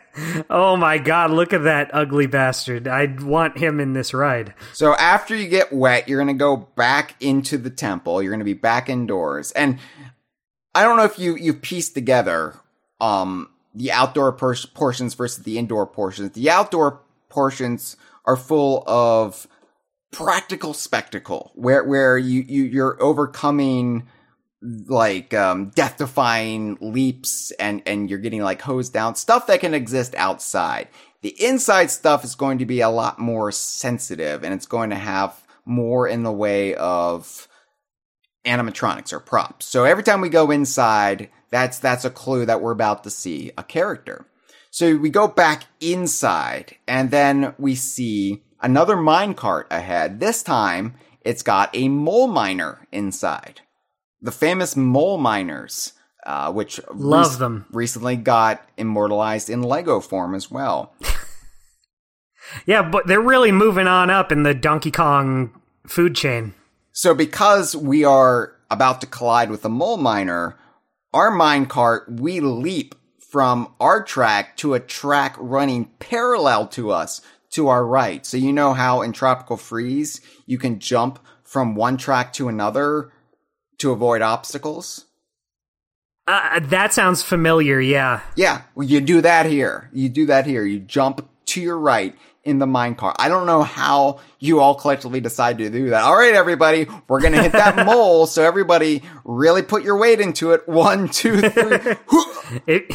[0.50, 2.88] oh my god, look at that ugly bastard.
[2.88, 4.54] I'd want him in this ride.
[4.72, 8.22] So after you get wet, you're gonna go back into the temple.
[8.22, 9.78] You're gonna be back indoors, and
[10.74, 12.56] I don't know if you you've pieced together
[13.00, 16.32] um the outdoor por- portions versus the indoor portions.
[16.32, 19.46] The outdoor portions are full of
[20.10, 24.06] practical spectacle where where you, you you're overcoming
[24.62, 29.72] like um death defying leaps and and you're getting like hosed down stuff that can
[29.72, 30.86] exist outside
[31.22, 34.96] the inside stuff is going to be a lot more sensitive and it's going to
[34.96, 35.34] have
[35.64, 37.48] more in the way of
[38.44, 42.70] animatronics or props so every time we go inside that's that's a clue that we're
[42.70, 44.26] about to see a character
[44.70, 50.20] so we go back inside and then we see another minecart ahead.
[50.20, 53.60] This time it's got a mole miner inside.
[54.22, 55.92] The famous mole miners,
[56.26, 57.66] uh, which Love them.
[57.72, 60.94] recently got immortalized in Lego form as well.
[62.66, 66.54] Yeah, but they're really moving on up in the Donkey Kong food chain.
[66.92, 70.58] So because we are about to collide with a mole miner,
[71.14, 77.20] our minecart, we leap from our track to a track running parallel to us
[77.50, 78.26] to our right.
[78.26, 83.12] So you know how in Tropical Freeze you can jump from one track to another
[83.80, 85.06] to avoid obstacles?
[86.26, 88.20] Uh, that sounds familiar, yeah.
[88.36, 89.90] Yeah, well, you do that here.
[89.92, 90.64] You do that here.
[90.64, 93.16] You jump to your right in the minecart.
[93.18, 96.02] I don't know how you all collectively decide to do that.
[96.04, 98.26] All right, everybody, we're gonna hit that mole.
[98.26, 100.68] So everybody, really put your weight into it.
[100.68, 101.96] One, two, three.
[102.66, 102.92] It,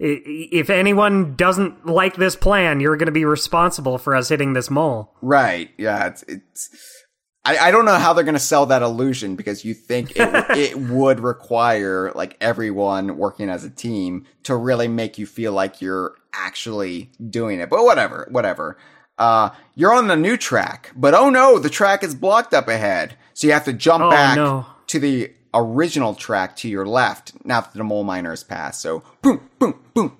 [0.00, 4.70] if anyone doesn't like this plan, you're going to be responsible for us hitting this
[4.70, 5.12] mole.
[5.22, 5.70] right?
[5.76, 6.97] Yeah, it's it's.
[7.44, 10.18] I, I don't know how they're gonna sell that illusion because you think it
[10.50, 15.80] it would require like everyone working as a team to really make you feel like
[15.80, 17.70] you're actually doing it.
[17.70, 18.76] But whatever, whatever.
[19.18, 23.16] uh, you're on the new track, but oh no, the track is blocked up ahead.
[23.34, 24.66] So you have to jump Oh, back no.
[24.88, 28.80] to the original track to your left now that the mole miner has passed.
[28.82, 30.16] So boom, boom, boom.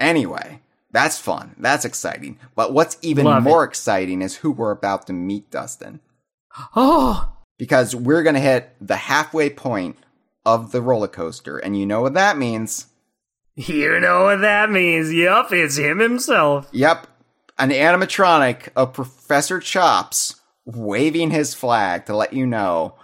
[0.00, 0.60] Anyway,
[0.94, 1.54] that's fun.
[1.58, 2.38] That's exciting.
[2.54, 6.00] But what's even Love more exciting is who we're about to meet, Dustin.
[6.76, 9.96] Oh, Because we're going to hit the halfway point
[10.46, 11.58] of the roller coaster.
[11.58, 12.86] And you know what that means.
[13.56, 15.12] you know what that means.
[15.12, 16.68] Yup, it's him himself.
[16.72, 17.08] Yep,
[17.58, 22.94] an animatronic of Professor Chops waving his flag to let you know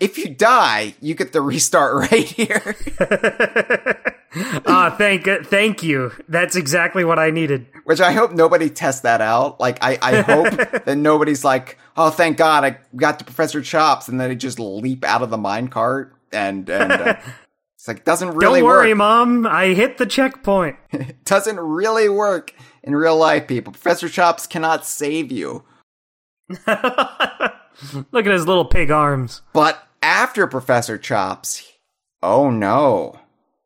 [0.00, 2.76] if you die, you get the restart right here.
[4.66, 6.10] Ah, thank thank you.
[6.28, 7.66] That's exactly what I needed.
[7.84, 9.60] Which I hope nobody tests that out.
[9.60, 10.50] Like, I, I hope
[10.84, 14.58] that nobody's like, oh, thank God I got to Professor Chops, and then they just
[14.58, 17.14] leap out of the minecart and, and, uh,
[17.76, 18.98] it's like, doesn't really Don't worry, work.
[18.98, 19.46] mom.
[19.46, 20.76] I hit the checkpoint.
[21.24, 22.52] doesn't really work
[22.82, 23.72] in real life, people.
[23.72, 25.62] Professor Chops cannot save you.
[28.12, 29.42] Look at his little pig arms.
[29.52, 31.72] But after Professor Chops,
[32.22, 33.18] oh no.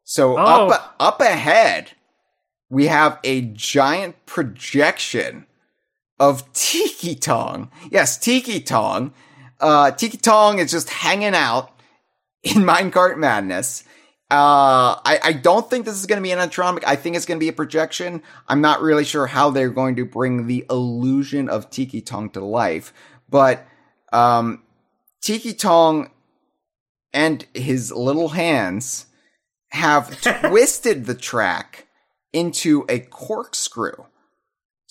[0.04, 0.68] So Oh.
[0.70, 1.92] up up ahead,
[2.70, 5.46] we have a giant projection
[6.18, 7.70] of Tiki Tong.
[7.90, 9.12] Yes, Tiki Tong.
[9.60, 11.70] Uh, Tiki Tong is just hanging out
[12.42, 13.84] in Minecart Madness.
[14.30, 16.84] Uh, I, I don't think this is going to be an animatronic.
[16.86, 18.22] I think it's going to be a projection.
[18.46, 22.44] I'm not really sure how they're going to bring the illusion of Tiki Tong to
[22.44, 22.92] life,
[23.30, 23.66] but
[24.12, 24.62] um,
[25.22, 26.10] Tiki Tong
[27.12, 29.06] and his little hands
[29.70, 31.86] have twisted the track
[32.32, 34.04] into a corkscrew.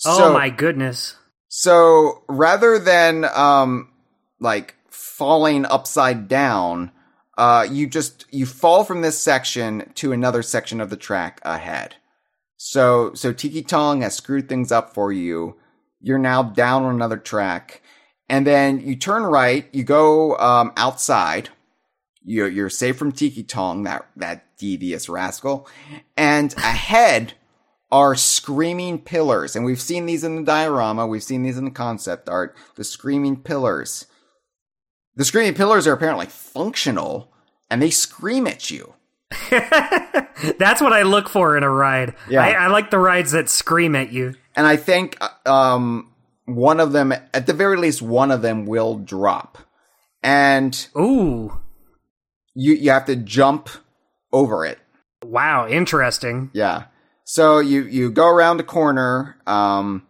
[0.04, 1.14] oh my goodness.
[1.48, 3.92] So rather than um
[4.40, 6.90] like falling upside down,
[7.38, 11.94] uh you just you fall from this section to another section of the track ahead.
[12.58, 15.56] So so Tiki Tong has screwed things up for you.
[16.00, 17.82] You're now down on another track.
[18.28, 21.48] And then you turn right, you go um outside.
[22.22, 25.66] You're you're safe from Tiki Tong, that that devious rascal.
[26.16, 27.32] And ahead
[27.90, 29.56] are screaming pillars.
[29.56, 32.54] And we've seen these in the diorama, we've seen these in the concept art.
[32.74, 34.06] The screaming pillars.
[35.18, 37.32] The screaming pillars are apparently functional
[37.68, 38.94] and they scream at you.
[39.50, 42.14] That's what I look for in a ride.
[42.30, 42.40] Yeah.
[42.40, 44.36] I, I like the rides that scream at you.
[44.54, 46.12] And I think uh, um,
[46.44, 49.58] one of them, at the very least, one of them will drop.
[50.22, 51.58] And Ooh.
[52.54, 53.68] you, you have to jump
[54.32, 54.78] over it.
[55.24, 56.50] Wow, interesting.
[56.52, 56.84] Yeah.
[57.24, 60.06] So you you go around the corner, um,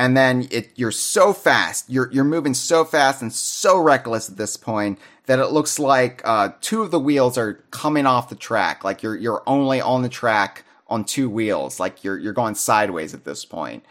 [0.00, 4.38] and then it you're so fast, you're you're moving so fast and so reckless at
[4.38, 8.34] this point that it looks like uh, two of the wheels are coming off the
[8.34, 8.82] track.
[8.82, 11.78] Like you're you're only on the track on two wheels.
[11.78, 13.84] Like you're you're going sideways at this point.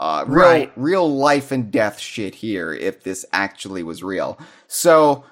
[0.00, 0.72] Uh, real Right.
[0.74, 2.72] real life and death shit here.
[2.74, 5.22] If this actually was real, so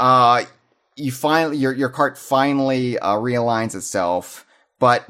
[0.00, 0.44] uh,
[0.96, 4.46] you finally your your cart finally uh, realigns itself,
[4.78, 5.04] but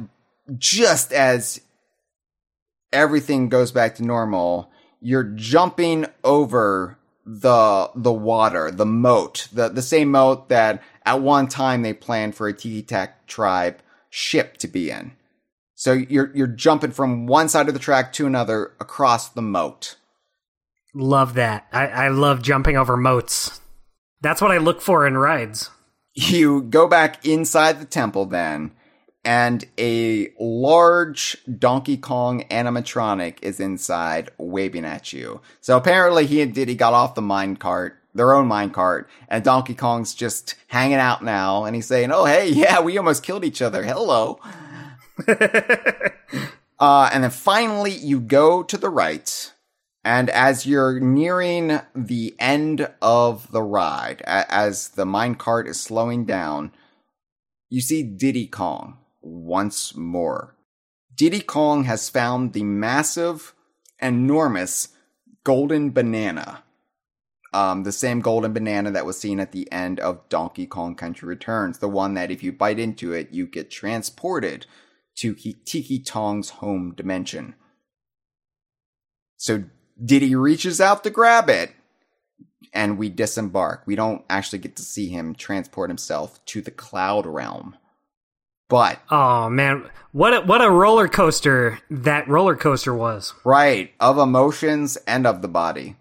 [0.59, 1.61] just as
[2.93, 9.83] everything goes back to normal, you're jumping over the the water, the moat, the the
[9.83, 13.79] same moat that at one time they planned for a Tiki Tak tribe
[14.11, 15.13] ship to be in.
[15.75, 19.97] So you're you're jumping from one side of the track to another across the moat.
[20.95, 21.67] Love that.
[21.73, 23.61] I, I love jumping over moats.
[24.23, 25.71] That's what I look for in rides.
[26.15, 28.73] you go back inside the temple then
[29.27, 35.41] and a large donkey kong animatronic is inside waving at you.
[35.61, 39.45] So apparently he and diddy got off the mine cart their own mine cart and
[39.45, 43.45] donkey kong's just hanging out now and he's saying oh hey yeah we almost killed
[43.45, 43.83] each other.
[43.83, 44.41] Hello.
[46.79, 49.51] Uh, and then finally you go to the right
[50.05, 56.71] and as you're nearing the end of the ride, as the minecart is slowing down,
[57.71, 60.57] you see Diddy Kong once more.
[61.15, 63.55] Diddy Kong has found the massive,
[64.01, 64.89] enormous
[65.45, 66.63] golden banana.
[67.53, 71.27] Um, the same golden banana that was seen at the end of Donkey Kong Country
[71.27, 71.79] Returns.
[71.79, 74.67] The one that if you bite into it, you get transported
[75.17, 77.55] to Ki- Tiki Tong's home dimension.
[79.39, 79.65] So
[80.05, 81.73] Diddy reaches out to grab it,
[82.75, 83.85] and we disembark.
[83.87, 87.77] We don't actually get to see him transport himself to the cloud realm.
[88.69, 93.33] But, Oh man, what a, what a roller coaster that roller coaster was.
[93.45, 95.97] right, of emotions and of the body.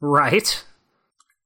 [0.00, 0.64] Right?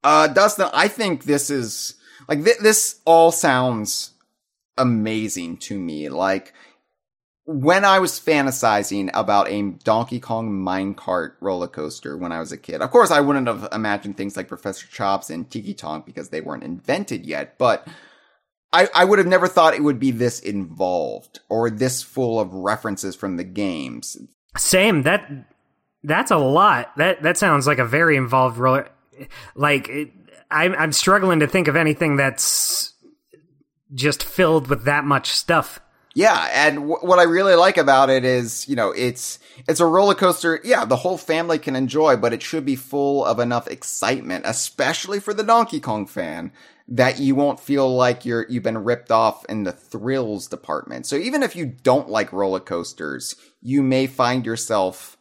[0.05, 1.95] Uh, Dustin, I think this is,
[2.29, 4.13] like, th- this all sounds
[4.77, 6.09] amazing to me.
[6.09, 6.53] Like,
[7.45, 12.59] when I was fantasizing about a Donkey Kong minecart roller coaster when I was a
[12.59, 16.29] kid, of course I wouldn't have imagined things like Professor Chops and Tiki Tong because
[16.29, 17.89] they weren't invented yet, but
[18.73, 22.53] I, I would have never thought it would be this involved or this full of
[22.53, 24.17] references from the games.
[24.57, 25.03] Same.
[25.03, 25.31] That
[26.05, 26.97] that's a lot.
[26.97, 28.91] That that sounds like a very involved roller.
[29.55, 30.13] Like it,
[30.51, 32.95] I'm I'm struggling to think of anything that's
[33.95, 35.81] just filled with that much stuff.
[36.15, 39.39] Yeah, and w- what I really like about it is, you know, it's
[39.69, 40.61] it's a roller coaster.
[40.65, 45.21] Yeah, the whole family can enjoy, but it should be full of enough excitement, especially
[45.21, 46.51] for the Donkey Kong fan,
[46.91, 51.07] that you won't feel like you're you've been ripped off in the thrills department.
[51.07, 55.17] So even if you don't like roller coasters, you may find yourself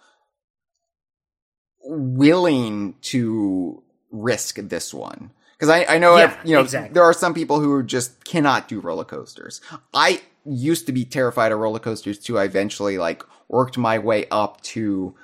[1.82, 5.32] willing to risk this one.
[5.58, 6.94] Because I, I know, Yeah, you know, exactly.
[6.94, 9.60] there are some people who just cannot do roller coasters.
[9.94, 12.38] I used to be terrified of roller coasters too.
[12.38, 15.16] I eventually like worked my way up to,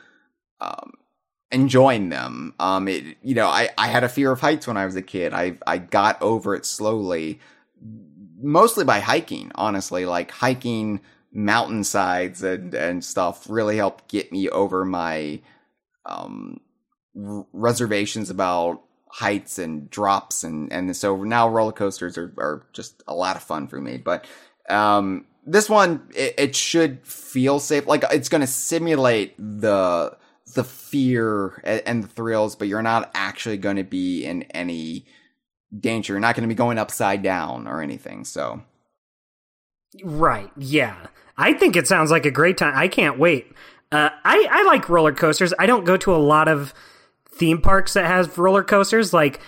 [0.60, 0.94] um,
[1.54, 2.54] enjoying them.
[2.60, 5.02] Um, it, you know, I, I had a fear of heights when I was a
[5.02, 5.34] kid.
[5.34, 7.40] I, I got over it slowly,
[8.42, 11.00] mostly by hiking, honestly, like hiking
[11.32, 15.40] mountainsides and, and stuff really helped get me over my,
[16.06, 16.60] um,
[17.16, 23.04] r- reservations about heights and drops and and so now roller coasters are, are just
[23.08, 24.26] a lot of fun for me but
[24.70, 30.18] um this one it, it should feel safe like it's going to simulate the
[30.54, 35.06] the fear and, the thrills but you're not actually going to be in any
[35.80, 38.62] danger you're not going to be going upside down or anything so
[40.04, 40.50] Right.
[40.58, 40.96] Yeah.
[41.38, 42.74] I think it sounds like a great time.
[42.76, 43.52] I can't wait.
[43.92, 45.54] Uh, I I like roller coasters.
[45.60, 46.74] I don't go to a lot of
[47.30, 49.14] theme parks that has roller coasters.
[49.14, 49.40] Like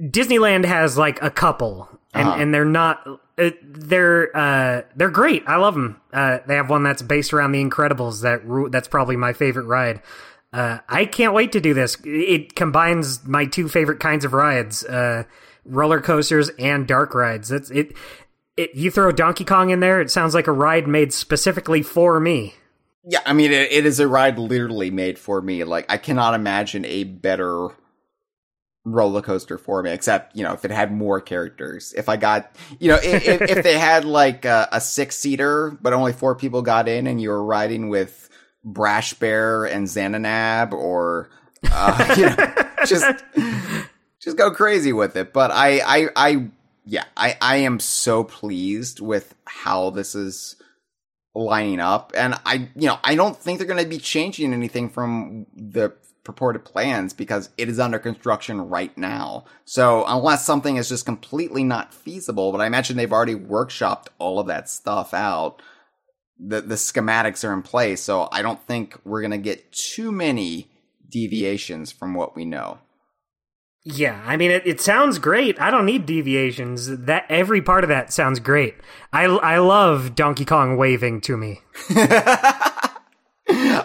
[0.00, 2.40] Disneyland has like a couple, and Uh-huh.
[2.40, 3.06] and they're not.
[3.40, 5.44] Uh, they're uh, they're great.
[5.46, 6.00] I love them.
[6.12, 8.22] Uh, they have one that's based around the Incredibles.
[8.22, 10.02] That that's probably my favorite ride.
[10.52, 11.96] Uh, I can't wait to do this.
[12.04, 15.24] It combines my two favorite kinds of rides: uh,
[15.64, 17.48] roller coasters and dark rides.
[17.48, 17.96] That's it.
[18.56, 22.20] It, you throw Donkey Kong in there, it sounds like a ride made specifically for
[22.20, 22.54] me.
[23.04, 25.64] Yeah, I mean, it, it is a ride literally made for me.
[25.64, 27.68] Like, I cannot imagine a better
[28.84, 31.92] roller coaster for me, except, you know, if it had more characters.
[31.96, 35.92] If I got, you know, if, if, they had like a, a six seater, but
[35.92, 38.30] only four people got in and you were riding with
[38.64, 41.30] Brash Bear and Xananab or,
[41.70, 42.54] uh, you know,
[42.86, 43.22] just,
[44.20, 45.32] just go crazy with it.
[45.32, 46.48] But I, I, I,
[46.86, 50.56] yeah, I, I am so pleased with how this is
[51.34, 52.12] lining up.
[52.16, 55.92] And I, you know, I don't think they're going to be changing anything from the
[56.30, 59.44] purported plans because it is under construction right now.
[59.64, 64.38] So unless something is just completely not feasible, but I imagine they've already workshopped all
[64.38, 65.60] of that stuff out.
[66.38, 68.00] The, the schematics are in place.
[68.00, 70.70] So I don't think we're going to get too many
[71.08, 72.78] deviations from what we know.
[73.82, 75.60] Yeah, I mean, it, it sounds great.
[75.60, 76.86] I don't need deviations.
[76.98, 78.74] That every part of that sounds great.
[79.12, 81.60] I, I love Donkey Kong waving to me.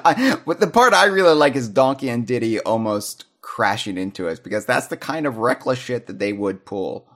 [0.06, 4.40] I, but the part I really like is Donkey and Diddy almost crashing into us
[4.40, 7.08] because that's the kind of reckless shit that they would pull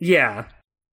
[0.00, 0.46] Yeah,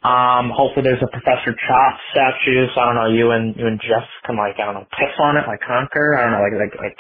[0.03, 3.81] Um, hopefully there's a Professor Chop statue, so I don't know, you and you and
[3.85, 6.17] Jeff can like I don't know, piss on it like conquer.
[6.17, 6.99] I don't know, like like like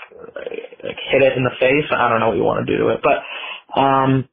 [0.84, 1.88] like hit it in the face.
[1.96, 3.24] I don't know what you want to do to it, but
[3.80, 4.28] um,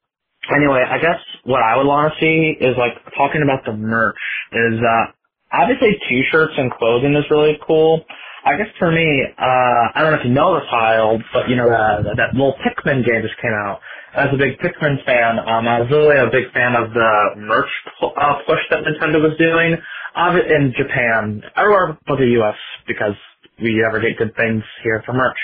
[0.52, 4.20] anyway, I guess what I would want to see is like talking about the merch.
[4.52, 5.06] Is uh,
[5.54, 8.04] obviously t-shirts and clothing is really cool.
[8.46, 9.06] I guess for me,
[9.38, 12.56] uh, I don't know if you know the file, but you know, uh, that little
[12.64, 13.82] Pikmin game just came out.
[14.16, 17.70] As a big Pikmin fan, um, I was really a big fan of the merch
[18.00, 19.78] pu- uh, push that Nintendo was doing
[20.18, 22.58] of it in Japan, everywhere but the U.S.
[22.88, 23.16] because
[23.62, 25.38] we never get good things here for merch.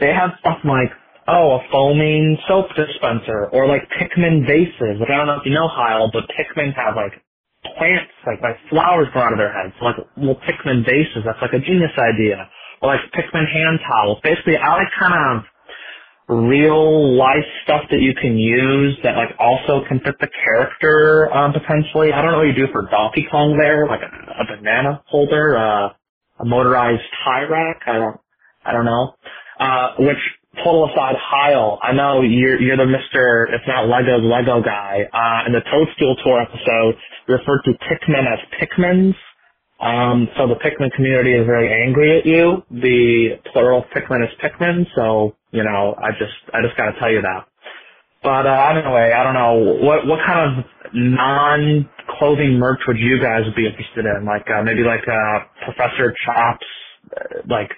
[0.00, 0.90] They have stuff like,
[1.28, 5.54] oh, a foaming soap dispenser, or like Pikmin vases, which I don't know if you
[5.54, 7.12] know, Hyle, but Pikmin have like
[7.64, 11.24] plants, like like flowers grow out of their heads, like little Pikmin vases.
[11.26, 12.48] That's like a genius idea.
[12.82, 14.18] Or like Pikmin hand towels.
[14.24, 15.44] Basically, I like kind of
[16.28, 21.52] real life stuff that you can use that like also can fit the character um,
[21.52, 22.12] potentially.
[22.12, 25.56] I don't know what you do for Donkey Kong there, like a, a banana holder,
[25.58, 25.90] uh,
[26.40, 27.82] a motorized tie rack.
[27.86, 28.16] I don't,
[28.64, 29.14] I don't know.
[29.60, 30.18] Uh, which
[30.64, 35.08] total aside, Hyle, I know you're you're the Mister, if not Lego's Lego guy.
[35.12, 36.94] Uh, in the Toadstool Tour episode,
[37.26, 39.14] you referred to Pikmin as Pikmins.
[39.80, 42.64] Um, so the Pikmin community is very angry at you.
[42.70, 47.22] The plural Pikmin is Pikmin, so, you know, I just, I just gotta tell you
[47.22, 47.46] that.
[48.20, 53.44] But, uh, anyway, I don't know, what, what kind of non-clothing merch would you guys
[53.54, 54.24] be interested in?
[54.24, 56.66] Like, uh, maybe like, uh, Professor Chops,
[57.16, 57.70] uh, like,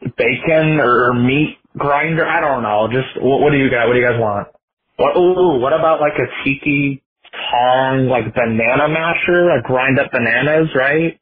[0.00, 2.26] bacon or meat grinder?
[2.26, 4.48] I don't know, just, what, what do you guys, what do you guys want?
[4.96, 7.02] What, ooh, what about like a tiki
[7.50, 11.20] tong, like banana masher, like grind up bananas, right?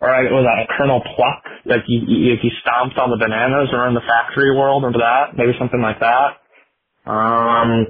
[0.00, 1.44] Or was that a Colonel Pluck?
[1.66, 5.36] Like you, you, you stomped on the bananas or in the factory world, remember that?
[5.36, 6.40] Maybe something like that.
[7.04, 7.86] Um,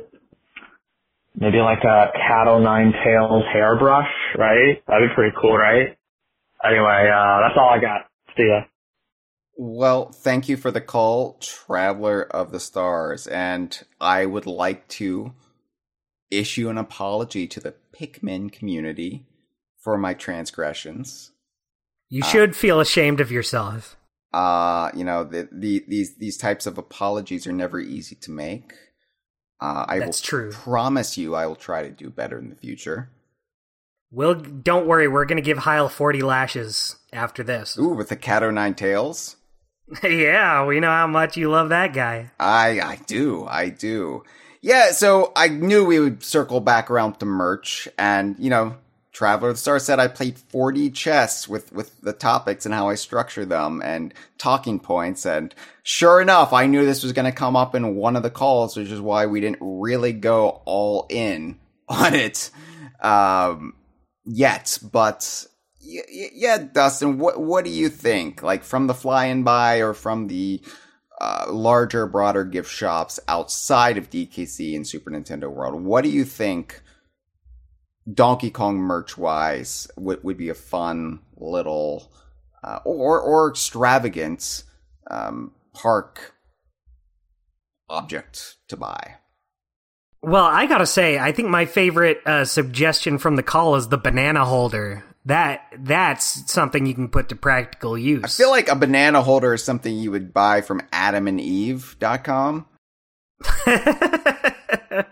[1.36, 4.82] maybe like a Cat O' Nine Tails hairbrush, right?
[4.88, 5.96] That'd be pretty cool, right?
[6.64, 8.10] Anyway, uh, that's all I got.
[8.36, 8.62] See ya.
[9.62, 15.34] Well, thank you for the call, Traveler of the Stars, and I would like to
[16.30, 19.26] issue an apology to the Pikmin community
[19.78, 21.32] for my transgressions.
[22.08, 23.98] You should feel ashamed of yourself.
[24.32, 28.72] Uh, you know, the, the, these these types of apologies are never easy to make.
[29.60, 30.52] Uh, I That's will true.
[30.52, 33.10] promise you I will try to do better in the future.
[34.10, 37.78] We'll don't worry, we're gonna give Hyle forty lashes after this.
[37.78, 39.36] Ooh, with the cat o' nine tails?
[40.02, 42.30] yeah, we know how much you love that guy.
[42.38, 44.24] I I do, I do.
[44.62, 48.76] Yeah, so I knew we would circle back around to merch, and you know,
[49.12, 52.88] Traveler of the Star said I played 4D chess with with the topics and how
[52.88, 57.32] I structure them and talking points, and sure enough, I knew this was going to
[57.32, 61.06] come up in one of the calls, which is why we didn't really go all
[61.08, 61.58] in
[61.88, 62.50] on it
[63.00, 63.74] um,
[64.24, 64.78] yet.
[64.92, 65.46] But
[65.82, 68.42] y- y- yeah, Dustin, what what do you think?
[68.42, 70.60] Like from the Fly 'n' Buy or from the
[71.20, 75.82] uh, larger, broader gift shops outside of DKC and Super Nintendo World.
[75.82, 76.80] What do you think
[78.12, 82.10] Donkey Kong merch wise would, would be a fun little
[82.64, 84.64] uh, or or extravagant
[85.10, 86.34] um, park
[87.88, 89.16] object to buy?
[90.22, 93.96] Well, I gotta say, I think my favorite uh, suggestion from the call is the
[93.98, 95.02] banana holder.
[95.26, 98.24] That that's something you can put to practical use.
[98.24, 102.66] I feel like a banana holder is something you would buy from adamandeve.com.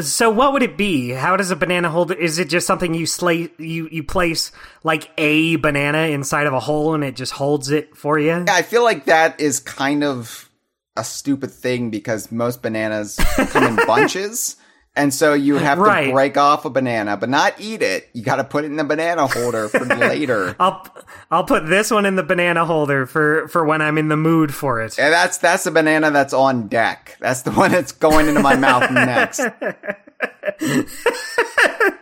[0.00, 1.10] So what would it be?
[1.10, 2.14] How does a banana holder?
[2.14, 4.50] Is it just something you slay you you place
[4.82, 8.30] like a banana inside of a hole and it just holds it for you?
[8.30, 10.48] Yeah, I feel like that is kind of
[10.96, 13.20] a stupid thing because most bananas
[13.50, 14.56] come in bunches.
[14.96, 16.06] And so you have Right.
[16.06, 18.08] to break off a banana, but not eat it.
[18.12, 20.56] You got to put it in the banana holder for later.
[20.58, 20.84] I'll
[21.30, 24.52] I'll put this one in the banana holder for for when I'm in the mood
[24.52, 24.98] for it.
[24.98, 27.16] And that's that's a banana that's on deck.
[27.20, 29.40] That's the one that's going into my mouth next.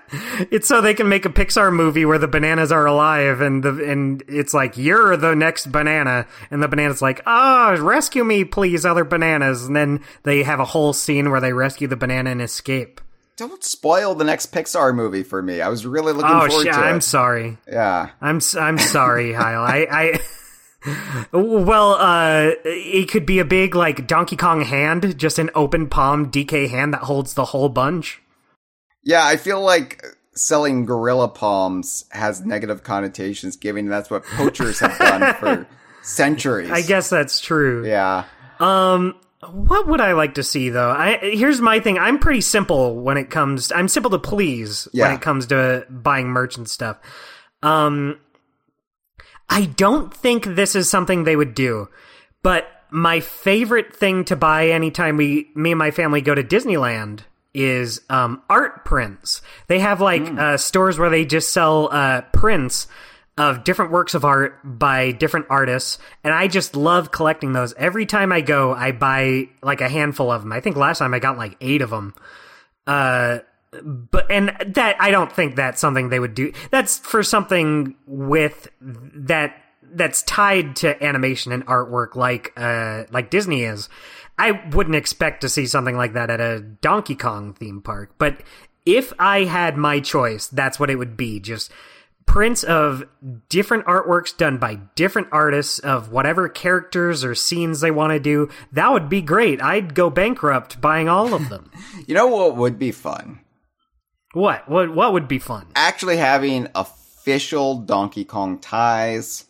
[0.51, 3.85] It's so they can make a Pixar movie where the bananas are alive and the
[3.91, 8.87] and it's like you're the next banana and the banana's like, "Ah, rescue me please,
[8.87, 12.41] other bananas." And then they have a whole scene where they rescue the banana and
[12.43, 13.01] escape.
[13.37, 15.61] Don't spoil the next Pixar movie for me.
[15.61, 17.03] I was really looking Oh forward shit, to I'm it.
[17.03, 17.59] sorry.
[17.71, 18.11] Yeah.
[18.21, 19.63] I'm I'm sorry, Hyle.
[19.63, 20.21] I I
[21.33, 26.31] Well, uh, it could be a big like Donkey Kong hand, just an open palm
[26.31, 28.23] DK hand that holds the whole bunch.
[29.03, 30.05] Yeah, I feel like
[30.35, 35.67] selling gorilla palms has negative connotations, given that's what poachers have done for
[36.03, 36.71] centuries.
[36.71, 37.87] I guess that's true.
[37.87, 38.25] Yeah.
[38.61, 39.15] Um,
[39.51, 40.91] what would I like to see though?
[40.91, 41.99] I here's my thing.
[41.99, 43.71] I'm pretty simple when it comes.
[43.73, 45.07] I'm simple to please Yeah.
[45.09, 46.99] when it comes to buying merch and stuff.
[47.63, 48.19] Um,
[49.49, 51.89] I don't think this is something they would do,
[52.43, 57.21] but my favorite thing to buy anytime we, me and my family go to Disneyland
[57.59, 59.43] is um, art prints.
[59.67, 62.87] They have like uh, stores where they just sell uh, prints
[63.37, 67.75] of different works of art by different artists, and I just love collecting those.
[67.75, 70.53] Every time I go, I buy like a handful of them.
[70.53, 72.15] I think last time I got like eight of them.
[72.87, 73.39] Uh,
[73.83, 76.53] but and that I don't think that's something they would do.
[76.71, 83.63] That's for something with that that's tied to animation and artwork, like uh like Disney
[83.63, 83.89] is.
[84.39, 88.41] I wouldn't expect to see something like that at a Donkey Kong theme park, but
[88.87, 91.41] if I had my choice, that's what it would be.
[91.41, 91.71] Just
[92.25, 93.05] prints of
[93.49, 98.49] different artworks done by different artists of whatever characters or scenes they want to do.
[98.73, 99.61] That would be great.
[99.63, 101.71] I'd go bankrupt buying all of them.
[102.07, 103.41] You know what would be fun?
[104.33, 104.69] what?
[104.69, 105.67] What what would be fun?
[105.75, 109.45] Actually having official Donkey Kong ties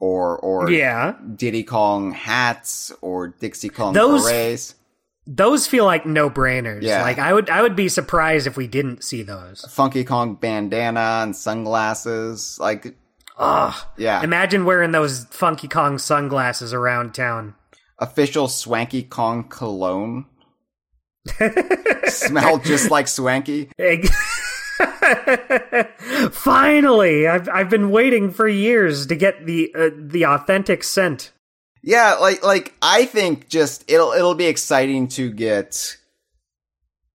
[0.00, 1.14] or or Yeah.
[1.36, 4.74] Diddy Kong hats or Dixie Kong Those- berets.
[5.26, 6.82] Those feel like no-brainers.
[6.82, 7.02] Yeah.
[7.02, 9.64] Like I would I would be surprised if we didn't see those.
[9.70, 12.58] Funky Kong bandana and sunglasses.
[12.58, 12.96] Like
[13.38, 13.74] Ugh.
[13.96, 14.22] yeah.
[14.22, 17.54] Imagine wearing those Funky Kong sunglasses around town.
[17.98, 20.24] official Swanky Kong cologne.
[22.06, 23.70] Smell just like Swanky.
[26.32, 31.32] Finally, I've I've been waiting for years to get the uh, the authentic scent.
[31.82, 35.96] Yeah, like like I think just it'll it'll be exciting to get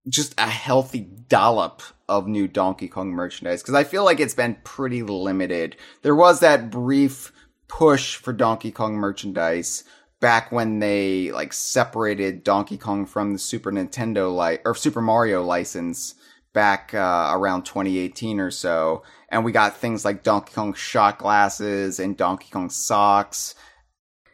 [0.07, 4.57] just a healthy dollop of new Donkey Kong merchandise because I feel like it's been
[4.63, 5.75] pretty limited.
[6.03, 7.31] There was that brief
[7.67, 9.83] push for Donkey Kong merchandise
[10.19, 15.43] back when they like separated Donkey Kong from the Super Nintendo li- or Super Mario
[15.43, 16.15] license
[16.55, 21.99] back uh, around 2018 or so, and we got things like Donkey Kong shot glasses
[21.99, 23.53] and Donkey Kong socks.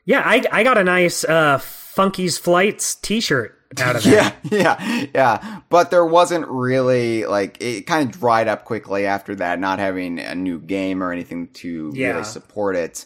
[0.05, 4.37] Yeah, I I got a nice uh Funky's Flights T-shirt out of that.
[4.49, 5.59] Yeah, yeah, yeah.
[5.69, 10.17] But there wasn't really like it kind of dried up quickly after that, not having
[10.19, 12.11] a new game or anything to Yeah.
[12.11, 13.05] really support it.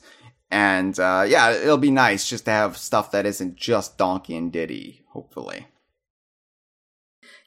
[0.52, 4.52] And uh, yeah, it'll be nice just to have stuff that isn't just Donkey and
[4.52, 5.02] Diddy.
[5.10, 5.66] Hopefully,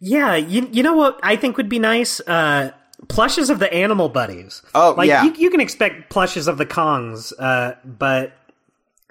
[0.01, 2.21] Yeah, you you know what I think would be nice?
[2.21, 2.73] Uh
[3.07, 4.63] plushes of the animal buddies.
[4.75, 5.25] Oh, like yeah.
[5.25, 8.33] you you can expect plushes of the Kongs, uh, but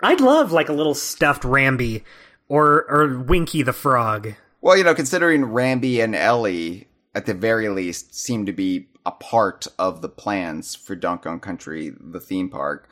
[0.02, 2.04] I'd love like a little stuffed Rambi
[2.50, 4.34] or or Winky the Frog.
[4.62, 9.12] well, you know, considering Rambi and Ellie at the very least seem to be a
[9.12, 12.90] part of the plans for Donkey Kong Country, the theme park.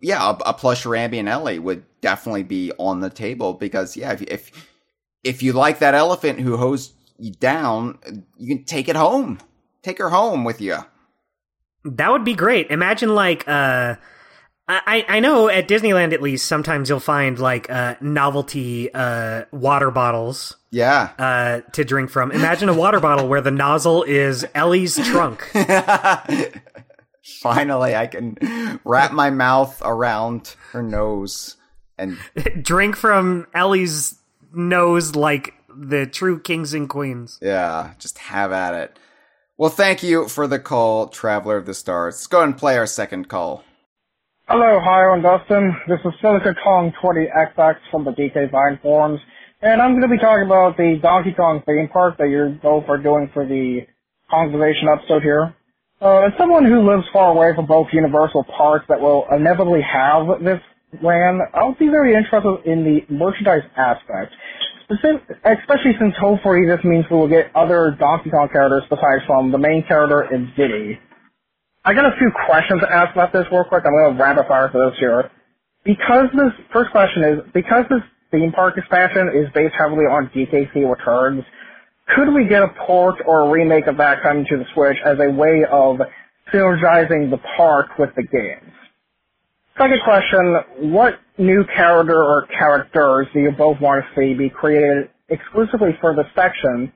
[0.00, 4.12] Yeah, a, a plush Rambi and Ellie would definitely be on the table because yeah,
[4.12, 4.68] if if
[5.22, 6.94] if you like that elephant who you
[7.38, 7.98] down,
[8.38, 9.38] you can take it home.
[9.82, 10.78] Take her home with you.
[11.84, 12.70] That would be great.
[12.70, 13.96] Imagine like uh
[14.72, 19.90] I, I know at Disneyland at least sometimes you'll find like uh novelty uh water
[19.90, 21.10] bottles Yeah.
[21.18, 22.30] uh to drink from.
[22.30, 25.50] Imagine a water bottle where the nozzle is Ellie's trunk.
[27.42, 31.56] Finally, I can wrap my mouth around her nose
[31.98, 32.18] and
[32.62, 34.16] drink from Ellie's
[34.52, 37.38] nose like the true kings and queens.
[37.40, 38.98] yeah, just have at it.
[39.56, 42.14] Well, thank you for the call, Traveler of the Stars.
[42.14, 43.62] Let's go ahead and play our second call.
[44.48, 45.76] Hello, Hyle and Dustin.
[45.86, 49.20] This is Silica Kong 20XX from the DK Vine forums,
[49.62, 52.84] and I'm going to be talking about the Donkey Kong theme park that you both
[52.88, 53.86] are doing for the
[54.32, 55.54] Kongversation episode here.
[56.02, 60.42] Uh, as someone who lives far away from both Universal parks that will inevitably have
[60.42, 60.60] this
[61.02, 64.32] land, I'll be very interested in the merchandise aspect.
[64.90, 69.58] Especially since hopefully this means we will get other Donkey Kong characters besides from the
[69.58, 70.98] main character and Diddy.
[71.84, 73.84] I got a few questions to ask about this real quick.
[73.86, 75.30] I'm going to rapid fire for this here.
[75.84, 80.84] Because this, first question is, because this theme park expansion is based heavily on DKC
[80.84, 81.44] Returns,
[82.14, 85.18] could we get a port or a remake of that coming to the Switch as
[85.20, 86.02] a way of
[86.52, 88.74] synergizing the park with the games?
[89.78, 95.08] Second question, what new character or characters that you both want to see be created
[95.28, 96.92] exclusively for the section,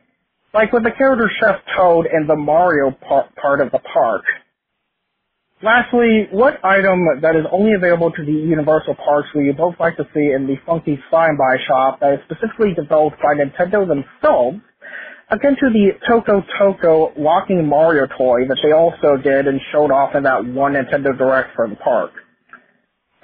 [0.53, 4.23] like with the character Chef Toad in the Mario par- part of the park?
[5.63, 9.97] Lastly, what item that is only available to the Universal Parks would you both like
[9.97, 13.89] to see in the Funky Fly 'n' Buy shop that is specifically developed by Nintendo
[13.89, 14.59] themselves,
[15.31, 20.15] akin to the Toko Toko Walking Mario toy that they also did and showed off
[20.15, 22.13] in that one Nintendo Direct for the park?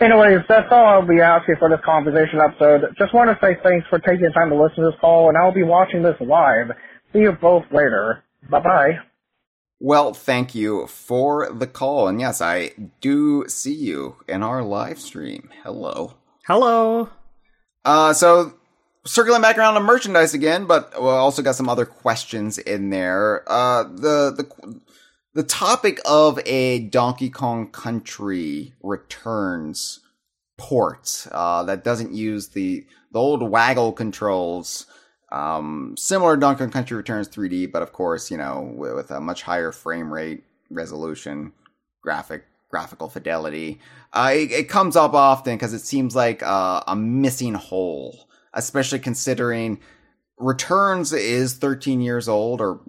[0.01, 2.95] Anyways, that's all I'll be asking for this Kongversation episode.
[2.99, 5.37] Just want to say thanks for taking the time to listen to this call, and
[5.37, 6.71] I'll be watching this live.
[7.13, 8.25] See you both later.
[8.49, 8.99] Bye bye.
[9.79, 12.09] Well, thank you for the call.
[12.09, 15.51] And yes, I do see you in our live stream.
[15.63, 16.15] Hello.
[16.47, 17.11] Hello.
[17.85, 18.55] Uh, so
[19.05, 23.43] circling back around to merchandise again, but we also got some other questions in there.
[23.47, 24.81] Uh, the, the,
[25.35, 30.01] the topic of a Donkey Kong Country returns
[30.57, 34.87] port, uh, that doesn't use the, the old waggle controls
[35.33, 39.21] um, similar Donkey Kong Country Returns 3D, but of course, you know, with, with a
[39.21, 41.53] much higher frame rate, resolution,
[42.03, 43.81] graphic, graphical fidelity.
[44.13, 48.99] Uh, it, it, comes up often because it seems like uh, a missing hole, especially
[48.99, 49.79] considering
[50.41, 52.81] Returns is 13 years old or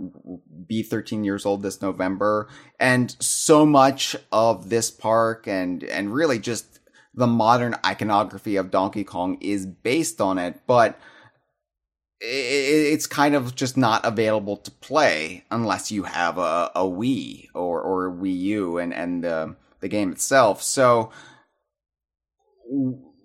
[0.68, 2.48] be 13 years old this November.
[2.80, 6.80] And so much of this park and, and really just
[7.14, 10.62] the modern iconography of Donkey Kong is based on it.
[10.66, 10.98] But
[12.22, 17.82] it's kind of just not available to play unless you have a, a Wii or
[17.82, 20.62] or a Wii U and and the the game itself.
[20.62, 21.12] So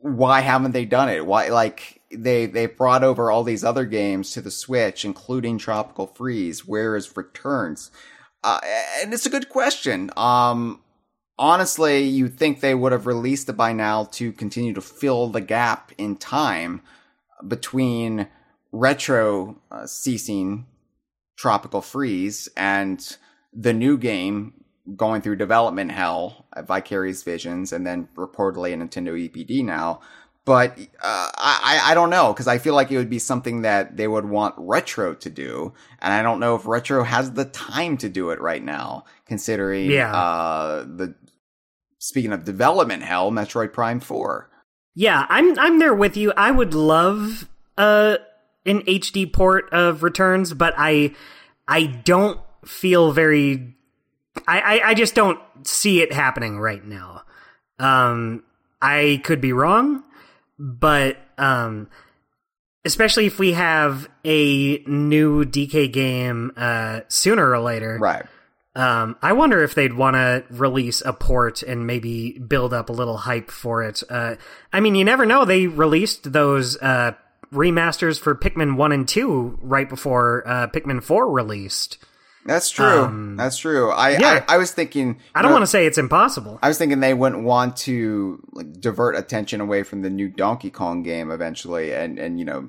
[0.01, 1.27] why haven't they done it?
[1.27, 6.07] Why like they they brought over all these other games to the Switch, including Tropical
[6.07, 6.66] Freeze.
[6.66, 7.91] Where is Returns?
[8.45, 8.61] Uh,
[9.03, 10.11] and it's a good question.
[10.16, 10.81] Um,
[11.39, 15.41] honestly, you'd think they would have released it by now to continue to fill the
[15.41, 16.83] gap in time
[17.47, 18.28] between
[18.73, 20.66] retro uh, ceasing
[21.37, 23.16] tropical freeze and
[23.53, 24.65] the new game
[24.95, 30.01] going through development hell Vicarious Visions and then reportedly a Nintendo EPD now.
[30.47, 33.97] But uh, I I don't know because I feel like it would be something that
[33.97, 37.97] they would want Retro to do, and I don't know if Retro has the time
[37.98, 40.14] to do it right now, considering yeah.
[40.14, 41.16] uh, the
[41.98, 44.48] speaking of development hell, Metroid Prime Four.
[44.94, 46.32] Yeah, I'm I'm there with you.
[46.36, 48.18] I would love uh
[48.64, 51.12] an HD port of Returns, but I
[51.66, 53.74] I don't feel very
[54.47, 57.23] I, I, I just don't see it happening right now.
[57.81, 58.44] Um
[58.81, 60.05] I could be wrong,
[60.59, 61.89] but um
[62.85, 67.99] especially if we have a new DK game uh sooner or later.
[68.01, 68.27] Right.
[68.77, 72.93] Um, I wonder if they'd want to release a port and maybe build up a
[72.93, 74.03] little hype for it.
[74.11, 74.37] Uh,
[74.70, 75.47] I mean, you never know.
[75.47, 77.12] They released those uh,
[77.51, 81.97] remasters for Pikmin 1 and 2 right before uh, Pikmin 4 released.
[82.47, 83.02] That's true.
[83.02, 83.90] Um, That's true.
[83.90, 84.44] I, yeah.
[84.48, 85.18] I, I was thinking.
[85.35, 86.59] I don't want to say it's impossible.
[86.62, 90.70] I was thinking they wouldn't want to like, divert attention away from the new Donkey
[90.70, 92.68] Kong game eventually, and and you know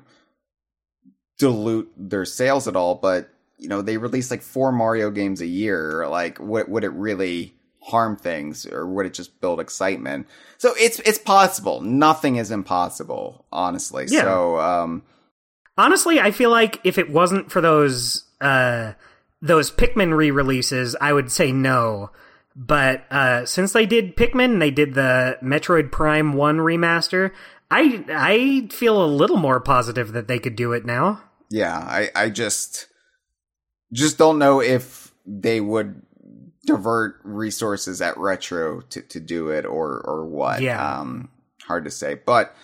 [1.38, 2.96] dilute their sales at all.
[2.96, 6.08] But you know they release like four Mario games a year.
[6.08, 10.26] Like, what would it really harm things, or would it just build excitement?
[10.58, 11.80] So it's it's possible.
[11.80, 14.06] Nothing is impossible, honestly.
[14.08, 14.22] Yeah.
[14.22, 15.02] So um
[15.76, 18.94] honestly, I feel like if it wasn't for those uh
[19.40, 22.10] those Pikmin re-releases, I would say no.
[22.56, 27.32] But uh since they did Pikmin, they did the Metroid Prime 1 remaster,
[27.70, 31.22] I I feel a little more positive that they could do it now.
[31.50, 32.86] Yeah, I I just
[33.92, 36.02] just don't know if they would
[36.64, 40.62] divert resources at retro to, to do it or or what.
[40.62, 41.00] Yeah.
[41.00, 41.30] Um,
[41.64, 42.54] hard to say, but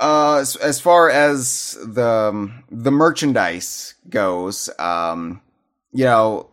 [0.00, 5.40] uh, as, as far as the the merchandise goes, um,
[5.92, 6.50] you know,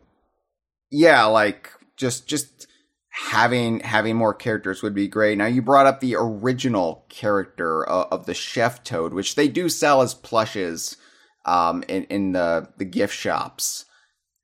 [0.91, 2.67] yeah, like just just
[3.09, 5.37] having having more characters would be great.
[5.37, 9.69] Now you brought up the original character of, of the Chef Toad, which they do
[9.69, 10.97] sell as plushes
[11.45, 13.85] um, in in the the gift shops,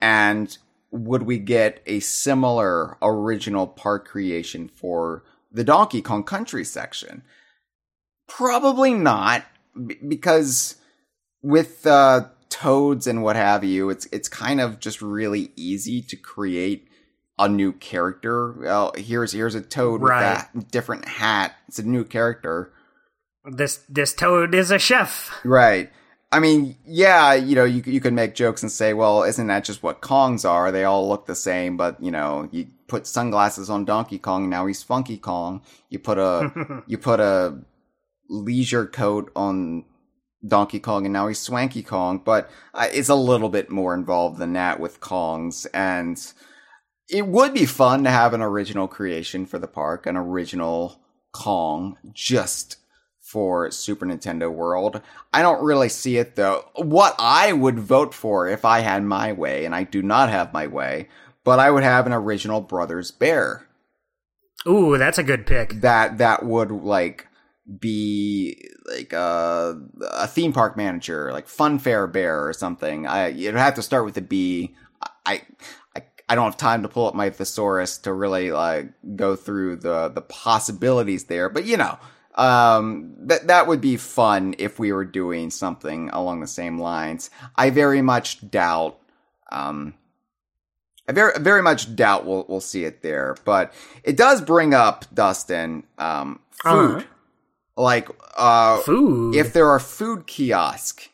[0.02, 0.58] and
[0.92, 7.24] would we get a similar original park creation for the Donkey Kong Country section?
[8.28, 9.46] Probably not,
[10.08, 10.76] because
[11.42, 16.16] with uh, toads and what have you, it's it's kind of just really easy to
[16.16, 16.88] create
[17.38, 18.54] a new character.
[18.54, 20.48] Well, here's here's a toad right.
[20.54, 21.54] with a different hat.
[21.68, 22.72] It's a new character.
[23.44, 25.38] This this toad is a chef.
[25.44, 25.92] Right.
[26.32, 29.66] I mean, yeah, you know, you you can make jokes and say, well, isn't that
[29.66, 30.72] just what Kongs are?
[30.72, 34.66] They all look the same, but you know, you put sunglasses on Donkey Kong, now
[34.66, 35.62] he's Funky Kong.
[35.90, 37.60] You put a you put a
[38.30, 39.84] leisure coat on
[40.46, 42.22] Donkey Kong, and now he's Swanky Kong.
[42.24, 46.22] But uh, it's a little bit more involved than that with Kongs, and
[47.10, 51.00] it would be fun to have an original creation for the park, an original
[51.32, 52.78] Kong just
[53.20, 55.02] for Super Nintendo World.
[55.34, 56.70] I don't really see it though.
[56.76, 60.54] What I would vote for if I had my way, and I do not have
[60.54, 61.10] my way,
[61.44, 63.68] but I would have an original Brothers Bear.
[64.68, 65.82] Ooh, that's a good pick.
[65.82, 67.28] That that would like
[67.80, 69.80] be like a,
[70.12, 73.08] a theme park manager, like Funfair Bear or something.
[73.08, 74.76] I it'd have to start with a B.
[75.26, 75.42] I
[75.96, 79.78] I I don't have time to pull up my thesaurus to really like go through
[79.78, 81.98] the the possibilities there, but you know,
[82.36, 87.30] um, that that would be fun if we were doing something along the same lines.
[87.56, 89.00] I very much doubt.
[89.52, 89.94] Um,
[91.08, 95.06] I very very much doubt we'll we'll see it there, but it does bring up
[95.14, 96.98] Dustin um, food.
[96.98, 97.04] Uh-huh.
[97.78, 99.36] Like uh, Food.
[99.36, 101.10] if there are food kiosks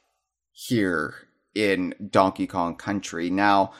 [0.51, 1.15] here
[1.55, 3.73] in Donkey Kong Country now,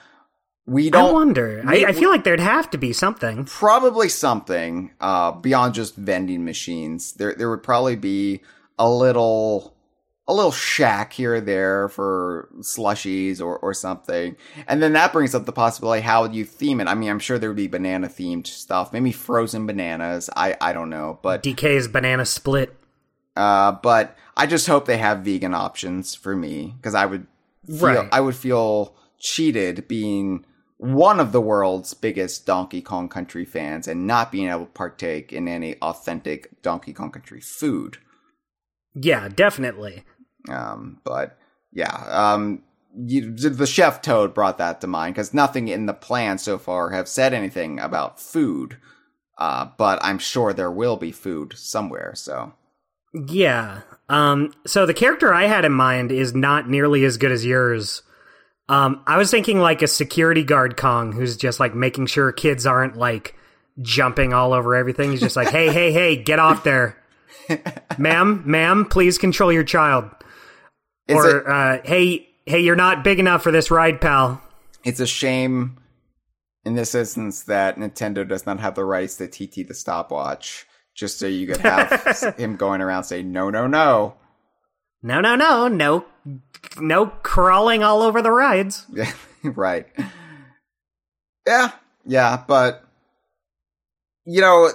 [0.66, 1.64] we don't I wonder.
[1.66, 3.46] we- I, I feel like there'd have to be something.
[3.46, 7.14] probably something uh, beyond just vending machines.
[7.14, 8.42] There there would probably be
[8.78, 9.76] a little
[10.28, 14.36] a little shack here or there for slushies or, or something.
[14.68, 16.88] And then that brings up the possibility how would you theme it?
[16.88, 20.30] I mean, I'm sure there would be banana themed stuff, maybe frozen bananas.
[20.36, 22.78] I, I don't know, but DK's banana split.
[23.36, 27.28] Uh, but I just hope they have vegan options for me because I would
[27.68, 28.10] feel Right.
[28.12, 30.46] I would feel cheated being
[30.78, 35.32] one of the world's biggest Donkey Kong Country fans and not being able to partake
[35.32, 37.98] in any authentic Donkey Kong Country food.
[38.96, 40.04] Yeah, definitely.
[40.50, 41.38] Um, but
[41.72, 42.64] yeah, um,
[42.98, 46.90] you, the chef Toad brought that to mind because nothing in the plan so far
[46.90, 48.78] have said anything about food.
[49.38, 52.14] Uh, but I'm sure there will be food somewhere.
[52.16, 52.54] So
[53.14, 53.82] Yeah.
[54.10, 58.04] Um, so the character I had in mind is not nearly as good as yours.
[58.70, 62.66] Um, I was thinking like a security guard Kong who's just like making sure kids
[62.66, 63.36] aren't like
[63.82, 65.12] jumping all over everything.
[65.12, 66.98] He's just like, hey, hey, hey, get off there.
[67.98, 70.10] ma'am, ma'am, please control your child.
[71.08, 74.42] Is or, it- uh, hey, hey, you're not big enough for this ride, pal.
[74.84, 75.78] it's a shame
[76.64, 80.66] in this instance that Nintendo does not have the rights to TT the stopwatch,
[80.96, 84.16] just so you could have him going around saying no, no, no.
[85.04, 86.06] No, no, no, no,
[86.80, 88.86] no crawling all over the rides.
[88.94, 89.12] Yeah,
[89.44, 89.88] right.
[91.48, 91.72] Yeah,
[92.06, 92.84] yeah, but
[94.26, 94.70] you know,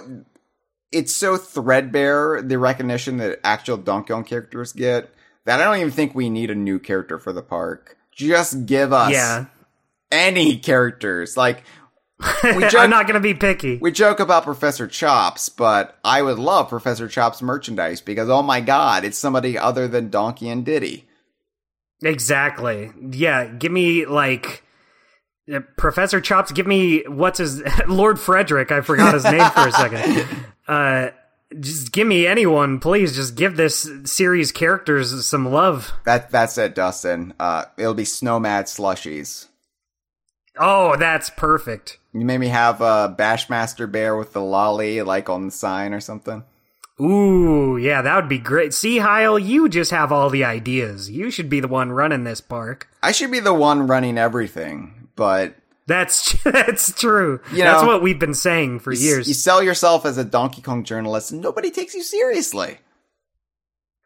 [0.91, 5.09] it's so threadbare the recognition that actual Donkey Kong characters get
[5.45, 7.95] that I don't even think we need a new character for the park.
[8.11, 9.45] Just give us Yeah.
[10.11, 11.37] any characters.
[11.37, 11.63] Like
[12.41, 13.77] joke, I'm not going to be picky.
[13.77, 18.59] we joke about Professor Chops, but I would love Professor Chops merchandise because oh my
[18.59, 21.07] god, it's somebody other than Donkey and Diddy.
[22.03, 22.91] Exactly.
[23.11, 24.63] Yeah, give me like
[25.53, 26.51] uh, Professor Chops.
[26.51, 28.71] Give me what's his Lord Fredrik.
[28.71, 30.27] I forgot his name for a second.
[30.67, 31.11] Uh,
[31.61, 33.15] just give me anyone, please.
[33.15, 35.93] Just give this series characters some love.
[36.03, 37.33] That that's it, Dustin.
[37.39, 39.46] Uh, it'll be Snowmad slushies.
[40.59, 41.99] Oh, that's perfect.
[42.13, 46.43] You maybe have a Bashmaster Bear with the lolly, like on the sign or something.
[46.99, 48.73] Ooh, yeah, that would be great.
[48.73, 51.11] See, Hyle, you just have all the ideas.
[51.11, 52.87] You should be the one running this park.
[53.03, 55.55] I should be the one running everything, but
[55.85, 57.39] That's that's true.
[57.51, 59.27] You that's know, what we've been saying for you, years.
[59.27, 62.79] you sell yourself as a Donkey Kong journalist, and nobody takes you seriously.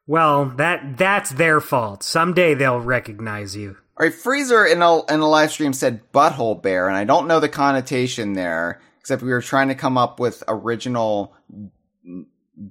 [0.06, 2.04] well, that that's their fault.
[2.04, 3.78] Someday they'll recognize you.
[4.02, 7.40] Right, Freezer in a in a live stream said butthole bear, and I don't know
[7.40, 11.36] the connotation there, except we were trying to come up with original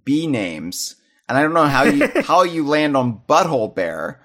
[0.05, 0.97] B names,
[1.28, 4.20] and I don't know how you how you land on butthole bear.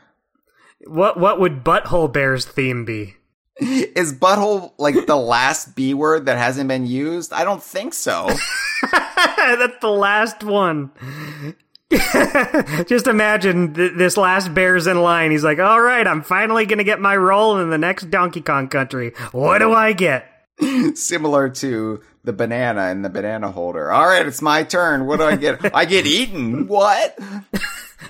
[0.88, 3.14] What what would Butthole Bear's theme be?
[3.60, 7.32] Is butthole like the last B word that hasn't been used?
[7.34, 8.32] I don't think so.
[8.92, 10.90] That's the last one.
[12.88, 15.32] Just imagine th- this last bear's in line.
[15.32, 18.68] He's like, "All right, I'm finally gonna get my role in the next Donkey Kong
[18.68, 19.14] Country.
[19.32, 20.26] What do I get?"
[20.96, 23.92] Similar to the banana in the banana holder.
[23.92, 25.06] All right, it's my turn.
[25.06, 25.76] What do I get?
[25.76, 26.68] I get eaten.
[26.68, 27.18] What?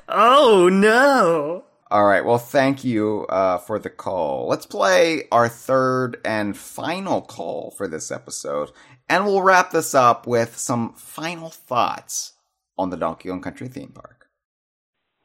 [0.07, 1.63] Oh no!
[1.89, 2.25] All right.
[2.25, 4.47] Well, thank you uh, for the call.
[4.47, 8.71] Let's play our third and final call for this episode,
[9.07, 12.33] and we'll wrap this up with some final thoughts
[12.77, 14.25] on the Donkey Kong Country theme park.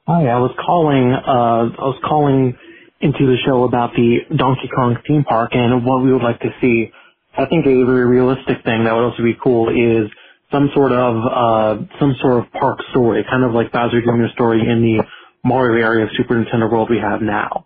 [0.06, 1.12] Hi, I was calling.
[1.12, 2.56] Uh, I was calling
[3.00, 6.50] into the show about the Donkey Kong theme park and what we would like to
[6.60, 6.90] see.
[7.36, 10.10] I think a very realistic thing that would also be cool is
[10.50, 14.32] some sort of uh, some sort of park story, kind of like Bowser Jr.
[14.34, 15.04] story in the
[15.44, 17.64] Mario area of Super Nintendo World we have now.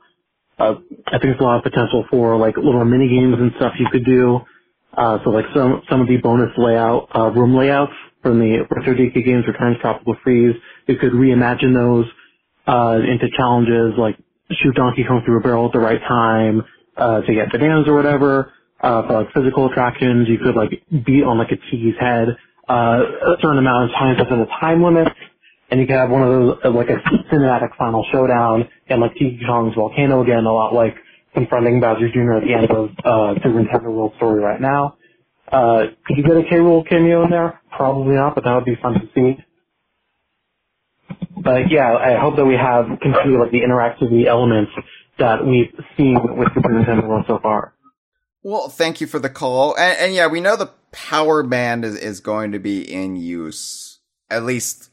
[0.59, 0.74] Uh,
[1.09, 3.89] I think there's a lot of potential for like little mini games and stuff you
[3.90, 4.40] could do.
[4.93, 9.25] Uh, so like some some of the bonus layout uh, room layouts from the DK
[9.25, 10.57] games, Returns, Tropical Freeze,
[10.89, 12.07] you could reimagine those
[12.67, 14.17] uh, into challenges like
[14.51, 16.63] shoot Donkey Kong through a barrel at the right time
[16.97, 18.53] uh, to get bananas or whatever.
[18.81, 22.37] Uh, for like physical attractions, you could like beat on like a Tiki's head
[22.69, 25.09] uh, a certain amount of times within a time limit,
[25.71, 26.99] and you could have one of those uh, like a
[27.33, 30.95] cinematic final showdown and like Tiki Kong's volcano again, a lot like
[31.35, 32.35] confronting Bowser Jr.
[32.35, 34.97] at the end of uh, Super Nintendo World Story right now.
[35.51, 36.57] Uh, could you get a K.
[36.57, 37.61] Rool cameo in there?
[37.71, 39.45] Probably not, but that would be fun to see.
[41.37, 44.73] But yeah, I hope that we have continue like the interactivity elements
[45.19, 47.75] that we've seen with Super Nintendo World so far.
[48.43, 49.75] Well, thank you for the call.
[49.77, 54.01] And, and, yeah, we know the power band is, is going to be in use,
[54.31, 54.91] at least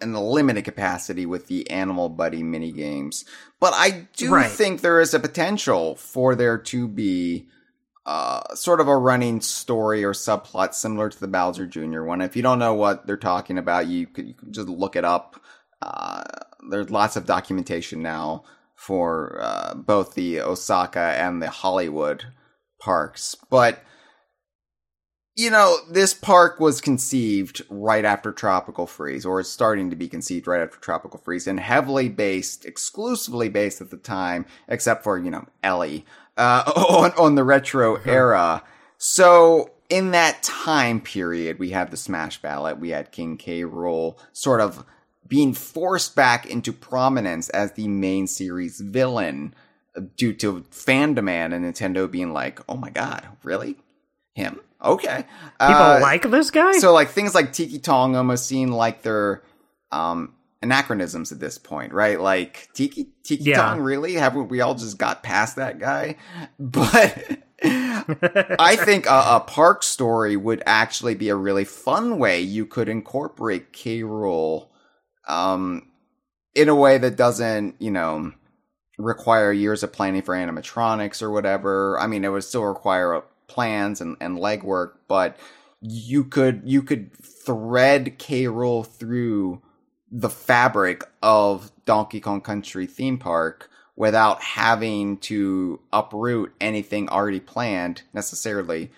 [0.00, 3.24] in the limited capacity with the Animal Buddy mini games.
[3.60, 4.50] But I do right.
[4.50, 7.46] think there is a potential for there to be
[8.10, 12.02] uh, sort of a running story or subplot similar to the Bowser Jr.
[12.02, 12.20] one.
[12.20, 15.04] If you don't know what they're talking about, you could, you could just look it
[15.04, 15.40] up.
[15.80, 16.24] Uh,
[16.68, 18.42] there's lots of documentation now
[18.74, 22.24] for uh, both the Osaka and the Hollywood
[22.80, 23.36] parks.
[23.48, 23.80] But,
[25.36, 30.08] you know, this park was conceived right after Tropical Freeze, or is starting to be
[30.08, 35.16] conceived right after Tropical Freeze, and heavily based, exclusively based at the time, except for,
[35.16, 36.04] you know, Ellie,
[36.36, 38.08] uh, on, on the retro mm-hmm.
[38.08, 38.62] era.
[38.98, 43.62] So, in that time period, we had the Smash Ballot, we had King K.
[43.62, 44.84] Rool sort of
[45.26, 49.54] being forced back into prominence as the main series villain
[50.16, 53.76] due to fan demand and Nintendo being like, "Oh my god, really?
[54.34, 54.60] Him?
[54.82, 55.24] Okay."
[55.60, 56.72] People uh, like this guy.
[56.78, 59.42] So like things like Tiki Tong almost seem like they're
[59.92, 62.20] um, anachronisms at this point, right?
[62.20, 63.56] Like Tiki Tiki yeah.
[63.56, 64.14] Tong, really?
[64.14, 66.16] Haven't we all just got past that guy?
[66.58, 72.64] But I think a, a, park story would actually be a really fun way you
[72.64, 74.00] could incorporate K.
[74.00, 74.68] Rool
[75.28, 75.86] um,
[76.54, 78.32] in a way that doesn't, you know,
[78.96, 81.98] require years of planning for animatronics or whatever.
[82.00, 85.36] I mean, it would still require plans and, and legwork, but
[85.82, 88.44] you could you could thread K.
[88.44, 89.60] Rool through
[90.10, 98.02] the fabric of Donkey Kong Country theme park without having to uproot anything already planned
[98.12, 98.90] necessarily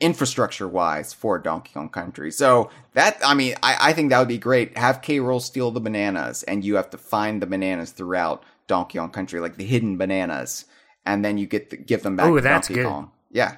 [0.00, 2.30] infrastructure wise for Donkey Kong Country.
[2.30, 4.76] So that, I mean, I, I think that would be great.
[4.76, 5.18] Have K.
[5.18, 9.40] Rool steal the bananas and you have to find the bananas throughout Donkey Kong Country,
[9.40, 10.66] like the hidden bananas,
[11.06, 12.88] and then you get the, give them back Ooh, to that's Donkey good.
[12.88, 13.10] Kong.
[13.30, 13.56] Yeah.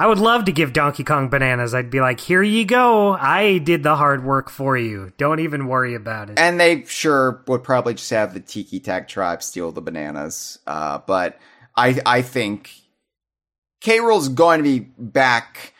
[0.00, 1.74] I would love to give Donkey Kong bananas.
[1.74, 3.12] I'd be like, "Here you go.
[3.12, 5.12] I did the hard work for you.
[5.18, 9.08] Don't even worry about it." And they sure would probably just have the Tiki Tak
[9.08, 10.58] tribe steal the bananas.
[10.66, 11.38] Uh, but
[11.76, 12.70] I I think
[13.82, 14.00] K.
[14.00, 15.74] Rool's going to be back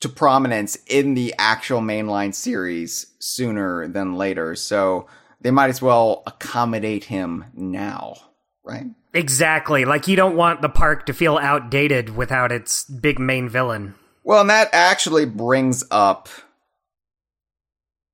[0.00, 4.56] to prominence in the actual mainline series sooner than later.
[4.56, 5.06] So
[5.40, 8.16] they might as well accommodate him now,
[8.64, 8.86] right?
[9.12, 9.84] Exactly.
[9.84, 13.94] Like you don't want the park to feel outdated without its big main villain.
[14.22, 16.28] Well, and that actually brings up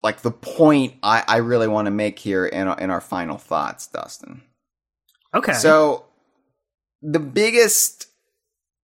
[0.02, 3.38] like the point I, I really want to make here in our, in our final
[3.38, 4.42] thoughts, Dustin.
[5.34, 5.52] Okay.
[5.52, 6.06] So
[7.02, 8.06] the biggest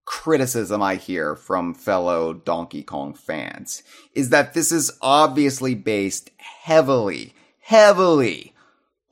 [0.04, 3.82] criticism I hear from fellow Donkey Kong fans
[4.14, 8.51] is that this is obviously based heavily heavily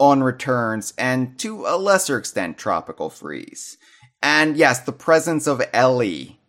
[0.00, 3.76] on returns and to a lesser extent tropical freeze.
[4.22, 6.40] And yes, the presence of Ellie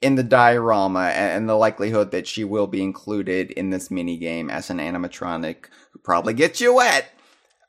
[0.00, 4.48] in the diorama and the likelihood that she will be included in this mini game
[4.48, 7.06] as an animatronic who probably gets you wet.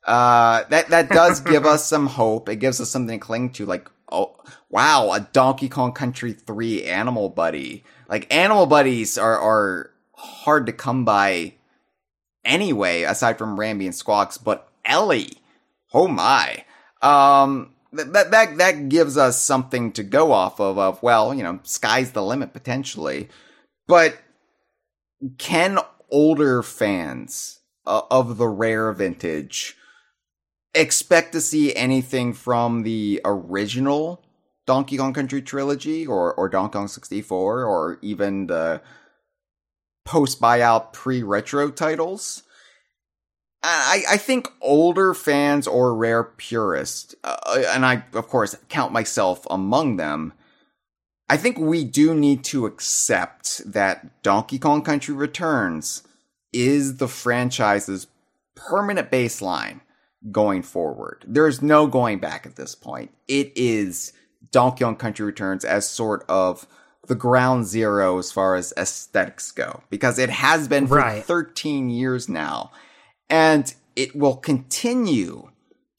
[0.06, 2.48] Uh, that, that does give us some hope.
[2.48, 3.66] It gives us something to cling to.
[3.66, 4.36] Like, oh,
[4.70, 7.84] wow, a Donkey Kong Country 3 animal buddy.
[8.08, 11.56] Like, animal buddies are, are hard to come by
[12.46, 15.34] anyway, aside from Rambi and Squawks, but Ellie.
[15.94, 16.66] Oh my.
[17.02, 21.60] Um, that, that, that gives us something to go off of, of, well, you know,
[21.64, 23.30] sky's the limit potentially.
[23.88, 24.18] But
[25.38, 25.80] can
[26.10, 29.76] older fans uh, of the rare vintage
[30.74, 34.24] expect to see anything from the original
[34.66, 38.82] Donkey Kong Country trilogy or, or Donkey Kong 64 or even the
[40.06, 42.44] post buyout pre retro titles.
[43.64, 49.46] I, I think older fans or rare purists, uh, and I, of course, count myself
[49.50, 50.34] among them,
[51.30, 56.04] I think we do need to accept that Donkey Kong Country Returns
[56.52, 58.08] is the franchise's
[58.56, 59.82] permanent baseline
[60.32, 61.24] going forward.
[61.28, 63.12] There's no going back at this point.
[63.28, 64.12] It is
[64.52, 66.68] Donkey Kong Country Returns as sort of
[67.08, 71.24] the ground zero as far as aesthetics go because it has been for Right.
[71.24, 72.72] 13 years now.
[73.32, 75.50] And it will continue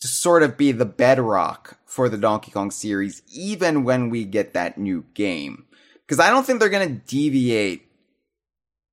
[0.01, 4.53] to sort of be the bedrock for the Donkey Kong series, even when we get
[4.53, 5.65] that new game.
[6.07, 7.89] Because I don't think they're going to deviate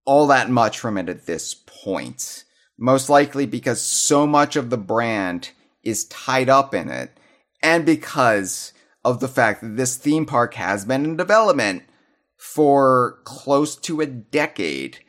[0.06, 2.45] all that much from it at this point.
[2.78, 5.52] Most likely because so much of the brand
[5.84, 7.11] is tied up in it,
[7.61, 11.84] and because of the fact that this theme park has been in development
[12.38, 14.99] for close to a decade,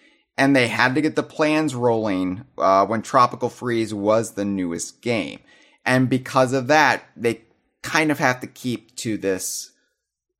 [0.40, 5.02] and they had to get the plans rolling uh, when Tropical Freeze was the newest
[5.02, 5.38] game.
[5.84, 7.42] And because of that, they
[7.82, 9.70] kind of have to keep to this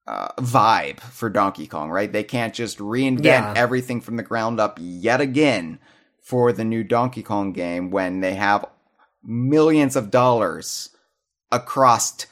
[0.07, 2.11] uh, vibe for Donkey Kong, right?
[2.11, 3.53] They can't just reinvent Yeah.
[3.55, 5.79] everything from the ground up yet again
[6.23, 8.65] for the new Donkey Kong game when they have
[9.23, 10.89] millions of dollars
[11.53, 12.27] across t-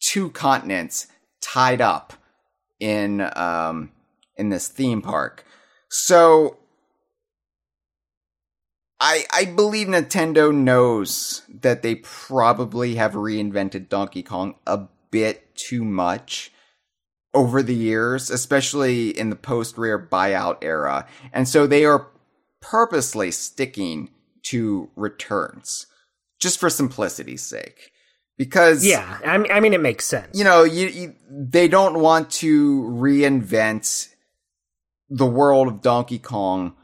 [0.00, 1.06] two continents
[1.40, 2.14] tied up
[2.80, 3.92] in um
[4.36, 5.44] in this theme park.
[5.88, 6.56] So
[9.00, 15.84] I I believe Nintendo knows that they probably have reinvented Donkey Kong a bit too
[15.84, 16.52] much
[17.32, 21.06] over the years, especially in the post rare buyout era.
[21.32, 22.08] And so they are
[22.60, 24.10] purposely sticking
[24.42, 25.86] to returns
[26.40, 27.92] just for simplicity's sake.
[28.36, 30.36] Because Yeah, I mean, I mean, it makes sense.
[30.36, 34.08] you know, you, you they don't want to reinvent
[35.08, 36.74] the world of Donkey Kong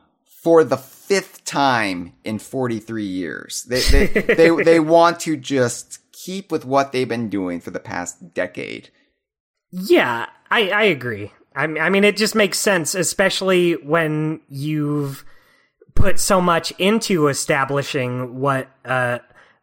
[0.47, 3.65] for the fifth time in 43 years.
[3.65, 7.81] They they they, they want to just keep with what they've been doing for the
[7.81, 8.91] past decade.
[9.73, 11.33] Yeah, I, I agree.
[11.57, 15.25] I mean, it just makes sense, especially when you've
[15.97, 19.19] put so much into establishing what uh,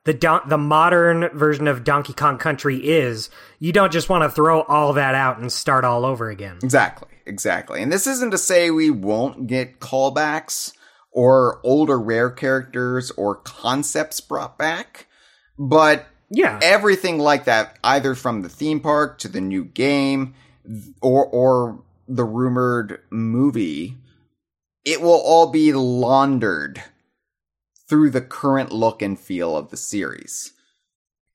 [0.06, 3.30] the don- the modern version of Donkey Kong Country is.
[3.60, 6.58] You don't just want to throw all that out and start all over again.
[6.62, 7.82] Exactly, exactly.
[7.82, 10.74] And this isn't to say we won't get callbacks
[11.12, 15.08] or older rare characters or concepts brought back,
[15.58, 20.34] but Yeah, everything like that, either from the theme park to the new game
[21.02, 23.96] or or the rumored movie,
[24.84, 26.82] it will all be laundered
[27.90, 30.54] through the current look and feel of the series.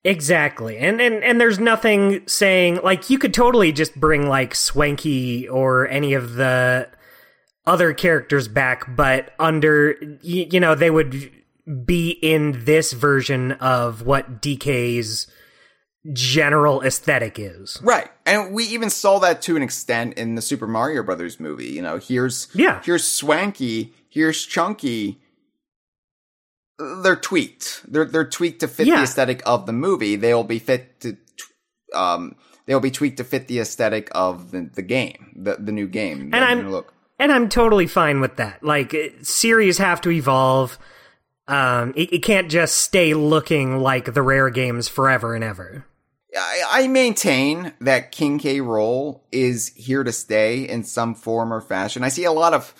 [0.04, 0.78] Exactly.
[0.78, 5.88] And, and and there's nothing saying like you could totally just bring like Swanky or
[5.88, 6.88] any of the
[7.66, 11.30] other characters back but under you, you know they would
[11.84, 15.26] be in this version of what DK's
[16.14, 17.78] general aesthetic is.
[17.82, 18.08] Right.
[18.24, 21.66] And we even saw that to an extent in the Super Mario Brothers movie.
[21.66, 22.80] You know, here's Yeah.
[22.84, 25.20] here's Swanky, here's Chunky.
[26.78, 27.82] They're tweaked.
[27.88, 30.16] They're they're tweaked to fit the aesthetic of the movie.
[30.16, 31.16] They'll be fit to
[31.94, 32.36] um
[32.66, 36.30] they'll be tweaked to fit the aesthetic of the, the game, the the new game.
[36.32, 36.92] And I'm- look.
[37.20, 38.62] And I'm totally fine with that.
[38.62, 40.78] Like series have to evolve.
[41.48, 45.84] Um it, it can't just stay looking like the rare games forever and ever.
[46.36, 48.58] I, I maintain that King K.
[48.58, 52.04] Rool is here to stay in some form or fashion.
[52.04, 52.72] I see a lot of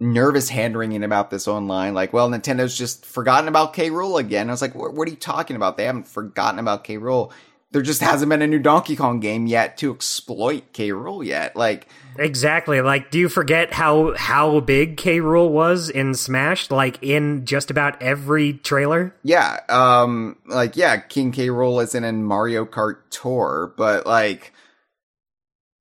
[0.00, 1.94] nervous hand wringing about this online.
[1.94, 3.90] Like, well, Nintendo's just forgotten about K.
[3.90, 4.48] Rool again.
[4.48, 5.76] I was like, what, are you talking about?
[5.76, 6.96] They haven't forgotten about K.
[6.96, 7.30] Rool.
[7.72, 10.88] There just hasn't been a new Donkey Kong game yet to exploit K.
[10.88, 11.54] Rool yet.
[11.54, 11.86] Like,
[12.18, 12.80] Exactly.
[12.80, 15.20] Like, do you forget how how big K.
[15.20, 16.70] Rool was in Smash?
[16.72, 19.14] Like in just about every trailer.
[19.22, 21.46] yeah, um, like, yeah, King K.
[21.46, 24.52] Rool isn't in Mario Kart Tour, but like,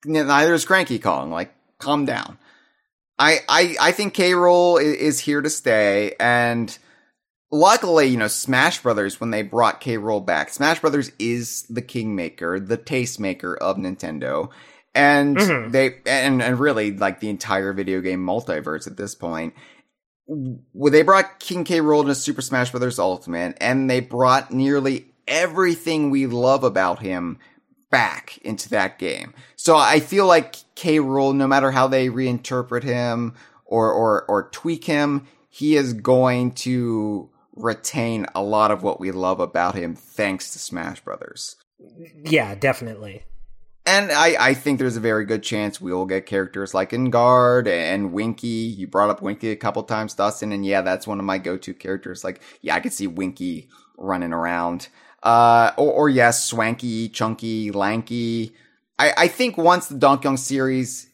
[0.05, 1.31] neither is Cranky Kong.
[1.31, 2.37] Like, calm down.
[3.19, 4.31] I, I, I think K.
[4.31, 6.75] Rool is, is here to stay, and
[7.51, 9.97] luckily, you know, Smash Brothers, when they brought K.
[9.97, 14.49] Rool back, Smash Brothers is the kingmaker, the tastemaker of Nintendo.
[14.95, 15.71] And Mhm.
[15.71, 19.53] they, and, and really, like the entire video game multiverse at this point.
[20.27, 21.79] Well, they brought King K.
[21.79, 27.37] Rool into Super Smash Brothers Ultimate, and they brought nearly everything we love about him
[27.91, 29.33] back into that game.
[29.69, 30.97] So I feel like K.
[30.97, 33.35] Rool, no matter how they reinterpret him
[33.65, 39.11] or, or, or tweak him, he is going to retain a lot of what we
[39.11, 41.55] love about him thanks to Smash Brothers.
[42.25, 43.25] Yeah, definitely.
[43.85, 47.67] And I, I think there's a very good chance we will get characters like Enguarde
[47.67, 48.47] and Winky.
[48.47, 51.75] You brought up Winky a couple times, Dustin, and yeah, that's one of my go-to
[51.75, 52.23] characters.
[52.23, 53.69] Like, yeah, I could see Winky
[53.99, 54.87] running around.
[55.21, 58.55] Uh, or, or yes, Swanky, Chunky, Lanky.
[58.99, 61.09] I, I think once the Donkey Kong series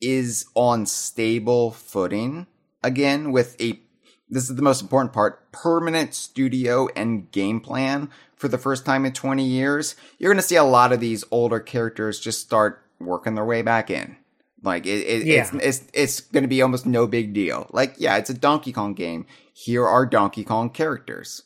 [0.00, 2.46] is on stable footing
[2.82, 3.80] again with a
[4.28, 9.04] this is the most important part permanent studio and game plan for the first time
[9.04, 12.84] in 20 years you're going to see a lot of these older characters just start
[13.00, 14.16] working their way back in.
[14.62, 15.42] Like it, it Yeah.
[15.42, 17.68] it's it's it's going to be almost no big deal.
[17.72, 19.24] Like yeah, it's a Donkey Kong game.
[19.52, 21.42] Here are Donkey Kong characters.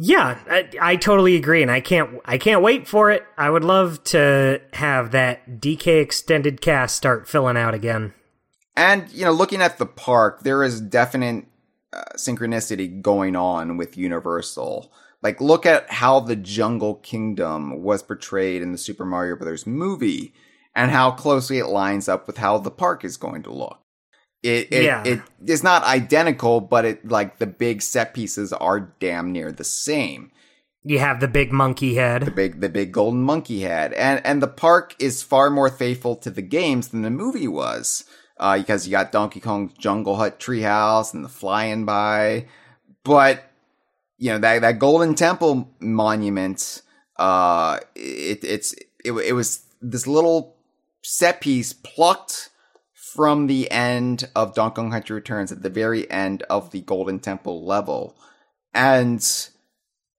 [0.00, 3.24] Yeah, I, I totally agree, and I can't I can't wait for it.
[3.36, 8.14] I would love to have that DK extended cast start filling out again.
[8.76, 11.46] And you know, looking at the park, there is definite
[11.92, 14.92] uh, synchronicity going on with Universal.
[15.20, 20.32] Like, look at how the Jungle Kingdom was portrayed in the Super Mario Brothers movie,
[20.76, 23.80] and how closely it lines up with how the park is going to look.
[24.42, 25.02] It it, Yeah.
[25.04, 29.64] it is not identical, but it like the big set pieces are damn near the
[29.64, 30.30] same.
[30.84, 34.40] You have the big monkey head, The big the big golden monkey head, and and
[34.42, 38.04] the park is far more faithful to the games than the movie was.
[38.40, 42.46] Uh, because you got Donkey Kong's Jungle Hut treehouse and the Fly 'n' Buy,
[43.02, 43.42] but
[44.16, 46.82] you know that that Golden Temple monument.
[47.16, 48.72] Uh, it it's
[49.04, 50.54] it, it was this little
[51.02, 52.50] set piece plucked
[53.14, 57.18] from the end of Donkey Kong Country Returns at the very end of the Golden
[57.18, 58.16] Temple level,
[58.74, 59.20] and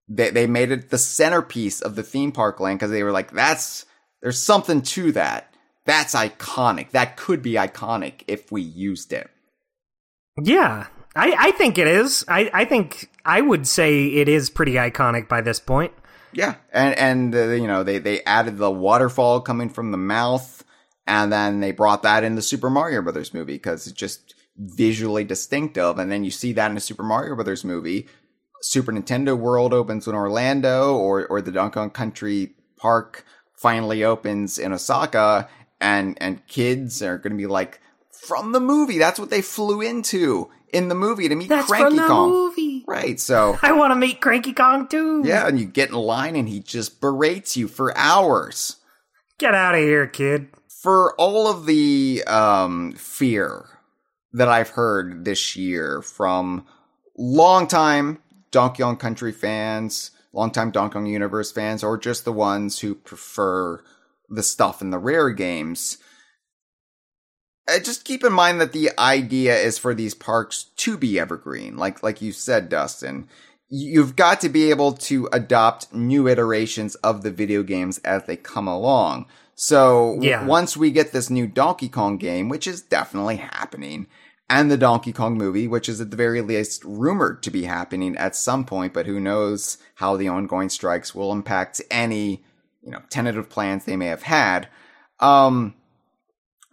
[0.07, 3.31] they they made it the centerpiece of the theme park land because they were like,
[3.31, 3.85] that's
[4.21, 5.53] there's something to that.
[5.85, 6.91] That's iconic.
[6.91, 9.29] That could be iconic if we used it.
[10.41, 12.23] Yeah, I, I think it is.
[12.27, 15.93] I, I think I would say it is pretty iconic by this point.
[16.31, 20.58] Yeah, and and uh, you know they they added the waterfall coming from the mouth,
[21.09, 25.23] and then they brought that in the Super Mario Brothers movie because it's just visually
[25.23, 25.97] distinctive.
[25.97, 28.07] And then you see that in a Super Mario Brothers movie.
[28.61, 33.25] Super Nintendo World opens in Orlando, or or the Donkey Kong Country Park
[33.57, 35.49] finally opens in Osaka,
[35.81, 37.79] and and kids are going to be like
[38.11, 38.99] from the movie.
[38.99, 42.29] That's what they flew into in the movie to meet That's Cranky from the Kong.
[42.29, 42.83] movie.
[42.87, 43.19] Right.
[43.19, 45.23] So I want to meet Cranky Kong too.
[45.25, 48.75] yeah, and you get in line and he just berates you for hours.
[49.39, 50.49] Get out of here, kid.
[50.81, 53.65] For all of the um, fear
[54.31, 56.65] that I've heard this year from
[57.17, 58.19] longtime
[58.51, 63.83] Donkey Kong Country fans, longtime Donkey Kong Universe fans, or just the ones who prefer
[64.29, 65.97] the stuff in the rare games,
[67.67, 71.75] uh, just keep in mind that the idea is for these parks to be evergreen,
[71.75, 73.27] like like you said, Dustin.
[73.67, 78.37] You've got to be able to adopt new iterations of the video games as they
[78.37, 79.25] come along.
[79.61, 80.45] So Yeah.
[80.45, 84.07] once we get this new Donkey Kong game, which is definitely happening,
[84.49, 88.15] and the Donkey Kong movie, which is at the very least rumored to be happening
[88.15, 92.41] at some point, but who knows how the ongoing strikes will impact any,
[92.81, 94.69] you know, tentative plans they may have had.
[95.19, 95.73] Um,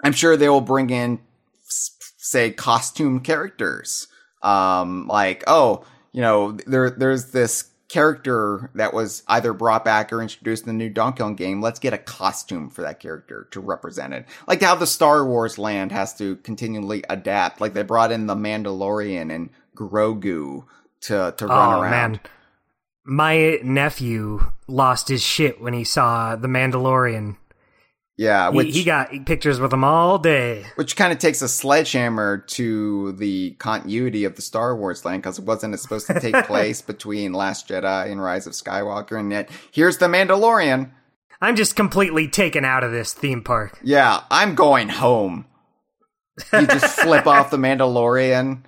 [0.04, 1.18] I'm sure they will bring in,
[1.66, 4.06] say, costume characters.
[4.42, 7.64] Um, like, oh, you know, there, there's this
[7.96, 11.62] character that was either brought back or introduced in the new Donkey Kong game.
[11.62, 14.26] Let's get a costume for that character to represent it.
[14.46, 17.58] Like how the Star Wars land has to continually adapt.
[17.58, 20.66] Like they brought in the Mandalorian and Grogu
[21.02, 21.90] to, to oh, run oh around.
[21.90, 22.20] man,
[23.02, 27.38] my nephew lost his shit when he saw the Mandalorian.
[28.18, 30.64] Yeah, He, which he got pictures with them all day.
[30.76, 35.38] which kind of takes a sledgehammer to the continuity of the Star Wars land because
[35.38, 39.50] it wasn't supposed to take place between Last Jedi and Rise of Skywalker, and yet
[39.70, 40.90] here's the Mandalorian.
[41.42, 43.78] I'm just completely taken out of this theme park.
[43.82, 45.44] Yeah, I'm going home.
[46.52, 48.62] You just flip off the Mandalorian,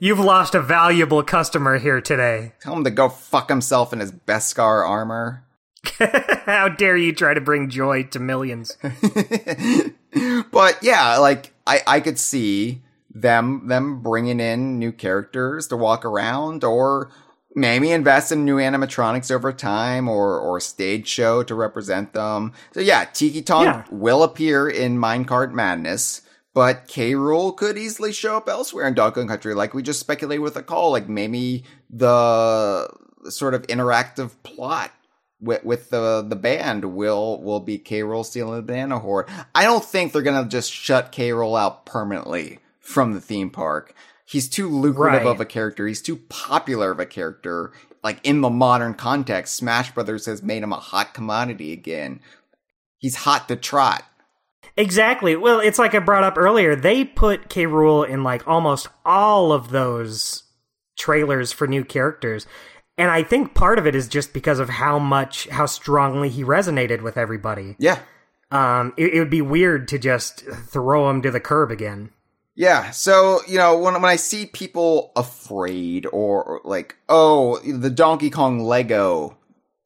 [0.00, 2.52] You've lost a valuable customer here today.
[2.60, 5.44] tell him to go fuck himself in his Beskar armor.
[6.46, 8.76] How dare you try to bring joy to millions?
[10.50, 16.04] but yeah, like I, I could see them them bringing in new characters to walk
[16.04, 17.10] around, or
[17.54, 22.52] maybe invest in new animatronics over time, or or a stage show to represent them.
[22.72, 23.84] So yeah, Tiki Tong Yeah.
[23.90, 26.22] will appear in Minecart Madness.
[26.54, 27.12] But K.
[27.12, 30.62] Rool could easily show up elsewhere in Donkey Country, like we just speculated with a
[30.62, 30.90] call.
[30.90, 32.88] Like maybe the
[33.28, 34.90] sort of interactive plot
[35.40, 38.00] with, with the the band will will be K.
[38.00, 39.28] Rool stealing the banana horde.
[39.54, 41.30] I don't think they're gonna just shut K.
[41.30, 43.94] Rool out permanently from the theme park.
[44.24, 45.26] He's too lucrative Right.
[45.30, 45.86] of a character.
[45.86, 47.72] He's too popular of a character.
[48.04, 52.20] Like in the modern context, Smash Brothers has made him a hot commodity again.
[52.98, 54.04] He's hot to trot.
[54.76, 55.34] Exactly.
[55.34, 56.76] Well, it's like I brought up earlier.
[56.76, 57.64] They put K.
[57.64, 60.44] Rool in like almost all of those
[60.96, 62.46] trailers for new characters.
[62.98, 66.42] And I think part of it is just because of how much, how strongly he
[66.42, 67.76] resonated with everybody.
[67.78, 68.00] Yeah.
[68.50, 72.10] Um, it, it would be weird to just throw him to the curb again.
[72.58, 77.88] Yeah, so you know when when I see people afraid or, or like, oh, the
[77.88, 79.36] Donkey Kong Lego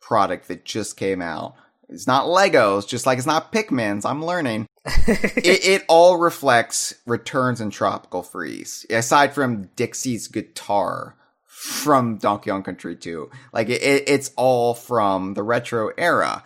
[0.00, 1.54] product that just came out,
[1.90, 4.06] It's not Legos, just like it's not Pikmin's.
[4.06, 4.68] I'm learning.
[4.86, 11.14] it, it all reflects returns in Tropical Freeze, aside from Dixie's guitar
[11.62, 13.30] from Donkey Kong Country 2.
[13.52, 16.42] Like it, it, it's all from the retro era.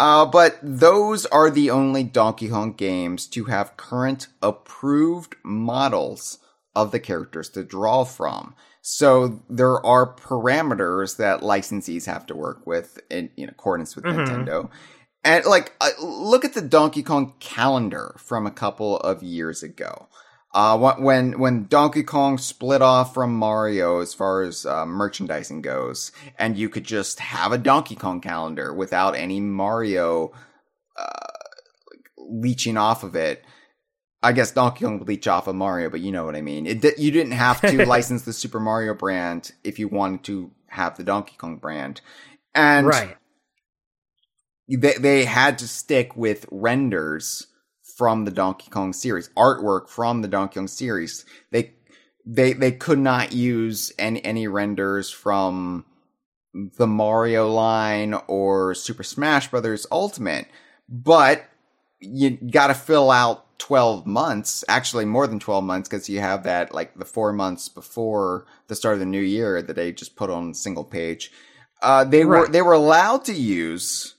[0.00, 6.38] Uh, but those are the only Donkey Kong games to have current approved models
[6.74, 8.56] of the characters to draw from.
[8.82, 14.20] So there are parameters that licensees have to work with in, in accordance with mm-hmm.
[14.20, 14.70] Nintendo.
[15.22, 20.08] And like, uh, look at the Donkey Kong calendar from a couple of years ago.
[20.54, 26.10] Uh, when when Donkey Kong split off from Mario as far as uh, merchandising goes,
[26.38, 30.32] and you could just have a Donkey Kong calendar without any Mario
[30.96, 31.28] uh,
[32.16, 33.44] leeching off of it.
[34.22, 36.66] I guess Donkey Kong would leech off of Mario, but you know what I mean.
[36.66, 40.96] It, you didn't have to license the Super Mario brand if you wanted to have
[40.96, 42.00] the Donkey Kong brand,
[42.54, 43.18] and right.
[44.66, 47.47] they they had to stick with renders
[47.98, 51.26] from the Donkey Kong series, artwork from the Donkey Kong series.
[51.50, 51.74] They
[52.24, 55.84] they they could not use any any renders from
[56.54, 60.46] the Mario line or Super Smash Brothers Ultimate,
[60.88, 61.44] but
[61.98, 66.44] you got to fill out 12 months, actually more than 12 months because you have
[66.44, 70.14] that like the 4 months before the start of the new year that they just
[70.14, 71.32] put on single page.
[71.82, 72.40] Uh, they right.
[72.40, 74.14] were they were allowed to use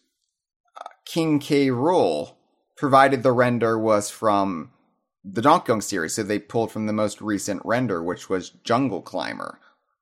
[0.78, 1.68] uh, King K.
[1.68, 2.36] Rool
[2.80, 4.72] provided the render was from
[5.24, 6.16] the Donkey Kong series.
[6.16, 9.60] So they pulled from the most recent render, which was Jungle Climber.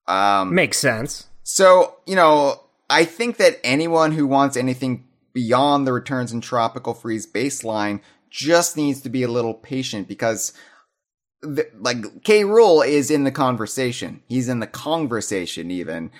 [0.07, 1.27] Um, Makes sense.
[1.43, 6.93] So, you know, I think that anyone who wants anything beyond the Returns in Tropical
[6.93, 7.99] Freeze baseline
[8.29, 10.53] just needs to be a little patient because
[11.41, 12.43] the, like K.
[12.43, 14.21] Rool is in the conversation.
[14.27, 16.11] He's in the conversation even.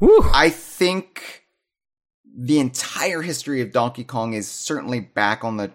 [0.00, 0.28] Woo.
[0.32, 1.45] I think
[2.36, 5.72] the entire history of Donkey Kong is certainly back on the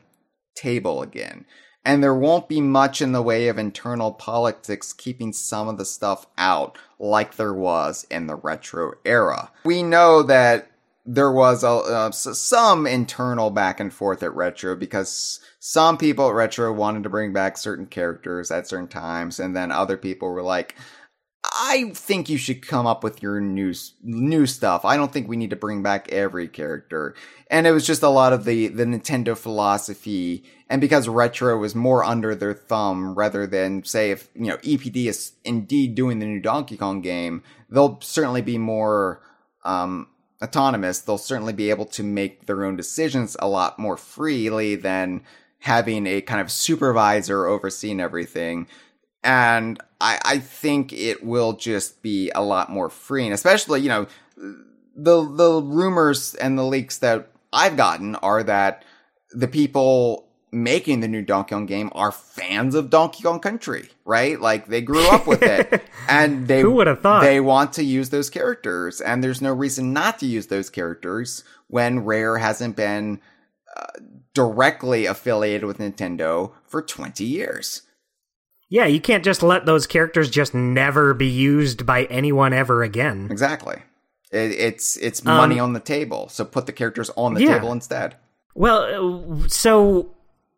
[0.54, 1.46] table again.
[1.84, 5.86] And there won't be much in the way of internal politics keeping some of the
[5.86, 9.52] stuff out like there was in the retro era.
[9.66, 10.70] We know that
[11.04, 16.36] there was a, uh, some internal back and forth at retro because some people at
[16.36, 20.44] retro wanted to bring back certain characters at certain times and then other people were
[20.44, 20.76] like
[21.44, 24.86] I think you should come up with your new new stuff.
[24.86, 27.16] I don't think we need to bring back every character.
[27.50, 31.76] And it was just a lot of the the Nintendo philosophy and because retro was
[31.76, 36.26] more under their thumb rather than say if, you know, EPD is indeed doing the
[36.26, 39.22] new Donkey Kong game, they'll certainly be more
[39.64, 40.08] um
[40.44, 41.02] autonomous.
[41.02, 45.24] They'll certainly be able to make their own decisions a lot more freely than
[45.60, 48.68] having a kind of supervisor overseeing everything
[49.24, 54.08] and I, I think it will just be a lot more freeing, especially, you know,
[54.96, 58.84] the, the rumors and the leaks that I've gotten are that
[59.32, 64.40] the people making the new Donkey Kong game are fans of Donkey Kong Country, right?
[64.40, 67.22] Like they grew up with it and they Who would have thought?
[67.22, 71.44] they want to use those characters and there's no reason not to use those characters
[71.68, 73.22] when Rare hasn't been
[73.78, 73.86] uh,
[74.34, 77.84] directly affiliated with Nintendo for 20 years.
[78.72, 83.28] Yeah, you can't just let those characters just never be used by anyone ever again.
[83.30, 83.82] Exactly.
[84.32, 87.56] It, it's it's money um, on the table, so put the characters on the yeah.
[87.56, 88.16] table instead.
[88.56, 90.12] Well, so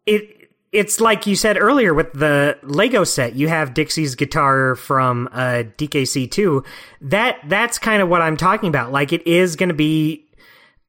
[0.05, 3.33] it it's like you said earlier with the Lego set.
[3.33, 6.63] You have Dixie's guitar from uh, DKC two.
[7.01, 8.91] That that's kind of what I'm talking about.
[8.91, 10.22] Like it is going to be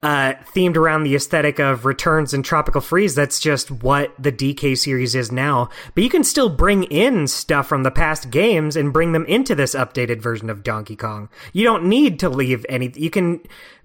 [0.04, 3.14] uh, themed around the aesthetic of Returns and Tropical Freeze.
[3.14, 5.70] That's just what the DK series is now.
[5.94, 9.54] But you can still bring in stuff from the past games and bring them into
[9.54, 11.30] this updated version of Donkey Kong.
[11.54, 12.92] You don't need to leave any.
[12.94, 13.40] You can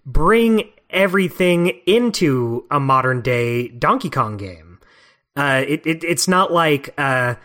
[0.06, 4.80] bring everything into a modern day Donkey Kong game.
[5.38, 7.36] Uh, it, it it's not like uh,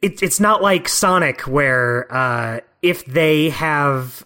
[0.00, 4.24] it, it's not like Sonic where uh, if they have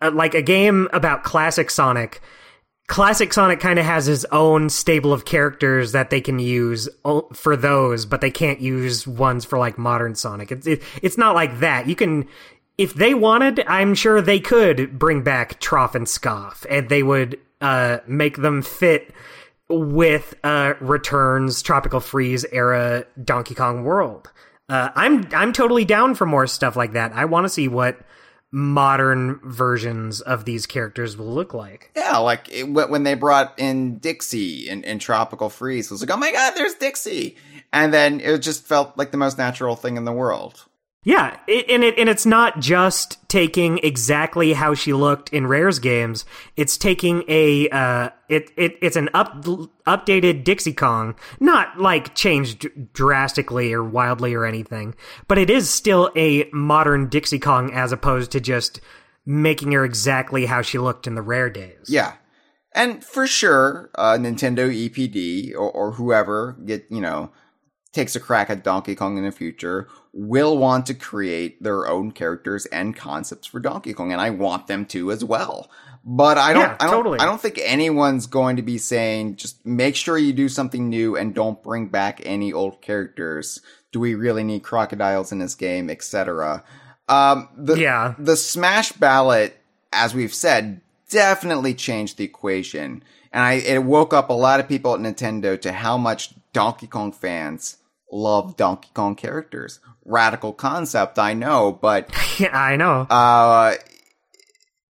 [0.00, 2.22] uh, like a game about classic Sonic
[2.88, 6.88] Classic Sonic kind of has his own stable of characters that they can use
[7.32, 10.52] for those, but they can't use ones for like modern Sonic.
[10.52, 11.86] It's it, it's not like that.
[11.86, 12.28] You can,
[12.76, 17.38] if they wanted, I'm sure they could bring back Troff and Scoff, and they would
[17.60, 19.14] uh, make them fit
[19.68, 24.30] with uh, Returns, Tropical Freeze era Donkey Kong World.
[24.68, 27.12] Uh, I'm I'm totally down for more stuff like that.
[27.12, 28.00] I want to see what
[28.52, 31.90] modern versions of these characters will look like.
[31.96, 36.10] Yeah, like it, when they brought in Dixie in, in Tropical Freeze, it was like,
[36.10, 37.36] oh my god, there's Dixie.
[37.72, 40.66] And then it just felt like the most natural thing in the world.
[41.04, 45.80] Yeah, it, and it and it's not just taking exactly how she looked in Rare's
[45.80, 46.24] games.
[46.56, 49.42] It's taking a uh, it, it it's an up
[49.84, 54.94] updated Dixie Kong, not like changed drastically or wildly or anything,
[55.26, 58.80] but it is still a modern Dixie Kong as opposed to just
[59.26, 61.86] making her exactly how she looked in the Rare days.
[61.88, 62.12] Yeah,
[62.76, 67.32] and for sure, uh, Nintendo EPD or, or whoever get you know
[67.92, 72.12] takes a crack at Donkey Kong in the future will want to create their own
[72.12, 75.70] characters and concepts for Donkey Kong, and I want them to as well.
[76.04, 77.18] But I don't, Yeah, I don't, totally.
[77.20, 81.16] I don't think anyone's going to be saying just make sure you do something new
[81.16, 83.60] and don't bring back any old characters.
[83.92, 86.64] Do we really need crocodiles in this game, etc.
[87.08, 88.14] Um, the, Yeah.
[88.18, 89.56] the Smash ballot,
[89.92, 94.68] as we've said, definitely changed the equation, and I it woke up a lot of
[94.68, 97.76] people at Nintendo to how much Donkey Kong fans
[98.10, 99.78] love Donkey Kong characters.
[100.04, 103.02] Radical concept, I know, but Yeah, I know.
[103.10, 103.74] uh,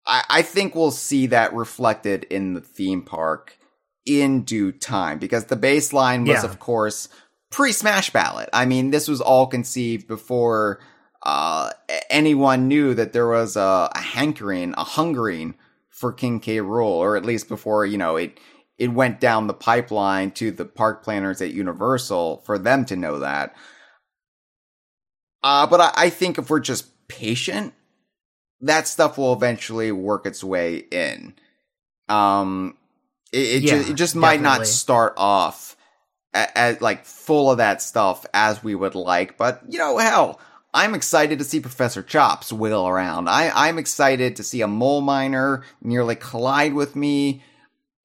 [0.06, 3.58] I, I think we'll see that reflected in the theme park
[4.06, 6.50] in due time because the baseline was, Yeah.
[6.50, 7.10] of course,
[7.50, 8.50] pre Smash Ballot.
[8.54, 10.80] I mean, this was all conceived before
[11.26, 11.72] uh,
[12.10, 15.56] anyone knew that there was a, a hankering, a hungering
[15.90, 16.58] for King K.
[16.58, 18.40] Rool, or at least before you know it.
[18.78, 23.20] It went down the pipeline to the park planners at Universal for them to know
[23.20, 23.56] that.
[25.44, 27.74] Uh, but I, I think if we're just patient,
[28.62, 31.34] that stuff will eventually work its way in.
[32.08, 32.78] Um,
[33.32, 35.76] it, it, Yeah, it just might not start off
[36.34, 40.40] as, like full of that stuff as we would like, but you know, hell,
[40.74, 43.30] I'm excited to see Professor Chops wheel around.
[43.30, 47.44] I, I'm excited to see a mole miner nearly collide with me.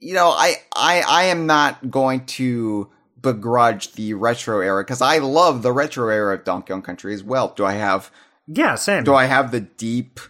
[0.00, 2.90] You know, I, I, I am not going to
[3.22, 7.22] begrudge the retro era because I love the retro era of Donkey Kong Country as
[7.22, 7.52] well.
[7.56, 8.10] Do I have
[8.46, 9.04] yeah, same.
[9.04, 10.20] do I have the deep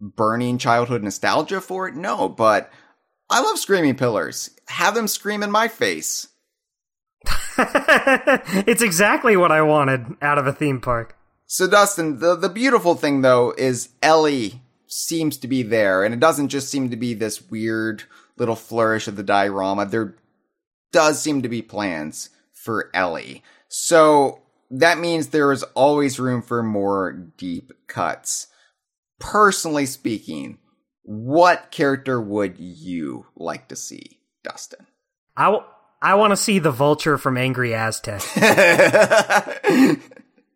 [0.00, 1.94] burning childhood nostalgia for it?
[1.94, 2.70] No, but
[3.28, 4.50] I love screaming pillars.
[4.68, 6.28] Have them scream in my face.
[7.58, 11.16] it's exactly what I wanted out of a theme park.
[11.46, 16.20] So Dustin, the the beautiful thing though is Ellie seems to be there, and it
[16.20, 18.04] doesn't just seem to be this weird
[18.36, 19.86] little flourish of the diorama.
[19.86, 20.14] There
[20.92, 23.42] does seem to be plans for Ellie.
[23.68, 28.48] So that means there is always room for more deep cuts.
[29.18, 30.58] Personally speaking,
[31.02, 34.86] what character would you like to see, Dustin?
[35.36, 35.64] I, w-
[36.02, 38.22] I want to see the vulture from Angry Aztec.
[38.36, 39.96] yeah,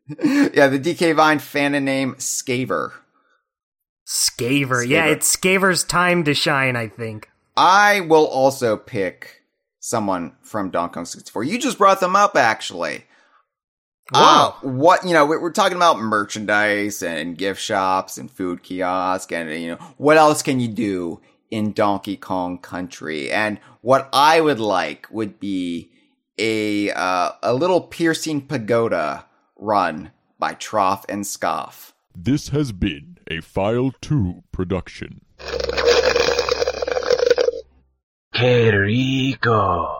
[0.09, 2.93] the DK Vine fan name Scaver.
[4.07, 7.31] Scaver, Yeah, it's Scaver's time to shine, I think.
[7.57, 9.40] I will also pick
[9.81, 11.43] someone from Donkey Kong 64.
[11.45, 13.05] You just brought them up, actually.
[14.13, 19.31] Uh, what, you know, we- we're talking about merchandise and gift shops and food kiosk
[19.33, 23.31] and, you know, what else can you do in Donkey Kong Country?
[23.31, 25.91] And what I would like would be
[26.39, 29.27] a, uh, a little piercing pagoda
[29.57, 30.11] run
[30.41, 31.95] by Troff and Scoff.
[32.17, 35.21] This has been a File 2 production.
[38.41, 40.00] Qué rico.